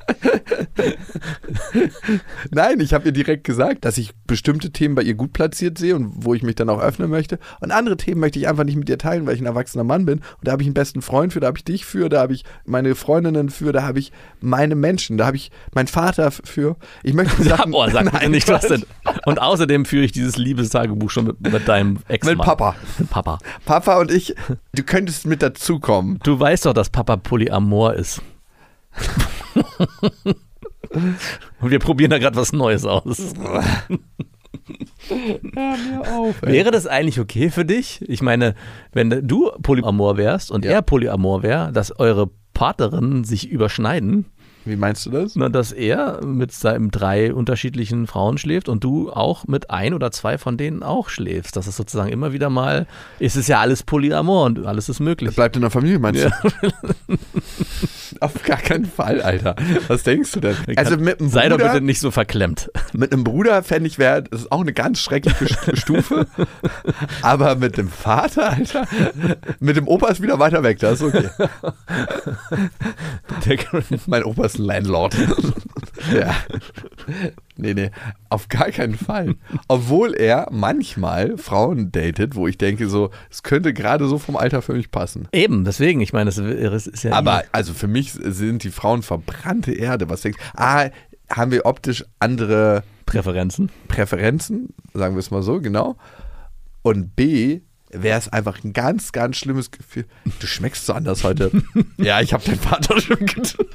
Nein, 2.51 2.79
ich 2.79 2.95
habe 2.95 3.05
ihr 3.05 3.11
direkt 3.11 3.43
gesagt, 3.43 3.85
dass 3.85 3.99
ich 3.99 4.11
bestimmte 4.25 4.71
Themen 4.71 4.95
bei 4.95 5.03
ihr 5.03 5.13
gut 5.13 5.31
platziert 5.31 5.77
sehe 5.77 5.95
und 5.95 6.11
wo 6.25 6.33
ich 6.33 6.41
mich 6.41 6.55
dann 6.55 6.67
auch 6.67 6.81
öffnen 6.81 7.11
möchte. 7.11 7.37
Und 7.59 7.69
andere 7.71 7.95
Themen 7.95 8.19
möchte 8.19 8.39
ich 8.39 8.47
einfach 8.47 8.63
nicht 8.63 8.75
mit 8.75 8.89
ihr 8.89 8.97
teilen, 8.97 9.27
weil 9.27 9.35
ich 9.35 9.41
ein 9.41 9.45
erwachsener 9.45 9.83
Mann 9.83 10.05
bin. 10.05 10.19
Und 10.19 10.47
da 10.47 10.51
habe 10.51 10.63
ich 10.63 10.67
einen 10.67 10.73
besten 10.73 11.03
Freund 11.03 11.31
für, 11.31 11.39
da 11.39 11.47
habe 11.47 11.59
ich 11.59 11.63
dich 11.63 11.85
für, 11.85 12.09
da 12.09 12.21
habe 12.21 12.33
ich 12.33 12.43
meine 12.65 12.95
Freundinnen 12.95 13.49
für, 13.49 13.71
da 13.71 13.83
habe 13.83 13.99
ich 13.99 14.11
meine 14.41 14.73
Menschen, 14.73 15.19
da 15.19 15.27
habe 15.27 15.37
ich 15.37 15.51
meinen 15.75 15.87
Vater 15.87 16.31
für. 16.31 16.75
Ich 17.03 17.13
möchte 17.13 17.43
Sachen. 17.43 17.71
Boah, 17.71 17.91
sag 17.91 18.11
Nein, 18.11 18.31
nicht 18.31 18.47
was 18.47 18.67
denn. 18.67 18.83
Und 19.25 19.39
außerdem 19.39 19.85
führe 19.85 20.05
ich 20.05 20.11
dieses 20.11 20.37
Liebestagebuch 20.37 21.11
schon 21.11 21.27
mit, 21.27 21.41
mit 21.41 21.67
deinem 21.67 21.99
ex 22.07 22.25
Mit 22.25 22.39
Papa. 22.39 22.75
Mit 22.97 23.11
Papa. 23.11 23.37
Papa 23.65 23.99
und 23.99 24.11
ich, 24.11 24.33
du 24.73 24.81
könntest 24.81 25.27
mit 25.27 25.43
dazukommen. 25.43 26.19
Du 26.23 26.39
weißt 26.39 26.65
doch, 26.65 26.73
dass 26.79 26.89
Papa 26.89 27.17
Polyamor 27.17 27.93
ist. 27.93 28.21
Und 31.61 31.69
wir 31.69 31.79
probieren 31.79 32.09
da 32.11 32.17
gerade 32.17 32.35
was 32.35 32.51
Neues 32.51 32.83
aus. 32.85 33.35
Wäre 36.41 36.71
das 36.71 36.87
eigentlich 36.87 37.19
okay 37.19 37.49
für 37.49 37.65
dich? 37.65 38.01
Ich 38.07 38.21
meine, 38.21 38.55
wenn 38.91 39.27
du 39.27 39.51
Polyamor 39.61 40.17
wärst 40.17 40.51
und 40.51 40.65
Ja. 40.65 40.71
er 40.71 40.81
Polyamor 40.81 41.43
wäre, 41.43 41.71
dass 41.71 41.97
eure 41.99 42.29
Partnerinnen 42.53 43.23
sich 43.23 43.49
überschneiden, 43.49 44.25
Wie 44.65 44.75
meinst 44.75 45.05
du 45.05 45.09
das? 45.11 45.35
na, 45.35 45.49
dass 45.49 45.71
er 45.71 46.23
mit 46.23 46.51
seinen 46.51 46.91
drei 46.91 47.33
unterschiedlichen 47.33 48.05
Frauen 48.07 48.37
schläft 48.37 48.69
und 48.69 48.83
du 48.83 49.09
auch 49.11 49.47
mit 49.47 49.69
ein 49.71 49.93
oder 49.93 50.11
zwei 50.11 50.37
von 50.37 50.57
denen 50.57 50.83
auch 50.83 51.09
schläfst. 51.09 51.55
Das 51.55 51.65
ist 51.67 51.77
sozusagen 51.77 52.09
immer 52.11 52.33
wieder 52.33 52.49
mal, 52.49 52.85
es 53.19 53.35
ist 53.35 53.47
ja 53.47 53.59
alles 53.59 53.83
Polyamor 53.83 54.45
und 54.45 54.65
alles 54.65 54.89
ist 54.89 54.99
möglich. 54.99 55.29
Das 55.29 55.35
bleibt 55.35 55.55
in 55.55 55.61
der 55.61 55.71
Familie, 55.71 55.97
meinst 55.99 56.23
Ja. 56.23 56.31
du? 56.61 57.17
Auf 58.21 58.43
gar 58.43 58.57
keinen 58.57 58.85
Fall, 58.85 59.21
Alter. 59.21 59.55
Was 59.87 60.03
denkst 60.03 60.31
du 60.33 60.39
denn? 60.41 60.55
Also 60.75 60.97
mit 60.97 61.19
einem 61.21 61.29
Sei 61.29 61.47
doch 61.47 61.57
Bruder, 61.57 61.71
bitte 61.73 61.85
nicht 61.85 61.99
so 62.01 62.11
verklemmt. 62.11 62.69
mit 62.91 63.13
einem 63.13 63.23
Bruder 63.23 63.63
fände 63.63 63.87
ich, 63.87 63.97
wäre 63.97 64.23
das 64.23 64.41
ist 64.41 64.51
auch 64.51 64.61
eine 64.61 64.73
ganz 64.73 64.99
schreckliche 64.99 65.45
St- 65.45 65.75
Stufe. 65.79 66.27
Aber 67.21 67.55
mit 67.55 67.77
dem 67.77 67.87
Vater, 67.87 68.49
Alter, 68.51 68.85
mit 69.59 69.77
dem 69.77 69.87
Opa 69.87 70.07
ist 70.09 70.21
wieder 70.21 70.37
weiter 70.39 70.63
weg, 70.63 70.79
das 70.79 70.99
ist 71.01 71.07
okay. 71.15 71.29
Mein 74.07 74.23
Opa 74.23 74.48
ein 74.57 74.65
Landlord. 74.65 75.15
ja. 76.13 76.35
Nee, 77.57 77.73
nee, 77.73 77.91
auf 78.29 78.47
gar 78.47 78.71
keinen 78.71 78.95
Fall. 78.95 79.35
Obwohl 79.67 80.13
er 80.13 80.47
manchmal 80.51 81.37
Frauen 81.37 81.91
datet, 81.91 82.35
wo 82.35 82.47
ich 82.47 82.57
denke, 82.57 82.87
so, 82.87 83.11
es 83.29 83.43
könnte 83.43 83.73
gerade 83.73 84.07
so 84.07 84.17
vom 84.17 84.37
Alter 84.37 84.61
für 84.61 84.73
mich 84.73 84.91
passen. 84.91 85.27
Eben, 85.33 85.65
deswegen, 85.65 86.01
ich 86.01 86.13
meine, 86.13 86.29
es 86.29 86.37
ist 86.87 87.03
ja. 87.03 87.13
Aber 87.13 87.43
also 87.51 87.73
für 87.73 87.87
mich 87.87 88.13
sind 88.13 88.63
die 88.63 88.71
Frauen 88.71 89.03
verbrannte 89.03 89.73
Erde. 89.73 90.09
Was 90.09 90.21
denkst 90.21 90.39
du? 90.39 90.59
A, 90.59 90.89
haben 91.29 91.51
wir 91.51 91.65
optisch 91.65 92.05
andere 92.19 92.83
Präferenzen. 93.05 93.71
Präferenzen, 93.87 94.69
sagen 94.93 95.15
wir 95.15 95.19
es 95.19 95.31
mal 95.31 95.43
so, 95.43 95.59
genau. 95.59 95.97
Und 96.81 97.15
B, 97.15 97.61
wäre 97.91 98.17
es 98.17 98.29
einfach 98.29 98.63
ein 98.63 98.73
ganz, 98.73 99.11
ganz 99.11 99.37
schlimmes 99.37 99.71
Gefühl. 99.71 100.05
Du 100.39 100.47
schmeckst 100.47 100.85
so 100.85 100.93
anders 100.93 101.23
heute. 101.23 101.51
ja, 101.97 102.21
ich 102.21 102.33
habe 102.33 102.43
den 102.43 102.59
Vater 102.59 102.99
schon 103.01 103.25
getan. 103.25 103.65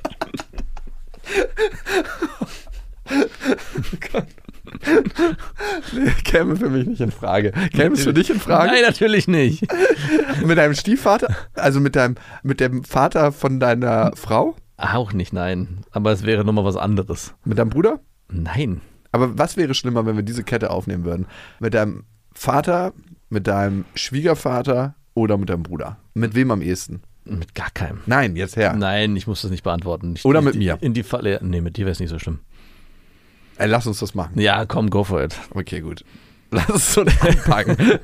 Nee, 5.93 6.11
käme 6.25 6.57
für 6.57 6.69
mich 6.69 6.87
nicht 6.87 7.01
in 7.01 7.11
Frage. 7.11 7.53
Käme 7.73 7.95
es 7.95 8.05
für 8.05 8.15
dich 8.15 8.31
in 8.31 8.41
Frage? 8.41 8.73
Nein, 8.73 8.83
natürlich 8.83 9.29
nicht. 9.29 9.67
Mit 10.45 10.59
deinem 10.59 10.75
Stiefvater? 10.75 11.35
Also 11.55 11.81
mit 11.81 11.97
deinem, 11.97 12.17
mit 12.43 12.61
dem 12.61 12.85
Vater 12.85 13.33
von 13.33 13.61
deiner 13.61 14.13
Frau? 14.15 14.57
Auch 14.77 15.13
nicht, 15.13 15.33
nein. 15.33 15.81
Aber 15.93 16.13
es 16.13 16.25
wäre 16.25 16.45
nochmal 16.45 16.65
was 16.65 16.77
anderes. 16.77 17.35
Mit 17.45 17.59
deinem 17.59 17.71
Bruder? 17.71 18.01
Nein. 18.29 18.81
Aber 19.13 19.39
was 19.39 19.57
wäre 19.57 19.75
schlimmer, 19.75 20.07
wenn 20.07 20.17
wir 20.17 20.25
diese 20.25 20.43
Kette 20.43 20.71
aufnehmen 20.71 21.05
würden? 21.05 21.27
Mit 21.61 21.75
deinem 21.75 22.05
Vater, 22.33 22.93
mit 23.29 23.47
deinem 23.47 23.85
Schwiegervater 23.95 24.97
oder 25.15 25.39
mit 25.39 25.49
deinem 25.49 25.63
Bruder? 25.63 25.99
Mit 26.15 26.35
wem 26.35 26.51
am 26.51 26.63
ehesten? 26.63 27.03
Mit 27.25 27.55
gar 27.55 27.71
keinem. 27.71 28.01
Nein, 28.07 28.37
jetzt 28.37 28.57
her. 28.57 28.75
Nein, 28.75 29.17
ich 29.17 29.27
muss 29.27 29.43
das 29.43 29.51
nicht 29.51 29.65
beantworten. 29.65 30.15
Ich, 30.17 30.25
Oder 30.25 30.43
mit 30.43 30.57
mir. 30.57 30.79
In 30.81 30.93
die 30.93 31.03
Falle. 31.03 31.41
Nee, 31.43 31.61
mit 31.61 31.77
dir 31.77 31.87
wäre 31.87 31.93
es 31.93 32.01
nicht 32.01 32.11
so 32.11 32.19
schlimm. 32.19 32.41
Ey, 33.57 33.69
lass 33.69 33.87
uns 33.87 34.01
das 34.01 34.15
machen. 34.15 34.39
Ja, 34.39 34.67
komm, 34.67 34.91
go 34.91 35.05
for 35.05 35.23
it. 35.23 35.37
Okay, 35.51 35.81
gut. 35.81 36.05
Lass 36.51 36.69
es 36.69 36.95
so 36.95 37.01
anpacken. 37.01 37.77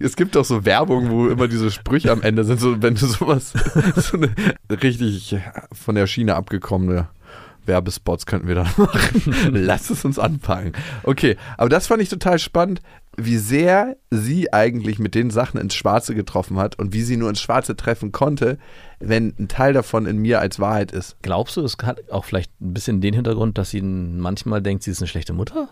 es 0.00 0.16
gibt 0.16 0.36
doch 0.36 0.44
so 0.44 0.64
Werbung, 0.64 1.10
wo 1.10 1.28
immer 1.28 1.48
diese 1.48 1.70
Sprüche 1.70 2.10
am 2.10 2.22
Ende 2.22 2.44
sind, 2.44 2.58
so 2.58 2.80
wenn 2.80 2.94
du 2.94 3.04
sowas, 3.04 3.52
so 3.96 4.16
eine 4.16 4.30
richtig 4.70 5.36
von 5.70 5.94
der 5.94 6.06
Schiene 6.06 6.34
abgekommene 6.34 7.08
Werbespots 7.66 8.24
könnten 8.24 8.48
wir 8.48 8.54
dann 8.54 8.70
machen. 8.76 9.34
Lass 9.50 9.90
es 9.90 10.04
uns 10.04 10.18
anpacken. 10.18 10.72
Okay, 11.02 11.36
aber 11.58 11.68
das 11.68 11.88
fand 11.88 12.00
ich 12.00 12.08
total 12.08 12.38
spannend, 12.38 12.80
wie 13.16 13.36
sehr 13.36 13.96
sie 14.10 14.52
eigentlich 14.52 14.98
mit 14.98 15.14
den 15.14 15.30
Sachen 15.30 15.60
ins 15.60 15.74
Schwarze 15.74 16.14
getroffen 16.14 16.58
hat 16.58 16.78
und 16.78 16.92
wie 16.92 17.02
sie 17.02 17.16
nur 17.16 17.28
ins 17.28 17.40
Schwarze 17.40 17.76
treffen 17.76 18.10
konnte, 18.10 18.58
wenn 19.00 19.34
ein 19.38 19.48
Teil 19.48 19.72
davon 19.74 20.06
in 20.06 20.18
mir 20.18 20.40
als 20.40 20.58
Wahrheit 20.60 20.92
ist. 20.92 21.16
Glaubst 21.22 21.56
du, 21.56 21.62
es 21.62 21.76
hat 21.82 22.10
auch 22.10 22.24
vielleicht 22.24 22.50
ein 22.60 22.72
bisschen 22.72 23.00
den 23.00 23.14
Hintergrund, 23.14 23.58
dass 23.58 23.70
sie 23.70 23.82
manchmal 23.82 24.62
denkt, 24.62 24.82
sie 24.82 24.90
ist 24.90 25.00
eine 25.00 25.08
schlechte 25.08 25.34
Mutter? 25.34 25.68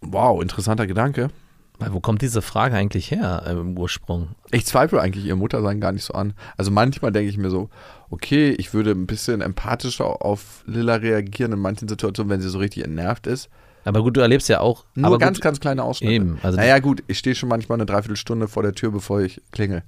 Wow, 0.00 0.42
interessanter 0.42 0.86
Gedanke. 0.86 1.30
Weil 1.78 1.92
wo 1.92 2.00
kommt 2.00 2.22
diese 2.22 2.42
Frage 2.42 2.76
eigentlich 2.76 3.10
her 3.10 3.44
äh, 3.46 3.52
im 3.52 3.78
Ursprung? 3.78 4.30
Ich 4.50 4.66
zweifle 4.66 5.00
eigentlich 5.00 5.24
ihr 5.24 5.36
Muttersein 5.36 5.80
gar 5.80 5.92
nicht 5.92 6.04
so 6.04 6.14
an. 6.14 6.34
Also 6.56 6.70
manchmal 6.70 7.12
denke 7.12 7.30
ich 7.30 7.38
mir 7.38 7.50
so, 7.50 7.70
okay, 8.10 8.50
ich 8.50 8.74
würde 8.74 8.90
ein 8.90 9.06
bisschen 9.06 9.40
empathischer 9.40 10.24
auf 10.24 10.64
Lilla 10.66 10.96
reagieren 10.96 11.52
in 11.52 11.58
manchen 11.58 11.88
Situationen, 11.88 12.30
wenn 12.30 12.40
sie 12.40 12.50
so 12.50 12.58
richtig 12.58 12.84
entnervt 12.84 13.26
ist. 13.26 13.48
Aber 13.84 14.02
gut, 14.02 14.16
du 14.16 14.20
erlebst 14.20 14.48
ja 14.48 14.60
auch. 14.60 14.84
Nur 14.94 15.06
aber 15.06 15.18
ganz, 15.18 15.38
gut, 15.38 15.44
ganz 15.44 15.60
kleine 15.60 15.82
Ausschnitte. 15.82 16.12
Eben, 16.12 16.38
also 16.42 16.56
naja, 16.56 16.78
gut, 16.78 17.02
ich 17.08 17.18
stehe 17.18 17.34
schon 17.34 17.48
manchmal 17.48 17.76
eine 17.76 17.86
Dreiviertelstunde 17.86 18.48
vor 18.48 18.62
der 18.62 18.72
Tür, 18.74 18.90
bevor 18.92 19.20
ich 19.20 19.40
klingel. 19.50 19.82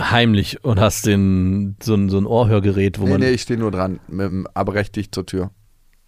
heimlich 0.00 0.64
und 0.64 0.80
hast 0.80 1.06
den, 1.06 1.76
so, 1.82 1.94
ein, 1.94 2.08
so 2.08 2.18
ein 2.18 2.26
Ohrhörgerät, 2.26 2.98
wo 2.98 3.04
Nee, 3.04 3.10
man. 3.10 3.20
nee, 3.20 3.30
ich 3.30 3.42
stehe 3.42 3.58
nur 3.60 3.70
dran, 3.70 4.00
mit 4.08 4.26
dem 4.26 4.46
aber 4.54 4.74
recht 4.74 4.96
dicht 4.96 5.14
zur 5.14 5.26
Tür. 5.26 5.50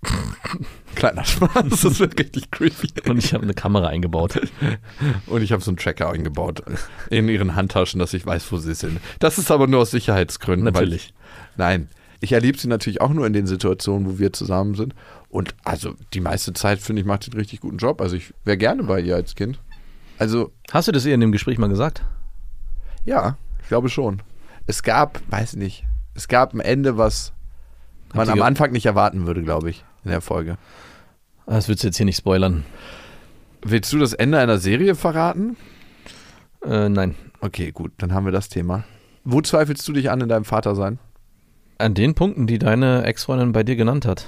Kleiner 0.95 1.25
Spaß, 1.25 1.65
das 1.83 2.01
wird 2.01 2.19
richtig 2.19 2.51
creepy. 2.51 2.89
Und 3.09 3.19
ich 3.19 3.35
habe 3.35 3.43
eine 3.45 3.55
Kamera 3.55 3.89
eingebaut. 3.89 4.41
Und 5.27 5.43
ich 5.43 5.53
habe 5.53 5.63
so 5.63 5.71
einen 5.71 5.77
Tracker 5.77 6.11
eingebaut 6.11 6.63
in 7.11 7.29
ihren 7.29 7.55
Handtaschen, 7.55 7.99
dass 8.01 8.15
ich 8.15 8.25
weiß, 8.25 8.51
wo 8.53 8.57
sie 8.59 8.75
sind. 8.75 9.01
Das 9.19 9.37
ist 9.39 9.51
aber 9.51 9.67
nur 9.67 9.81
aus 9.81 9.91
Sicherheitsgründen. 9.91 10.65
Natürlich. 10.65 11.09
Ich, 11.09 11.15
nein, 11.57 11.89
ich 12.27 12.33
erlebe 12.33 12.59
sie 12.59 12.67
natürlich 12.67 13.01
auch 13.01 13.12
nur 13.12 13.25
in 13.25 13.33
den 13.33 13.47
Situationen, 13.47 14.09
wo 14.09 14.19
wir 14.19 14.33
zusammen 14.33 14.75
sind. 14.75 14.97
Und 15.29 15.55
also 15.62 15.95
die 16.12 16.19
meiste 16.19 16.53
Zeit, 16.55 16.81
finde 16.81 17.01
ich, 17.01 17.07
macht 17.07 17.23
sie 17.23 17.31
einen 17.31 17.39
richtig 17.39 17.61
guten 17.61 17.77
Job. 17.77 18.01
Also 18.01 18.17
ich 18.17 18.35
wäre 18.45 18.57
gerne 18.57 18.83
bei 18.83 19.01
ihr 19.01 19.15
als 19.15 19.37
Kind. 19.37 19.61
Also 20.19 20.51
Hast 20.73 20.89
du 20.89 20.93
das 20.93 21.07
ihr 21.07 21.15
in 21.15 21.21
dem 21.21 21.31
Gespräch 21.31 21.57
mal 21.57 21.69
gesagt? 21.69 22.05
ja, 23.05 23.37
ich 23.62 23.69
glaube 23.69 23.89
schon. 23.89 24.23
Es 24.67 24.83
gab, 24.83 25.21
weiß 25.31 25.55
nicht, 25.55 25.85
es 26.15 26.27
gab 26.27 26.53
ein 26.53 26.59
Ende, 26.59 26.99
was 26.99 27.33
man 28.12 28.29
am 28.29 28.43
Anfang 28.43 28.73
nicht 28.73 28.87
erwarten 28.87 29.29
würde, 29.29 29.45
glaube 29.45 29.71
ich, 29.71 29.85
in 30.03 30.11
der 30.11 30.21
Folge. 30.21 30.59
Das 31.47 31.69
willst 31.69 31.85
du 31.85 31.87
jetzt 31.87 31.97
hier 31.97 32.07
nicht 32.07 32.19
spoilern. 32.19 32.65
Willst 33.62 33.93
du 33.93 33.99
das 33.99 34.15
Ende 34.15 34.41
einer 34.41 34.59
Serie 34.59 34.97
verraten? 34.97 35.57
Äh, 36.65 36.89
nein. 36.89 37.15
Okay, 37.41 37.71
gut, 37.71 37.93
dann 37.99 38.12
haben 38.12 38.25
wir 38.25 38.33
das 38.33 38.49
Thema. 38.49 38.83
Wo 39.23 39.41
zweifelst 39.41 39.87
du 39.87 39.93
dich 39.93 40.11
an 40.11 40.21
in 40.21 40.29
deinem 40.29 40.45
Vater 40.45 40.75
sein? 40.75 40.99
An 41.79 41.95
den 41.95 42.15
Punkten, 42.15 42.47
die 42.47 42.59
deine 42.59 43.05
Ex-Freundin 43.05 43.53
bei 43.53 43.62
dir 43.62 43.77
genannt 43.77 44.07
hat. 44.07 44.27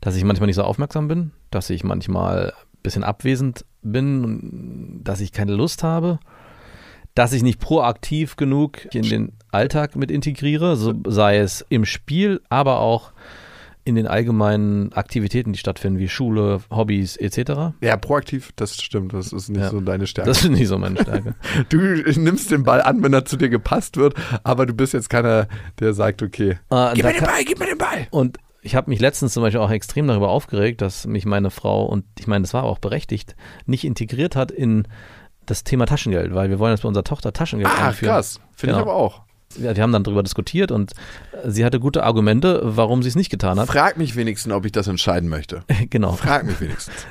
Dass 0.00 0.16
ich 0.16 0.24
manchmal 0.24 0.46
nicht 0.46 0.56
so 0.56 0.62
aufmerksam 0.62 1.08
bin, 1.08 1.32
dass 1.50 1.70
ich 1.70 1.82
manchmal 1.82 2.50
ein 2.50 2.82
bisschen 2.82 3.04
abwesend 3.04 3.64
bin, 3.82 5.00
dass 5.02 5.20
ich 5.20 5.32
keine 5.32 5.54
Lust 5.54 5.82
habe, 5.82 6.20
dass 7.14 7.32
ich 7.32 7.42
nicht 7.42 7.58
proaktiv 7.58 8.36
genug 8.36 8.94
in 8.94 9.02
den 9.02 9.32
Alltag 9.50 9.96
mit 9.96 10.10
integriere, 10.10 10.76
so 10.76 10.94
sei 11.06 11.38
es 11.38 11.64
im 11.68 11.84
Spiel, 11.84 12.40
aber 12.48 12.78
auch 12.78 13.12
in 13.88 13.94
den 13.94 14.06
allgemeinen 14.06 14.92
Aktivitäten, 14.92 15.52
die 15.52 15.58
stattfinden, 15.58 15.98
wie 15.98 16.08
Schule, 16.08 16.60
Hobbys 16.70 17.16
etc. 17.16 17.72
Ja, 17.80 17.96
proaktiv, 17.96 18.52
das 18.56 18.76
stimmt. 18.80 19.14
Das 19.14 19.32
ist 19.32 19.48
nicht 19.48 19.60
Ja. 19.60 19.70
so 19.70 19.80
deine 19.80 20.06
Stärke. 20.06 20.28
Das 20.28 20.44
ist 20.44 20.50
nicht 20.50 20.68
so 20.68 20.78
meine 20.78 21.00
Stärke. 21.00 21.34
du 21.70 21.78
nimmst 21.78 22.50
den 22.50 22.62
Ball 22.64 22.82
an, 22.82 23.02
wenn 23.02 23.12
er 23.14 23.24
zu 23.24 23.36
dir 23.36 23.48
gepasst 23.48 23.96
wird, 23.96 24.14
aber 24.44 24.66
du 24.66 24.74
bist 24.74 24.92
jetzt 24.92 25.08
keiner, 25.08 25.48
der 25.80 25.94
sagt, 25.94 26.22
okay, 26.22 26.58
Äh, 26.70 26.90
gib 26.94 27.04
mir 27.04 27.12
den 27.14 27.24
Ball, 27.24 27.44
gib 27.44 27.58
mir 27.58 27.66
den 27.66 27.78
Ball. 27.78 28.06
Und 28.10 28.38
ich 28.60 28.74
habe 28.74 28.90
mich 28.90 29.00
letztens 29.00 29.32
zum 29.32 29.42
Beispiel 29.42 29.60
auch 29.60 29.70
extrem 29.70 30.06
darüber 30.06 30.28
aufgeregt, 30.28 30.82
dass 30.82 31.06
mich 31.06 31.24
meine 31.24 31.50
Frau, 31.50 31.86
und 31.86 32.04
ich 32.18 32.26
meine, 32.26 32.42
das 32.42 32.52
war 32.52 32.64
auch 32.64 32.78
berechtigt, 32.78 33.36
nicht 33.66 33.84
integriert 33.84 34.36
hat 34.36 34.50
in 34.50 34.86
das 35.46 35.64
Thema 35.64 35.86
Taschengeld, 35.86 36.34
weil 36.34 36.50
wir 36.50 36.58
wollen 36.58 36.72
jetzt 36.72 36.82
bei 36.82 36.88
unserer 36.88 37.04
Tochter 37.04 37.32
Taschengeld 37.32 37.70
Ah, 37.70 37.88
einführen. 37.88 38.12
krass. 38.12 38.40
Finde 38.54 38.74
ich 38.74 38.78
Genau. 38.78 38.90
aber 38.90 38.94
auch. 39.00 39.22
Ja, 39.56 39.74
wir 39.74 39.82
haben 39.82 39.92
dann 39.92 40.04
darüber 40.04 40.22
diskutiert 40.22 40.70
und 40.70 40.92
äh, 41.32 41.50
sie 41.50 41.64
hatte 41.64 41.80
gute 41.80 42.02
Argumente, 42.02 42.60
warum 42.62 43.02
sie 43.02 43.08
es 43.08 43.16
nicht 43.16 43.30
getan 43.30 43.58
hat. 43.58 43.68
Frag 43.68 43.96
mich 43.96 44.16
wenigstens, 44.16 44.52
ob 44.52 44.64
ich 44.64 44.72
das 44.72 44.86
entscheiden 44.88 45.28
möchte. 45.28 45.62
genau. 45.90 46.12
Frag 46.12 46.44
mich 46.44 46.60
wenigstens. 46.60 46.94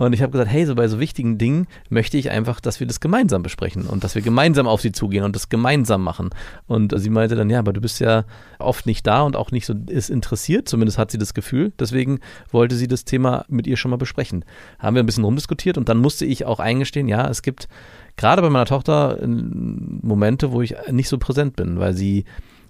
Und 0.00 0.14
ich 0.14 0.22
habe 0.22 0.32
gesagt, 0.32 0.50
hey, 0.50 0.64
so 0.64 0.74
bei 0.74 0.88
so 0.88 0.98
wichtigen 0.98 1.36
Dingen 1.36 1.66
möchte 1.90 2.16
ich 2.16 2.30
einfach, 2.30 2.60
dass 2.60 2.80
wir 2.80 2.86
das 2.86 3.00
gemeinsam 3.00 3.42
besprechen 3.42 3.86
und 3.86 4.02
dass 4.02 4.14
wir 4.14 4.22
gemeinsam 4.22 4.66
auf 4.66 4.80
sie 4.80 4.92
zugehen 4.92 5.24
und 5.24 5.36
das 5.36 5.50
gemeinsam 5.50 6.02
machen. 6.02 6.30
Und 6.66 6.98
sie 6.98 7.10
meinte 7.10 7.36
dann, 7.36 7.50
ja, 7.50 7.58
aber 7.58 7.74
du 7.74 7.82
bist 7.82 8.00
ja 8.00 8.24
oft 8.58 8.86
nicht 8.86 9.06
da 9.06 9.20
und 9.20 9.36
auch 9.36 9.50
nicht 9.50 9.66
so 9.66 9.74
ist 9.88 10.08
interessiert, 10.08 10.70
zumindest 10.70 10.96
hat 10.96 11.10
sie 11.10 11.18
das 11.18 11.34
Gefühl. 11.34 11.74
Deswegen 11.78 12.20
wollte 12.50 12.76
sie 12.76 12.88
das 12.88 13.04
Thema 13.04 13.44
mit 13.48 13.66
ihr 13.66 13.76
schon 13.76 13.90
mal 13.90 13.98
besprechen. 13.98 14.42
Haben 14.78 14.96
wir 14.96 15.02
ein 15.02 15.06
bisschen 15.06 15.24
rumdiskutiert 15.24 15.76
und 15.76 15.90
dann 15.90 15.98
musste 15.98 16.24
ich 16.24 16.46
auch 16.46 16.60
eingestehen, 16.60 17.06
ja, 17.06 17.28
es 17.28 17.42
gibt 17.42 17.68
gerade 18.16 18.40
bei 18.40 18.48
meiner 18.48 18.64
Tochter 18.64 19.18
äh, 19.20 19.26
Momente, 19.26 20.50
wo 20.50 20.62
ich 20.62 20.76
nicht 20.90 21.10
so 21.10 21.18
präsent 21.18 21.56
bin, 21.56 21.78
weil 21.78 21.92
sie 21.92 22.24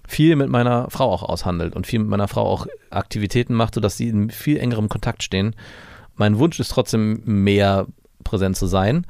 viel 0.05 0.35
mit 0.35 0.49
meiner 0.49 0.89
Frau 0.89 1.09
auch 1.09 1.23
aushandelt 1.23 1.77
und 1.77 1.87
viel 1.87 1.99
mit 1.99 2.09
meiner 2.09 2.27
Frau 2.27 2.41
auch 2.41 2.67
Aktivitäten 2.89 3.53
macht, 3.53 3.75
sodass 3.75 3.95
sie 3.95 4.09
in 4.09 4.29
viel 4.31 4.57
engerem 4.57 4.89
Kontakt 4.89 5.23
stehen. 5.23 5.55
Mein 6.15 6.37
Wunsch 6.39 6.59
ist 6.59 6.69
trotzdem 6.69 7.21
mehr 7.25 7.87
präsent 8.23 8.55
zu 8.55 8.67
sein, 8.67 9.07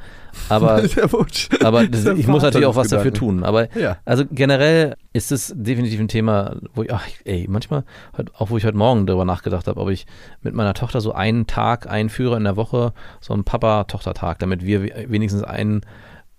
aber 0.48 0.82
Der 0.96 1.12
Wunsch. 1.12 1.50
aber 1.62 1.86
das, 1.86 2.06
ich 2.06 2.28
muss 2.28 2.44
natürlich 2.44 2.66
auch 2.66 2.78
was 2.78 2.88
dafür 2.88 3.12
Gedanken. 3.12 3.40
tun. 3.40 3.44
Aber 3.44 3.76
Ja. 3.78 3.98
also 4.06 4.24
generell 4.32 4.96
ist 5.12 5.34
es 5.34 5.54
definitiv 5.56 6.00
ein 6.00 6.08
Thema, 6.08 6.56
wo 6.74 6.84
ich, 6.84 6.94
ach, 6.94 7.06
ey, 7.26 7.46
manchmal, 7.50 7.84
auch 8.38 8.50
wo 8.50 8.58
ich 8.58 8.64
heute 8.64 8.78
Morgen 8.78 9.06
darüber 9.06 9.26
nachgedacht 9.26 9.68
habe, 9.68 9.80
ob 9.82 9.90
ich 9.90 10.06
mit 10.42 10.54
meiner 10.56 10.74
Tochter 10.74 11.02
so 11.02 11.12
einen 11.12 11.46
Tag 11.46 11.88
einführe 11.90 12.38
in 12.38 12.46
der 12.46 12.56
Woche, 12.56 12.94
so 13.20 13.34
einen 13.34 13.44
Papa-Tochter-Tag, 13.44 14.40
damit 14.40 14.64
wir 14.66 14.82
we- 14.84 15.06
wenigstens 15.10 15.44
einen, 15.44 15.82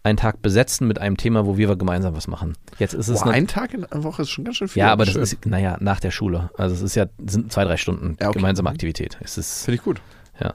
einen 0.03 0.17
Tag 0.17 0.41
besetzen 0.41 0.89
mit 0.89 0.99
einem 0.99 1.19
Thema, 1.19 1.45
wo 1.45 1.59
wir 1.59 1.77
gemeinsam 1.77 2.17
was 2.17 2.27
machen. 2.27 2.55
Jetzt 2.79 2.95
ist 2.95 3.09
es 3.09 3.21
Boah, 3.23 3.33
ein 3.33 3.47
Tag 3.49 3.75
in 3.75 3.83
der 3.93 4.03
Woche 4.03 4.23
ist 4.23 4.31
schon 4.31 4.45
ganz 4.45 4.57
schön 4.57 4.69
viel. 4.69 4.81
ja, 4.81 4.91
aber 4.93 5.05
das 5.05 5.13
Schön. 5.13 5.23
ist, 5.23 5.45
naja, 5.45 5.77
nach 5.81 6.01
der 6.01 6.11
Schule. 6.11 6.49
Also 6.57 6.75
es 6.75 6.81
ist 6.81 6.95
ja, 6.95 7.05
sind 7.27 7.53
zwei, 7.53 7.65
drei 7.65 7.77
Stunden 7.77 8.17
Ja, 8.19 8.29
okay. 8.29 8.39
gemeinsame 8.39 8.71
Mhm. 8.71 8.73
Aktivität. 8.75 9.19
Es 9.21 9.37
ist, 9.37 9.67
Finde 9.67 9.77
ich 9.77 9.83
gut. 9.85 10.01
Ja. 10.41 10.55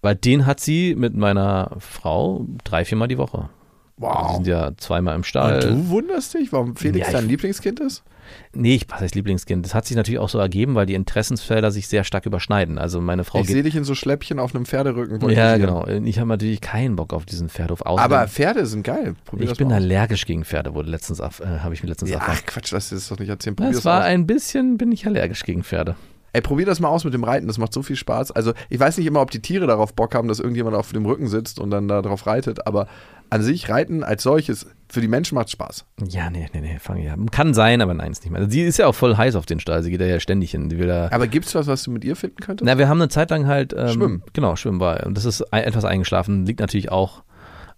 Weil 0.00 0.14
den 0.14 0.46
hat 0.46 0.60
sie 0.60 0.94
mit 0.94 1.14
meiner 1.16 1.72
Frau 1.80 2.46
drei, 2.64 2.84
viermal 2.84 3.08
die 3.08 3.18
Woche. 3.18 3.48
Die 3.96 4.02
Wow. 4.02 4.34
sind 4.36 4.46
ja 4.46 4.70
zweimal 4.76 5.14
im 5.14 5.20
Und 5.20 5.24
Stall. 5.26 5.58
du 5.58 5.88
wunderst 5.88 6.34
dich, 6.34 6.52
warum 6.52 6.76
Felix 6.76 7.08
Ja, 7.08 7.14
dein 7.14 7.24
ich- 7.24 7.30
Lieblingskind 7.32 7.80
ist? 7.80 8.04
Nee, 8.52 8.74
ich 8.76 8.86
was 8.90 9.00
heißt 9.00 9.14
Lieblingskind. 9.16 9.64
Das 9.64 9.74
hat 9.74 9.86
sich 9.86 9.96
natürlich 9.96 10.18
auch 10.20 10.28
so 10.28 10.38
ergeben, 10.38 10.74
weil 10.76 10.84
die 10.86 10.94
Interessensfelder 10.94 11.70
sich 11.72 11.88
sehr 11.88 12.04
stark 12.04 12.26
überschneiden. 12.26 12.78
Also 12.78 13.00
meine 13.00 13.24
Frau 13.24 13.40
ich 13.40 13.48
sehe 13.48 13.62
dich 13.62 13.74
in 13.74 13.82
so 13.84 13.94
Schläppchen 13.96 14.38
auf 14.38 14.54
einem 14.54 14.66
Pferderücken. 14.66 15.14
Ja, 15.14 15.20
voltigieren. 15.20 15.60
genau. 15.60 15.86
Ich 16.06 16.18
habe 16.18 16.28
natürlich 16.28 16.60
keinen 16.60 16.94
Bock 16.94 17.12
auf 17.14 17.24
diesen 17.24 17.48
Pferdehof. 17.48 17.84
Aber 17.86 18.28
Pferde 18.28 18.66
sind 18.66 18.82
geil. 18.84 19.16
Probier 19.24 19.50
ich 19.50 19.56
bin 19.58 19.72
allergisch 19.72 20.26
gegen 20.26 20.44
Pferde, 20.44 20.74
wurde 20.74 20.90
letztens 20.90 21.18
äh, 21.20 21.24
habe 21.60 21.72
ich 21.74 21.82
mir 21.82 21.88
letztens 21.88 22.10
Ja, 22.10 22.18
erfahren. 22.18 22.38
ach 22.40 22.46
Quatsch, 22.46 22.70
lass 22.70 22.90
dir 22.90 22.96
das 22.96 23.08
doch 23.08 23.18
nicht 23.18 23.30
erzählen. 23.30 23.56
Probier 23.56 23.70
Es 23.70 23.76
das 23.78 23.84
war 23.86 24.00
aus. 24.00 24.04
ein 24.06 24.26
bisschen, 24.26 24.76
bin 24.78 24.92
ich 24.92 25.06
allergisch 25.06 25.42
gegen 25.44 25.64
Pferde. 25.64 25.96
Ey, 26.32 26.40
probier 26.42 26.66
das 26.66 26.80
mal 26.80 26.88
aus 26.88 27.04
mit 27.04 27.14
dem 27.14 27.24
Reiten, 27.24 27.46
das 27.46 27.58
macht 27.58 27.72
so 27.72 27.82
viel 27.82 27.96
Spaß. 27.96 28.32
Also, 28.32 28.52
ich 28.68 28.78
weiß 28.78 28.98
nicht 28.98 29.06
immer, 29.06 29.20
ob 29.20 29.30
die 29.30 29.40
Tiere 29.40 29.66
darauf 29.66 29.94
Bock 29.94 30.14
haben, 30.14 30.28
dass 30.28 30.40
irgendjemand 30.40 30.76
auf 30.76 30.92
dem 30.92 31.06
Rücken 31.06 31.28
sitzt 31.28 31.58
und 31.58 31.70
dann 31.70 31.88
da 31.88 32.02
drauf 32.02 32.26
reitet, 32.26 32.66
aber 32.66 32.86
an 33.30 33.42
sich 33.42 33.68
Reiten 33.68 34.04
als 34.04 34.22
solches, 34.22 34.66
für 34.88 35.00
die 35.00 35.08
Menschen 35.08 35.34
macht 35.34 35.50
Spaß. 35.50 35.84
Ja, 36.08 36.30
nee, 36.30 36.48
nee, 36.52 36.60
nee, 36.60 36.78
fang 36.78 36.98
ja. 36.98 37.14
Kann 37.30 37.52
sein, 37.52 37.82
aber 37.82 37.94
nein, 37.94 38.12
ist 38.12 38.24
nicht 38.24 38.32
mehr. 38.32 38.48
Sie 38.48 38.62
ist 38.62 38.78
ja 38.78 38.86
auch 38.86 38.94
voll 38.94 39.16
heiß 39.16 39.36
auf 39.36 39.46
den 39.46 39.60
Stall. 39.60 39.82
Sie 39.82 39.90
geht 39.90 40.00
da 40.00 40.06
ja 40.06 40.20
ständig 40.20 40.50
hin. 40.50 40.70
Sie 40.70 40.78
will 40.78 40.86
da. 40.86 41.08
Aber 41.10 41.26
gibt's 41.26 41.54
was, 41.54 41.66
was 41.66 41.82
du 41.82 41.90
mit 41.90 42.04
ihr 42.04 42.16
finden 42.16 42.36
könntest? 42.36 42.66
Na, 42.66 42.78
wir 42.78 42.88
haben 42.88 43.00
eine 43.00 43.08
Zeit 43.08 43.30
lang 43.30 43.46
halt. 43.46 43.74
Ähm, 43.76 43.88
Schwimmen. 43.88 44.22
Genau, 44.32 44.56
Schwimmen 44.56 44.80
war. 44.80 45.04
Und 45.04 45.16
das 45.16 45.24
ist 45.24 45.42
ein, 45.52 45.64
etwas 45.64 45.84
eingeschlafen. 45.84 46.46
Liegt 46.46 46.60
natürlich 46.60 46.90
auch 46.90 47.22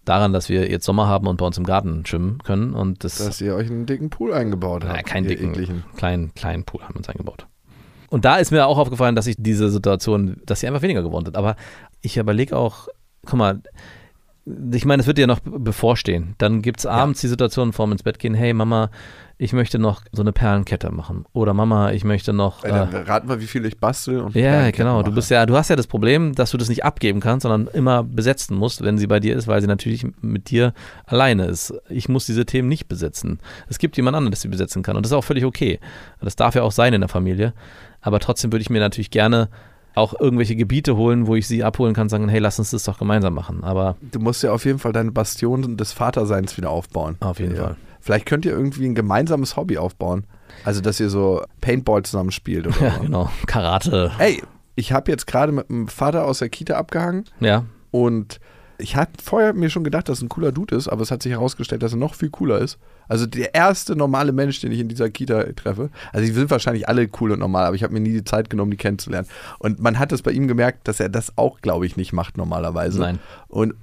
daran, 0.04 0.32
dass 0.32 0.48
wir 0.48 0.70
jetzt 0.70 0.84
Sommer 0.84 1.08
haben 1.08 1.26
und 1.26 1.36
bei 1.36 1.46
uns 1.46 1.58
im 1.58 1.64
Garten 1.64 2.06
schwimmen 2.06 2.38
können. 2.44 2.74
Und 2.74 3.02
das. 3.02 3.18
Dass 3.18 3.40
ihr 3.40 3.56
euch 3.56 3.70
einen 3.70 3.86
dicken 3.86 4.10
Pool 4.10 4.32
eingebaut 4.32 4.84
habt. 4.84 4.94
Na, 4.94 5.02
keinen 5.02 5.26
dicken, 5.26 5.50
ekligen. 5.50 5.84
kleinen, 5.96 6.32
kleinen 6.34 6.64
Pool 6.64 6.82
haben 6.82 6.94
wir 6.94 6.98
uns 6.98 7.08
eingebaut. 7.08 7.46
Und 8.10 8.24
da 8.24 8.36
ist 8.36 8.50
mir 8.50 8.66
auch 8.66 8.78
aufgefallen, 8.78 9.16
dass 9.16 9.26
ich 9.26 9.36
diese 9.38 9.70
Situation, 9.70 10.42
dass 10.44 10.60
sie 10.60 10.66
einfach 10.66 10.82
weniger 10.82 11.02
geworden 11.02 11.24
sind. 11.24 11.36
Aber 11.36 11.56
ich 12.02 12.16
überlege 12.16 12.56
auch, 12.56 12.88
guck 13.24 13.38
mal, 13.38 13.62
ich 14.72 14.84
meine, 14.84 15.00
es 15.00 15.06
wird 15.06 15.18
dir 15.18 15.26
noch 15.26 15.40
bevorstehen. 15.40 16.34
Dann 16.38 16.62
gibt 16.62 16.80
es 16.80 16.86
abends 16.86 17.20
die 17.20 17.28
Situation 17.28 17.72
vorm 17.72 17.92
ins 17.92 18.02
Bett 18.02 18.18
gehen, 18.18 18.34
hey 18.34 18.52
Mama, 18.52 18.90
ich 19.42 19.52
möchte 19.52 19.78
noch 19.78 20.02
so 20.12 20.22
eine 20.22 20.32
Perlenkette 20.32 20.90
machen. 20.90 21.24
Oder 21.32 21.54
Mama, 21.54 21.92
ich 21.92 22.04
möchte 22.04 22.32
noch. 22.32 22.62
Ey, 22.62 22.70
dann 22.72 22.88
raten 22.90 23.28
wir, 23.28 23.40
wie 23.40 23.46
viel 23.46 23.64
ich 23.64 23.78
bastel. 23.78 24.20
Und 24.20 24.34
ja, 24.34 24.70
genau. 24.70 24.96
mache. 24.96 25.04
Du 25.04 25.14
bist 25.14 25.30
ja, 25.30 25.46
du 25.46 25.56
hast 25.56 25.70
ja 25.70 25.76
das 25.76 25.86
Problem, 25.86 26.34
dass 26.34 26.50
du 26.50 26.58
das 26.58 26.68
nicht 26.68 26.84
abgeben 26.84 27.20
kannst, 27.20 27.44
sondern 27.44 27.72
immer 27.74 28.02
besetzen 28.02 28.56
musst, 28.56 28.82
wenn 28.82 28.98
sie 28.98 29.06
bei 29.06 29.18
dir 29.18 29.36
ist, 29.36 29.46
weil 29.46 29.62
sie 29.62 29.66
natürlich 29.66 30.06
mit 30.20 30.50
dir 30.50 30.74
alleine 31.06 31.46
ist. 31.46 31.72
Ich 31.88 32.08
muss 32.08 32.26
diese 32.26 32.44
Themen 32.44 32.68
nicht 32.68 32.86
besetzen. 32.86 33.38
Es 33.68 33.78
gibt 33.78 33.96
jemand 33.96 34.16
anderen, 34.16 34.32
der 34.32 34.38
sie 34.38 34.48
besetzen 34.48 34.82
kann. 34.82 34.96
Und 34.96 35.06
das 35.06 35.12
ist 35.12 35.16
auch 35.16 35.24
völlig 35.24 35.44
okay. 35.44 35.80
Das 36.20 36.36
darf 36.36 36.54
ja 36.54 36.62
auch 36.62 36.72
sein 36.72 36.92
in 36.92 37.00
der 37.00 37.08
Familie. 37.08 37.54
Aber 38.00 38.18
trotzdem 38.20 38.52
würde 38.52 38.62
ich 38.62 38.70
mir 38.70 38.80
natürlich 38.80 39.10
gerne 39.10 39.48
auch 39.94 40.18
irgendwelche 40.18 40.54
Gebiete 40.56 40.96
holen, 40.96 41.26
wo 41.26 41.34
ich 41.34 41.46
sie 41.48 41.64
abholen 41.64 41.94
kann, 41.94 42.08
sagen, 42.08 42.28
hey, 42.28 42.38
lass 42.38 42.58
uns 42.58 42.70
das 42.70 42.84
doch 42.84 42.98
gemeinsam 42.98 43.34
machen. 43.34 43.64
Aber 43.64 43.96
Du 44.12 44.20
musst 44.20 44.42
ja 44.42 44.52
auf 44.52 44.64
jeden 44.64 44.78
Fall 44.78 44.92
deine 44.92 45.10
Bastion 45.10 45.76
des 45.76 45.92
Vaterseins 45.92 46.56
wieder 46.56 46.70
aufbauen. 46.70 47.16
auf 47.20 47.40
jeden 47.40 47.56
Ja. 47.56 47.62
Fall. 47.64 47.76
Vielleicht 48.00 48.24
könnt 48.26 48.44
ihr 48.46 48.52
irgendwie 48.52 48.86
ein 48.86 48.94
gemeinsames 48.94 49.56
Hobby 49.56 49.76
aufbauen. 49.78 50.24
Also, 50.64 50.80
dass 50.80 50.98
ihr 51.00 51.10
so 51.10 51.42
Paintball 51.60 52.02
zusammen 52.02 52.30
spielt. 52.30 52.66
Oder 52.66 52.80
Ja, 52.86 52.98
genau. 52.98 53.30
Karate. 53.46 54.12
Ey, 54.18 54.42
ich 54.76 54.92
habe 54.92 55.10
jetzt 55.10 55.26
gerade 55.26 55.52
mit 55.52 55.68
dem 55.68 55.88
Vater 55.88 56.24
aus 56.24 56.38
der 56.38 56.48
Kita 56.48 56.76
abgehangen 56.76 57.24
Ja. 57.40 57.64
und 57.90 58.40
ich 58.80 58.96
habe 58.96 59.10
vorher 59.22 59.52
mir 59.52 59.70
schon 59.70 59.84
gedacht, 59.84 60.08
dass 60.08 60.20
er 60.20 60.26
ein 60.26 60.28
cooler 60.28 60.52
Dude 60.52 60.76
ist, 60.76 60.88
aber 60.88 61.02
es 61.02 61.10
hat 61.10 61.22
sich 61.22 61.32
herausgestellt, 61.32 61.82
dass 61.82 61.92
er 61.92 61.98
noch 61.98 62.14
viel 62.14 62.30
cooler 62.30 62.58
ist. 62.58 62.78
Also 63.08 63.26
der 63.26 63.54
erste 63.54 63.96
normale 63.96 64.32
Mensch, 64.32 64.60
den 64.60 64.72
ich 64.72 64.80
in 64.80 64.88
dieser 64.88 65.10
Kita 65.10 65.44
treffe. 65.54 65.90
Also 66.12 66.26
die 66.26 66.32
sind 66.32 66.50
wahrscheinlich 66.50 66.88
alle 66.88 67.08
cool 67.20 67.32
und 67.32 67.40
normal, 67.40 67.66
aber 67.66 67.76
ich 67.76 67.82
habe 67.82 67.92
mir 67.92 68.00
nie 68.00 68.12
die 68.12 68.24
Zeit 68.24 68.50
genommen, 68.50 68.70
die 68.70 68.76
kennenzulernen. 68.76 69.28
Und 69.58 69.80
man 69.80 69.98
hat 69.98 70.12
es 70.12 70.22
bei 70.22 70.32
ihm 70.32 70.48
gemerkt, 70.48 70.86
dass 70.88 71.00
er 71.00 71.08
das 71.08 71.36
auch, 71.36 71.60
glaube 71.60 71.86
ich, 71.86 71.96
nicht 71.96 72.12
macht 72.12 72.36
normalerweise. 72.36 73.00
Nein. 73.00 73.18
Und 73.48 73.74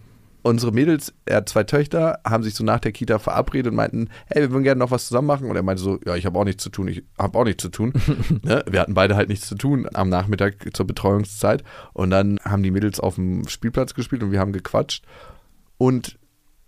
unsere 0.47 0.71
Mädels, 0.71 1.13
er 1.25 1.37
hat 1.37 1.49
zwei 1.49 1.63
Töchter, 1.63 2.19
haben 2.25 2.43
sich 2.43 2.55
so 2.55 2.63
nach 2.63 2.79
der 2.79 2.91
Kita 2.91 3.19
verabredet 3.19 3.71
und 3.71 3.75
meinten, 3.75 4.09
hey, 4.27 4.43
wir 4.43 4.51
würden 4.51 4.63
gerne 4.63 4.79
noch 4.79 4.91
was 4.91 5.07
zusammen 5.07 5.27
machen. 5.27 5.49
Und 5.49 5.55
er 5.55 5.63
meinte 5.63 5.81
so, 5.81 5.99
ja, 6.05 6.15
ich 6.15 6.25
habe 6.25 6.37
auch 6.39 6.45
nichts 6.45 6.63
zu 6.63 6.69
tun, 6.69 6.87
ich 6.87 7.03
habe 7.17 7.37
auch 7.37 7.43
nichts 7.43 7.61
zu 7.61 7.69
tun. 7.69 7.93
ne? 8.43 8.63
Wir 8.69 8.79
hatten 8.79 8.93
beide 8.93 9.15
halt 9.15 9.29
nichts 9.29 9.47
zu 9.47 9.55
tun 9.55 9.87
am 9.93 10.09
Nachmittag 10.09 10.69
zur 10.73 10.87
Betreuungszeit. 10.87 11.63
Und 11.93 12.09
dann 12.09 12.39
haben 12.43 12.63
die 12.63 12.71
Mädels 12.71 12.99
auf 12.99 13.15
dem 13.15 13.47
Spielplatz 13.47 13.93
gespielt 13.93 14.23
und 14.23 14.31
wir 14.31 14.39
haben 14.39 14.53
gequatscht. 14.53 15.05
Und 15.77 16.17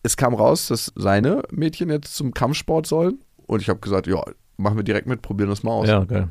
es 0.04 0.18
kam 0.18 0.34
raus, 0.34 0.68
dass 0.68 0.92
seine 0.96 1.44
Mädchen 1.52 1.90
jetzt 1.90 2.16
zum 2.16 2.34
Kampfsport 2.34 2.86
sollen. 2.86 3.20
Und 3.48 3.62
ich 3.62 3.70
habe 3.70 3.80
gesagt, 3.80 4.08
ja, 4.08 4.24
machen 4.58 4.78
wir 4.78 4.84
direkt 4.84 5.08
mit, 5.08 5.22
probieren 5.22 5.50
das 5.50 5.64
mal 5.64 5.72
aus. 5.72 5.88
Ja, 5.88 6.04
geil. 6.04 6.30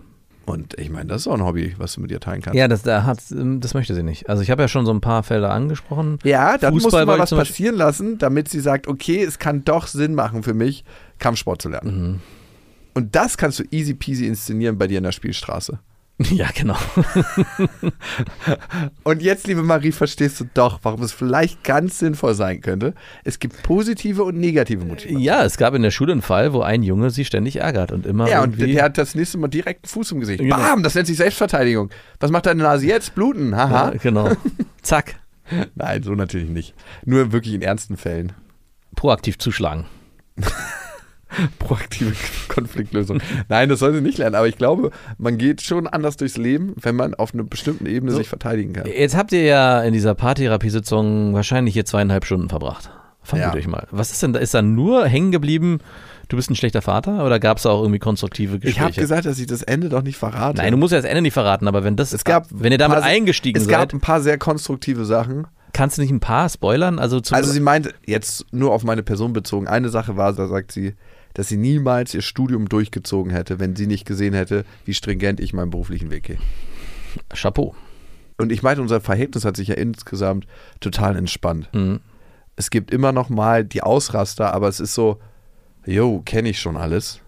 Und 0.48 0.78
ich 0.78 0.88
meine, 0.88 1.06
das 1.06 1.22
ist 1.22 1.28
auch 1.28 1.34
ein 1.34 1.44
Hobby, 1.44 1.74
was 1.76 1.92
du 1.92 2.00
mit 2.00 2.10
dir 2.10 2.20
teilen 2.20 2.40
kannst. 2.40 2.56
Ja, 2.56 2.68
das, 2.68 2.82
da 2.82 3.04
hat, 3.04 3.18
das 3.28 3.74
möchte 3.74 3.94
sie 3.94 4.02
nicht. 4.02 4.30
Also 4.30 4.42
ich 4.42 4.50
habe 4.50 4.62
ja 4.62 4.68
schon 4.68 4.86
so 4.86 4.92
ein 4.92 5.02
paar 5.02 5.22
Felder 5.22 5.50
angesprochen. 5.50 6.18
Ja, 6.24 6.56
dann 6.56 6.72
musst 6.72 6.86
Fußball 6.86 7.04
du 7.04 7.12
mal 7.12 7.18
was 7.18 7.30
passieren 7.30 7.76
lassen, 7.76 8.16
damit 8.16 8.48
sie 8.48 8.60
sagt, 8.60 8.88
okay, 8.88 9.22
es 9.22 9.38
kann 9.38 9.64
doch 9.64 9.86
Sinn 9.86 10.14
machen 10.14 10.42
für 10.42 10.54
mich, 10.54 10.84
Kampfsport 11.18 11.60
zu 11.60 11.68
lernen. 11.68 12.00
Mhm. 12.00 12.20
Und 12.94 13.14
das 13.14 13.36
kannst 13.36 13.58
du 13.58 13.64
easy 13.70 13.92
peasy 13.92 14.26
inszenieren 14.26 14.78
bei 14.78 14.86
dir 14.86 14.98
in 14.98 15.04
der 15.04 15.12
Spielstraße. 15.12 15.80
Ja, 16.30 16.48
genau. 16.52 16.76
Und 19.04 19.22
jetzt, 19.22 19.46
liebe 19.46 19.62
Marie, 19.62 19.92
verstehst 19.92 20.40
du 20.40 20.46
doch, 20.52 20.80
warum 20.82 21.02
es 21.02 21.12
vielleicht 21.12 21.62
ganz 21.62 22.00
sinnvoll 22.00 22.34
sein 22.34 22.60
könnte. 22.60 22.94
Es 23.24 23.38
gibt 23.38 23.62
positive 23.62 24.24
und 24.24 24.36
negative 24.36 24.84
Motive. 24.84 25.18
Ja, 25.18 25.44
es 25.44 25.56
gab 25.56 25.74
in 25.74 25.82
der 25.82 25.92
Schule 25.92 26.12
einen 26.12 26.22
Fall, 26.22 26.52
wo 26.52 26.60
ein 26.60 26.82
Junge 26.82 27.10
sie 27.10 27.24
ständig 27.24 27.56
ärgert 27.56 27.92
und 27.92 28.04
immer 28.04 28.28
Ja, 28.28 28.42
und 28.42 28.60
der 28.60 28.82
hat 28.82 28.98
das 28.98 29.14
nächste 29.14 29.38
Mal 29.38 29.48
direkt 29.48 29.84
einen 29.84 29.90
Fuß 29.90 30.12
im 30.12 30.20
Gesicht. 30.20 30.40
Genau. 30.40 30.56
Bam, 30.56 30.82
das 30.82 30.96
nennt 30.96 31.06
sich 31.06 31.16
Selbstverteidigung. 31.16 31.90
Was 32.18 32.32
macht 32.32 32.46
deine 32.46 32.64
Nase 32.64 32.86
jetzt? 32.86 33.14
Bluten, 33.14 33.54
haha. 33.54 33.92
ja, 33.92 33.98
genau. 33.98 34.32
Zack. 34.82 35.14
Nein, 35.76 36.02
so 36.02 36.14
natürlich 36.14 36.50
nicht. 36.50 36.74
Nur 37.04 37.32
wirklich 37.32 37.54
in 37.54 37.62
ernsten 37.62 37.96
Fällen. 37.96 38.32
Proaktiv 38.96 39.38
zuschlagen. 39.38 39.86
proaktive 41.58 42.12
Konfliktlösung. 42.48 43.20
Nein, 43.48 43.68
das 43.68 43.78
sollte 43.80 44.00
nicht 44.00 44.18
lernen, 44.18 44.34
aber 44.34 44.48
ich 44.48 44.56
glaube, 44.58 44.90
man 45.18 45.38
geht 45.38 45.62
schon 45.62 45.86
anders 45.86 46.16
durchs 46.16 46.36
Leben, 46.36 46.74
wenn 46.80 46.96
man 46.96 47.14
auf 47.14 47.34
einer 47.34 47.44
bestimmten 47.44 47.86
Ebene 47.86 48.12
So. 48.12 48.18
sich 48.18 48.28
verteidigen 48.28 48.72
kann. 48.72 48.86
Jetzt 48.86 49.16
habt 49.16 49.32
ihr 49.32 49.42
ja 49.42 49.82
in 49.82 49.92
dieser 49.92 50.14
Paartherapiesitzung 50.14 51.34
wahrscheinlich 51.34 51.74
hier 51.74 51.84
zweieinhalb 51.84 52.24
Stunden 52.24 52.48
verbracht. 52.48 52.90
Vermute 53.22 53.50
Ja. 53.50 53.56
ich 53.56 53.66
mal. 53.66 53.86
Was 53.90 54.10
ist 54.10 54.22
denn 54.22 54.32
da? 54.32 54.38
Ist 54.40 54.54
da 54.54 54.62
nur 54.62 55.04
hängen 55.06 55.32
geblieben, 55.32 55.80
du 56.28 56.36
bist 56.36 56.50
ein 56.50 56.56
schlechter 56.56 56.80
Vater? 56.80 57.26
Oder 57.26 57.38
gab 57.38 57.58
es 57.58 57.66
auch 57.66 57.82
irgendwie 57.82 57.98
konstruktive 57.98 58.56
Ich 58.56 58.62
Gespräche? 58.62 58.84
habe 58.84 58.94
gesagt, 58.94 59.26
dass 59.26 59.38
ich 59.38 59.46
das 59.46 59.62
Ende 59.62 59.90
doch 59.90 60.02
nicht 60.02 60.16
verrate. 60.16 60.58
Nein, 60.62 60.70
du 60.72 60.78
musst 60.78 60.92
ja 60.92 60.98
das 60.98 61.04
Ende 61.04 61.20
nicht 61.20 61.34
verraten, 61.34 61.68
aber 61.68 61.84
wenn 61.84 61.96
das, 61.96 62.12
es 62.14 62.24
gab 62.24 62.46
wenn 62.50 62.72
ihr 62.72 62.78
damit 62.78 62.98
paar- 63.00 63.04
eingestiegen 63.06 63.60
es 63.60 63.68
gab 63.68 63.80
seid, 63.80 63.94
ein 63.94 64.00
paar 64.00 64.20
sehr 64.22 64.38
konstruktive 64.38 65.04
Sachen. 65.04 65.46
kannst 65.74 65.98
du 65.98 66.02
nicht 66.02 66.10
ein 66.10 66.20
paar 66.20 66.48
spoilern? 66.48 66.98
Also, 66.98 67.20
Also 67.30 67.52
sie 67.52 67.60
meint 67.60 67.92
jetzt 68.06 68.46
nur 68.50 68.72
auf 68.72 68.82
meine 68.82 69.02
Person 69.02 69.34
bezogen. 69.34 69.68
Eine 69.68 69.90
Sache 69.90 70.16
war, 70.16 70.32
da 70.32 70.46
sagt 70.48 70.72
sie, 70.72 70.94
dass 71.38 71.46
sie 71.46 71.56
niemals 71.56 72.14
ihr 72.14 72.22
Studium 72.22 72.68
durchgezogen 72.68 73.30
hätte, 73.30 73.60
wenn 73.60 73.76
sie 73.76 73.86
nicht 73.86 74.04
gesehen 74.04 74.34
hätte, 74.34 74.64
wie 74.84 74.92
stringent 74.92 75.38
ich 75.38 75.52
meinen 75.52 75.70
beruflichen 75.70 76.10
Weg 76.10 76.24
gehe. 76.24 76.38
Chapeau. 77.32 77.76
Und 78.38 78.50
ich 78.50 78.64
meine, 78.64 78.82
unser 78.82 79.00
Verhältnis 79.00 79.44
hat 79.44 79.56
sich 79.56 79.68
ja 79.68 79.76
insgesamt 79.76 80.48
total 80.80 81.14
entspannt. 81.14 81.68
Mhm. 81.72 82.00
es 82.56 82.70
gibt 82.70 82.90
immer 82.90 83.12
noch 83.12 83.28
mal 83.28 83.64
die 83.64 83.84
Ausraster, 83.84 84.52
aber 84.52 84.66
es 84.66 84.80
ist 84.80 84.94
so, 84.94 85.20
yo, 85.86 86.22
kenne 86.24 86.48
ich 86.48 86.58
schon 86.58 86.76
alles. 86.76 87.20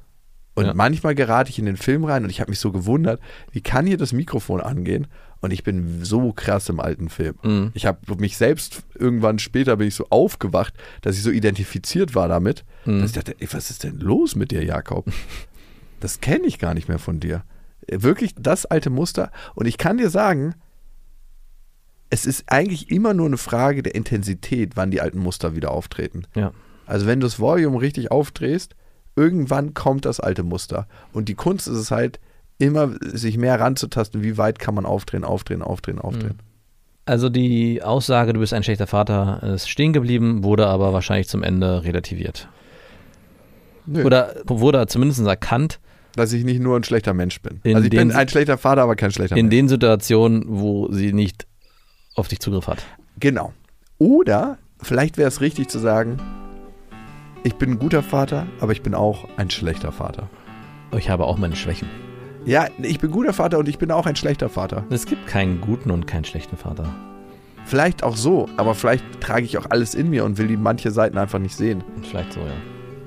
Und 0.55 0.66
Ja. 0.66 0.74
manchmal 0.74 1.14
gerate 1.14 1.51
ich 1.51 1.59
in 1.59 1.64
den 1.66 1.76
Film 1.76 2.05
rein 2.05 2.24
und 2.24 2.30
ich 2.30 2.40
habe 2.40 2.51
mich 2.51 2.59
so 2.59 2.72
gewundert, 2.72 3.20
wie 3.53 3.61
kann 3.61 3.86
hier 3.86 3.96
das 3.96 4.12
Mikrofon 4.12 4.61
angehen? 4.61 5.07
Und 5.40 5.53
ich 5.53 5.64
bin 5.64 6.05
so 6.05 6.32
krass 6.32 6.68
im 6.68 6.80
alten 6.80 7.09
Film. 7.09 7.36
Mhm. 7.42 7.70
Ich 7.72 7.86
habe 7.86 7.98
mich 8.16 8.36
selbst 8.36 8.82
irgendwann 8.94 9.38
später 9.38 9.76
bin 9.76 9.88
ich 9.88 9.94
so 9.94 10.07
aufgewacht, 10.11 10.74
dass 11.01 11.16
ich 11.16 11.22
so 11.22 11.30
identifiziert 11.30 12.14
war 12.14 12.28
damit, 12.28 12.64
Mhm. 12.84 13.01
dass 13.01 13.11
ich 13.11 13.14
dachte, 13.16 13.36
ey, 13.38 13.48
was 13.53 13.70
ist 13.70 13.84
denn 13.84 13.98
los 14.01 14.34
mit 14.36 14.51
dir, 14.51 14.62
Jakob? 14.64 15.07
Das 16.01 16.20
kenne 16.20 16.46
ich 16.46 16.59
gar 16.59 16.74
nicht 16.74 16.88
mehr 16.88 16.98
von 16.98 17.20
dir. 17.20 17.42
Wirklich 17.90 18.34
das 18.38 18.66
alte 18.66 18.90
Muster. 18.90 19.30
Und 19.55 19.66
ich 19.66 19.78
kann 19.78 19.96
dir 19.98 20.11
sagen, 20.11 20.55
es 22.11 22.26
ist 22.26 22.44
eigentlich 22.48 22.90
immer 22.90 23.14
nur 23.14 23.26
eine 23.26 23.36
Frage 23.38 23.82
der 23.82 23.94
Intensität, 23.94 24.72
wann 24.76 24.90
die 24.90 25.01
alten 25.01 25.20
Muster 25.20 25.55
wieder 25.55 25.70
auftreten. 25.70 26.24
Ja. 26.34 26.53
Also 26.86 27.07
wenn 27.07 27.20
du 27.20 27.26
das 27.26 27.38
Volume 27.38 27.80
richtig 27.80 28.11
aufdrehst, 28.11 28.74
irgendwann 29.20 29.74
kommt 29.74 30.04
das 30.06 30.18
alte 30.20 30.42
Muster. 30.42 30.86
Und 31.12 31.28
die 31.28 31.34
Kunst 31.34 31.68
ist 31.68 31.76
es 31.76 31.90
halt, 31.90 32.18
immer 32.58 32.90
sich 33.00 33.36
mehr 33.38 33.58
ranzutasten, 33.58 34.22
wie 34.22 34.36
weit 34.36 34.58
kann 34.58 34.74
man 34.74 34.84
aufdrehen, 34.86 35.24
aufdrehen, 35.24 35.62
aufdrehen, 35.62 35.98
aufdrehen. 35.98 36.38
Also 37.06 37.28
die 37.30 37.82
Aussage, 37.82 38.32
du 38.34 38.40
bist 38.40 38.52
ein 38.52 38.62
schlechter 38.62 38.86
Vater, 38.86 39.42
ist 39.42 39.68
stehen 39.68 39.92
geblieben, 39.94 40.44
wurde 40.44 40.66
aber 40.66 40.92
wahrscheinlich 40.92 41.28
zum 41.28 41.42
Ende 41.42 41.84
relativiert. 41.84 42.48
Nö. 43.86 44.04
Oder 44.04 44.34
wurde 44.46 44.86
zumindest 44.86 45.20
erkannt, 45.26 45.80
Dass 46.16 46.32
ich 46.32 46.44
nicht 46.44 46.60
nur 46.60 46.76
ein 46.76 46.84
schlechter 46.84 47.14
Mensch 47.14 47.40
bin. 47.40 47.60
In 47.62 47.76
also 47.76 47.84
ich 47.86 47.90
bin 47.90 48.08
den- 48.10 48.16
ein 48.16 48.28
schlechter 48.28 48.58
Vater, 48.58 48.82
aber 48.82 48.94
kein 48.96 49.10
schlechter 49.12 49.36
in 49.36 49.46
Mensch. 49.46 49.56
den 49.56 49.68
Situationen, 49.68 50.44
wo 50.48 50.92
sie 50.92 51.12
nicht 51.12 51.46
auf 52.14 52.28
dich 52.28 52.40
Zugriff 52.40 52.66
hat. 52.66 52.84
Genau. 53.18 53.52
Oder 53.98 54.58
vielleicht 54.82 55.16
wäre 55.18 55.28
es 55.28 55.40
richtig 55.40 55.68
zu 55.68 55.78
sagen, 55.78 56.18
ich 57.43 57.55
bin 57.55 57.72
ein 57.72 57.78
guter 57.78 58.03
Vater, 58.03 58.47
aber 58.61 58.72
ich 58.72 58.82
bin 58.82 58.95
auch 58.95 59.26
ein 59.36 59.51
schlechter 59.51 59.93
Vater. 59.93 60.28
Ich 60.97 61.09
habe 61.09 61.24
auch 61.24 61.38
meine 61.38 61.57
Schwächen. 61.57 61.88
Ja, 62.45 62.66
ich 62.78 62.99
bin 62.99 63.11
guter 63.11 63.32
Vater 63.32 63.59
und 63.59 63.68
ich 63.68 63.78
bin 63.78 63.91
auch 63.91 64.07
ein 64.07 64.16
schlechter 64.16 64.49
Vater. 64.49 64.84
Es 64.91 65.07
gibt 65.07 65.26
keinen 65.26 65.61
guten 65.61 65.91
und 65.91 66.07
keinen 66.07 66.24
schlechten 66.24 66.57
Vater. 66.57 66.95
Vielleicht 67.64 68.03
auch 68.03 68.16
so, 68.16 68.49
aber 68.57 68.74
vielleicht 68.74 69.05
trage 69.20 69.45
ich 69.45 69.59
auch 69.59 69.66
alles 69.70 69.95
in 69.95 70.11
mir 70.11 70.24
und 70.24 70.38
will 70.38 70.49
die 70.49 70.57
manche 70.57 70.91
Seiten 70.91 71.18
einfach 71.18 71.38
nicht 71.38 71.55
sehen. 71.55 71.84
Vielleicht 72.03 72.32
so, 72.32 72.41
ja. 72.41 72.53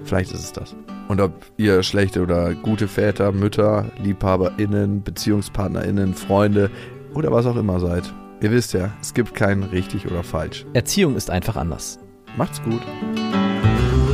Vielleicht 0.04 0.32
ist 0.32 0.44
es 0.44 0.52
das. 0.52 0.76
Und 1.08 1.22
ob 1.22 1.34
ihr 1.58 1.84
schlechte 1.84 2.22
oder 2.22 2.54
gute 2.56 2.88
Väter, 2.88 3.32
Mütter, 3.32 3.86
LiebhaberInnen, 4.02 5.02
BeziehungspartnerInnen, 5.02 6.14
Freunde 6.14 6.72
oder 7.14 7.32
was 7.32 7.46
auch 7.46 7.56
immer 7.56 7.80
seid. 7.80 8.14
Ihr 8.42 8.52
wisst 8.52 8.74
ja, 8.74 8.92
es 9.02 9.14
gibt 9.14 9.34
kein 9.36 9.64
richtig 9.64 10.10
oder 10.10 10.24
falsch. 10.24 10.66
Erziehung 10.74 11.16
ist 11.16 11.30
einfach 11.30 11.56
anders. 11.56 12.00
Macht's 12.36 12.62
gut. 12.64 12.82